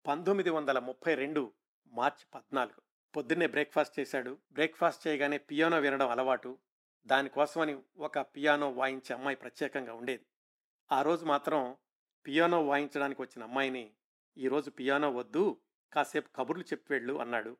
పంతొమ్మిది 0.07 0.49
వందల 0.49 0.80
ముప్పై 0.80 1.15
రెండు 1.15 1.53
మార్చి 1.88 2.26
పద్నాలుగు. 2.36 2.82
పొద్దున్నే 3.15 3.47
బ్రేక్ఫాస్ట్ 3.47 3.99
చేశాడు. 3.99 4.38
బ్రేక్ఫాస్ట్ 4.51 5.07
చేయగానే 5.07 5.38
పియానో 5.38 5.80
వినడం 5.80 6.09
అలవాటు. 6.09 6.57
దానికోసమని 7.05 7.78
ఒక 7.97 8.20
పియానో 8.20 8.72
వాయించే 8.72 9.15
అమ్మాయి 9.15 9.38
ప్రత్యేకంగా 9.38 9.93
ఉండేది. 9.93 10.26
ఆ 10.91 11.01
రోజు 11.01 11.26
మాత్రం 11.26 11.76
పియానో 12.28 12.65
వాయించడానికి 12.65 13.22
వచ్చిన 13.22 13.43
అమ్మాయిని 13.43 13.91
ఈరోజు 14.38 14.70
పియానో 14.70 15.11
వద్దు 15.11 15.57
కాసేపు 15.93 16.30
కబుర్లు 16.36 16.63
చెప్పి 16.63 16.93
వెళ్ళు 16.93 17.22
అన్నాడు. 17.22 17.57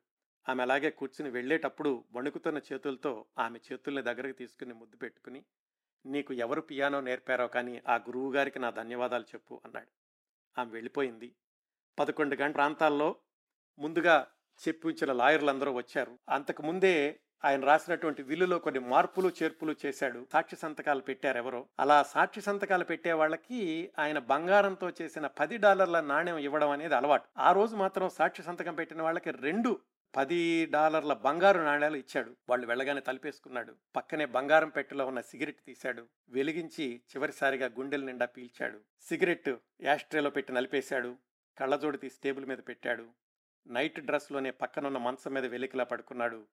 ఆమె 0.48 0.62
అలాగే 0.62 0.90
కూర్చుని 0.90 1.30
వెళ్ళేటప్పుడు 1.30 2.04
వణుకుతున్న 2.12 2.60
చేతులతో 2.72 3.24
ఆమె 3.38 3.58
చేతుల్ని 3.72 4.02
దగ్గరకు 4.02 4.32
తీసుకుని 4.32 4.74
ముద్దు 4.74 4.96
పెట్టుకుని 4.96 5.44
నీకు 6.06 6.32
ఎవరు 6.32 6.60
పియానో 6.60 7.00
నేర్పారో 7.00 7.48
కానీ 7.48 7.82
ఆ 7.88 7.96
గురువు 7.96 8.32
గారికి 8.32 8.58
నా 8.58 8.70
ధన్యవాదాలు 8.70 9.22
చెప్పు 9.22 9.60
అన్నాడు. 9.64 9.86
ఆమె 10.60 10.70
వెళ్ళిపోయింది. 10.70 11.34
పదకొండు 11.98 12.36
గంట 12.36 12.54
ప్రాంతాల్లో 12.54 13.16
ముందుగా 13.78 14.26
చెప్పించిన 14.68 15.12
లాయర్లు 15.12 15.50
అందరూ 15.50 15.72
వచ్చారు. 15.72 16.18
అంతకు 16.28 16.62
ముందే 16.62 17.20
ఆయన 17.44 17.64
రాసినటువంటి 17.64 18.22
విల్లులో 18.22 18.58
కొన్ని 18.58 18.80
మార్పులు 18.80 19.32
చేర్పులు 19.42 19.74
చేశాడు. 19.86 20.26
సాక్షి 20.32 20.56
సంతకాలు 20.56 21.00
పెట్టారు 21.00 21.38
ఎవరో 21.38 21.68
అలా 21.80 22.02
సాక్షి 22.02 22.40
సంతకాలు 22.40 22.84
పెట్టే 22.84 23.12
వాళ్ళకి 23.12 23.92
ఆయన 23.98 24.18
బంగారంతో 24.18 24.90
చేసిన 25.02 25.26
పది 25.26 25.56
డాలర్ల 25.56 26.00
నాణ్యం 26.00 26.38
ఇవ్వడం 26.38 26.70
అనేది 26.70 26.94
అలవాటు. 26.94 27.28
ఆ 27.38 27.52
రోజు 27.52 27.76
మాత్రం 27.76 28.08
సాక్షి 28.08 28.42
సంతకం 28.42 28.74
పెట్టిన 28.74 29.02
వాళ్ళకి 29.02 29.30
రెండు 29.30 29.80
పది 30.16 30.66
డాలర్ల 30.66 31.12
బంగారు 31.12 31.60
నాణ్యాలు 31.60 31.96
ఇచ్చాడు. 31.96 32.36
వాళ్ళు 32.48 32.66
వెళ్ళగానే 32.66 33.00
తలిపేసుకున్నాడు. 33.00 33.76
పక్కనే 33.96 34.24
బంగారం 34.24 34.68
పెట్టెలో 34.68 35.06
ఉన్న 35.06 35.20
సిగరెట్ 35.20 35.64
తీశాడు. 35.66 36.08
వెలిగించి 36.28 37.02
చివరిసారిగా 37.16 37.66
గుండెల 37.66 38.04
నిండా 38.04 38.26
పీల్చాడు. 38.26 38.80
సిగరెట్ 39.00 39.48
యాస్ట్రేలో 39.80 40.30
పెట్టి 40.30 40.52
నలిపేశాడు. 40.52 41.16
కళ్ళజోడు 41.58 41.96
తీసి 41.96 42.18
టేబుల్ 42.24 42.46
మీద 42.46 42.58
పెట్టాడు. 42.68 43.10
నైట్ 43.66 44.00
డ్రెస్లోనే 44.00 44.50
పక్కనున్న 44.50 44.98
మంచం 44.98 45.32
మీద 45.32 45.46
వెలికిలా 45.46 45.84
పడుకున్నాడు. 45.84 46.46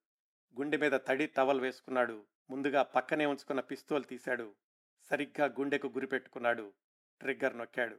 గుండె 0.60 0.78
మీద 0.78 0.92
తడి 0.92 1.28
టవల్ 1.28 1.62
వేసుకున్నాడు. 1.62 2.26
ముందుగా 2.50 2.84
పక్కనే 2.84 3.26
ఉంచుకున్న 3.26 3.60
పిస్తోల్ 3.60 4.06
తీశాడు. 4.06 4.56
సరిగ్గా 5.04 5.48
గుండెకు 5.48 5.88
గురిపెట్టుకున్నాడు 5.88 6.74
ట్రిగ్గర్ 7.22 7.58
నొక్కాడు. 7.58 7.98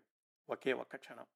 ఒకే 0.50 0.72
ఒక్క 0.72 0.96
క్షణం. 0.96 1.26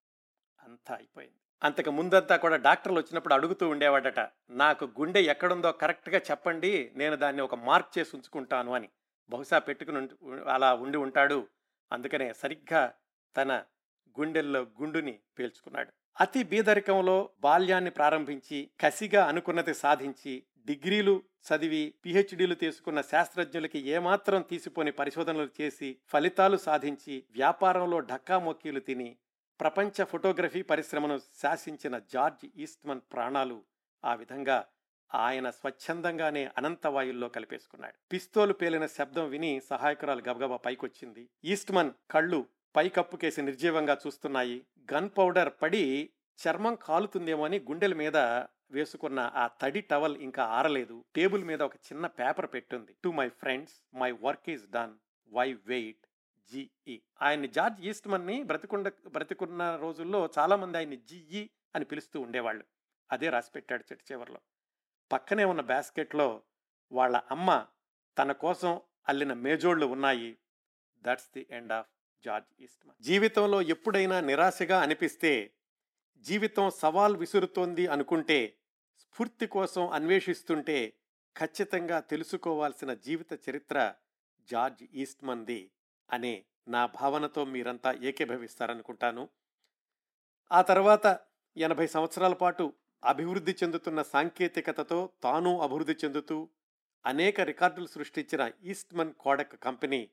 అంతా 0.62 0.94
అయిపోయింది. 0.94 1.38
అంతకు 1.62 1.90
ముందంతా 1.90 2.36
కూడా 2.36 2.56
డాక్టర్లు 2.56 2.98
వచ్చినప్పుడు 3.00 3.34
అడుగుతూ 3.34 3.68
ఉండేవాడట 3.68 4.20
నాకు 4.50 4.84
గుండె 5.00 5.20
ఎక్కడుందో 5.20 5.72
కరెక్ట్గా 5.72 6.18
చెప్పండి 6.30 6.92
నేను 6.96 7.16
దాన్ని 7.16 7.42
ఒక 7.42 7.54
మార్క్ 7.54 7.98
చేసి 7.98 8.16
ఉంచుకుంటాను 8.16 8.72
అని. 8.72 8.88
బహుశా 9.30 9.58
పెట్టుకుని 9.58 10.08
అలా 10.46 10.74
ఉండి 10.74 10.98
ఉంటాడు. 10.98 11.48
అందుకనే 11.92 12.32
సరిగ్గా 12.32 12.92
తన 13.36 13.52
గుండెల్లో 14.16 14.60
గుండుని 14.80 15.20
పీల్చుకున్నాడు. 15.38 15.90
అతి 16.20 16.42
బీదరికంలో 16.44 17.30
బాల్యాన్ని 17.40 17.90
ప్రారంభించి 17.90 18.70
కసిగా 18.80 19.26
అనుకున్నది 19.26 19.74
సాధించి 19.74 20.32
డిగ్రీలు 20.66 21.22
చదివి 21.42 21.94
పిహెచ్డీలు 22.04 22.54
తీసుకున్న 22.54 23.00
శాస్త్రజ్ఞులకి 23.00 23.78
ఏమాత్రం 23.88 24.42
తీసిపోని 24.42 24.90
పరిశోధనలు 24.90 25.50
చేసి 25.60 25.88
ఫలితాలు 26.08 26.56
సాధించి 26.56 27.24
వ్యాపారంలో 27.30 28.00
ఢక్కా 28.00 28.38
మొక్కీలు 28.38 28.80
తిని 28.80 29.16
ప్రపంచ 29.62 30.04
ఫోటోగ్రఫీ 30.04 30.62
పరిశ్రమను 30.62 31.20
శాసించిన 31.42 31.98
జార్జ్ 31.98 32.50
ఈస్ట్మన్ 32.56 33.00
ప్రాణాలు 33.12 33.64
ఆ 34.04 34.14
విధంగా 34.14 34.66
ఆయన 35.14 35.50
స్వచ్ఛందంగానే 35.50 36.50
అనంతవాయుల్లో 36.58 37.28
కలిపేసుకున్నాడు. 37.28 37.94
పిస్తోలు 38.12 38.52
పేలిన 38.52 38.86
శబ్దం 38.86 39.28
విని 39.28 39.60
సహాయకురాలు 39.70 40.22
గబగబా 40.28 40.56
పైకొచ్చింది. 40.56 41.28
ఈస్ట్మన్ 41.44 41.92
కళ్ళు 42.10 42.46
పైకప్పుకేసి 42.76 43.42
నిర్జీవంగా 43.42 43.98
చూస్తున్నాయి. 44.06 44.66
గన్ 44.92 45.10
పౌడర్ 45.18 45.52
పడి 45.62 46.10
చర్మం 46.48 46.78
కాలుతుందేమో 46.82 47.44
అని 47.44 47.58
గుండెల 47.60 47.94
మీద 47.94 48.16
వేసుకున్న 48.70 49.32
ఆ 49.34 49.46
తడి 49.46 49.80
టవల్ 49.80 50.16
ఇంకా 50.16 50.44
ఆరలేదు. 50.44 51.04
టేబుల్ 51.16 51.44
మీద 51.44 51.62
ఒక 51.62 51.76
చిన్న 51.76 52.06
paper 52.06 52.46
పెట్టుంది. 52.54 52.96
To 53.04 53.08
my 53.08 53.28
friends 53.28 53.96
my 53.96 54.12
work 54.12 54.50
is 54.50 54.70
done. 54.70 54.94
Why 55.32 55.52
wait? 55.52 56.06
G E. 56.50 57.00
ఆయన్ని 57.22 57.48
జార్జ్ 57.48 57.80
ఈస్ట్మన్ని 57.80 58.42
బ్రతికుండ 58.42 58.88
బ్రతికున్న 58.88 59.76
రోజుల్లో 59.76 60.28
చాలామంది 60.38 60.78
ఆయన 60.78 60.88
ఆయన్ని 60.88 60.96
జిఈ 60.96 61.50
అని 61.74 61.84
పిలుస్తూ 61.84 62.20
ఉండేవాళ్ళు. 62.20 62.64
అదే 63.12 63.30
రాసిపెట్టాడు 63.30 63.84
చెట్టు 63.92 64.12
చివరిలో. 64.12 64.40
పక్కనే 65.12 65.44
ఉన్న 65.44 65.60
బాస్కెట్లో 65.60 66.42
వాళ్ళ 66.92 67.20
అమ్మ 67.30 67.66
తన 68.18 68.32
కోసం 68.32 68.80
అల్లిన 69.08 69.32
మేజోళ్ళు 69.32 69.86
ఉన్నాయి. 69.86 70.38
That's 71.02 71.28
the 71.34 71.46
end 71.50 71.72
of 71.72 71.86
George 72.24 72.62
Eastman. 72.62 73.02
జీవితంలో 73.02 73.62
ఎప్పుడైనా 73.62 74.20
నిరాశగా 74.20 74.80
అనిపిస్తే 74.80 75.54
జీవితం 76.18 76.70
సవాల్ 76.70 77.16
విసురుతోంది 77.16 77.86
అనుకుంటే 77.86 78.56
స్ఫూర్తి 78.98 79.46
కోసం 79.46 79.88
అన్వేషిస్తుంటే 79.88 80.92
ఖచ్చితంగా 81.38 82.00
తెలుసుకోవాల్సిన 82.00 82.94
జీవిత 82.94 83.48
చరిత్ర 83.50 83.94
జార్జ్ 84.40 84.84
ఈస్ట్మన్ది. 84.94 85.70
అనే 86.10 86.44
నా 86.68 86.86
భావనతో 86.86 87.44
మీరంతా 87.44 87.92
ఏకీభవిస్తారనుకుంటాను. 87.92 89.28
ఆ 90.52 90.62
తర్వాత 90.62 91.18
ఎనభై 91.56 91.86
సంవత్సరాల 91.86 92.32
పాటు 92.32 92.72
అభివృద్ధి 93.04 93.52
చెందుతున్న 93.52 94.02
సాంకేతికతతో 94.02 95.10
తాను 95.22 95.60
అభివృద్ధి 95.60 95.92
చెందుతూ 95.92 96.48
అనేక 97.06 97.40
రికార్డులు 97.40 97.86
సృష్టించిన 97.86 98.50
ఈస్ట్మన్ 98.62 99.14
కోడక్ 99.14 99.62
కంపెనీ 99.62 100.10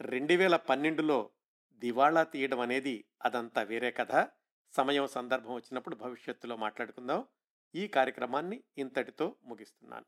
రెండు 0.00 0.34
వేల 0.34 0.56
పన్నెండులో 0.56 1.30
దివాళా 1.72 2.22
తీయడం 2.22 2.60
అనేది 2.60 3.04
అదంతా 3.24 3.62
వేరే 3.62 3.90
కథ. 3.90 4.26
సమయం 4.72 5.06
సందర్భం 5.06 5.54
వచ్చినప్పుడు 5.54 5.96
భవిష్యత్తులో 5.96 6.56
మాట్లాడుకుందాం. 6.56 7.26
ఈ 7.74 7.88
కార్యక్రమాన్ని 7.88 8.62
ఇంతటితో 8.78 9.36
ముగిస్తున్నాను. 9.44 9.96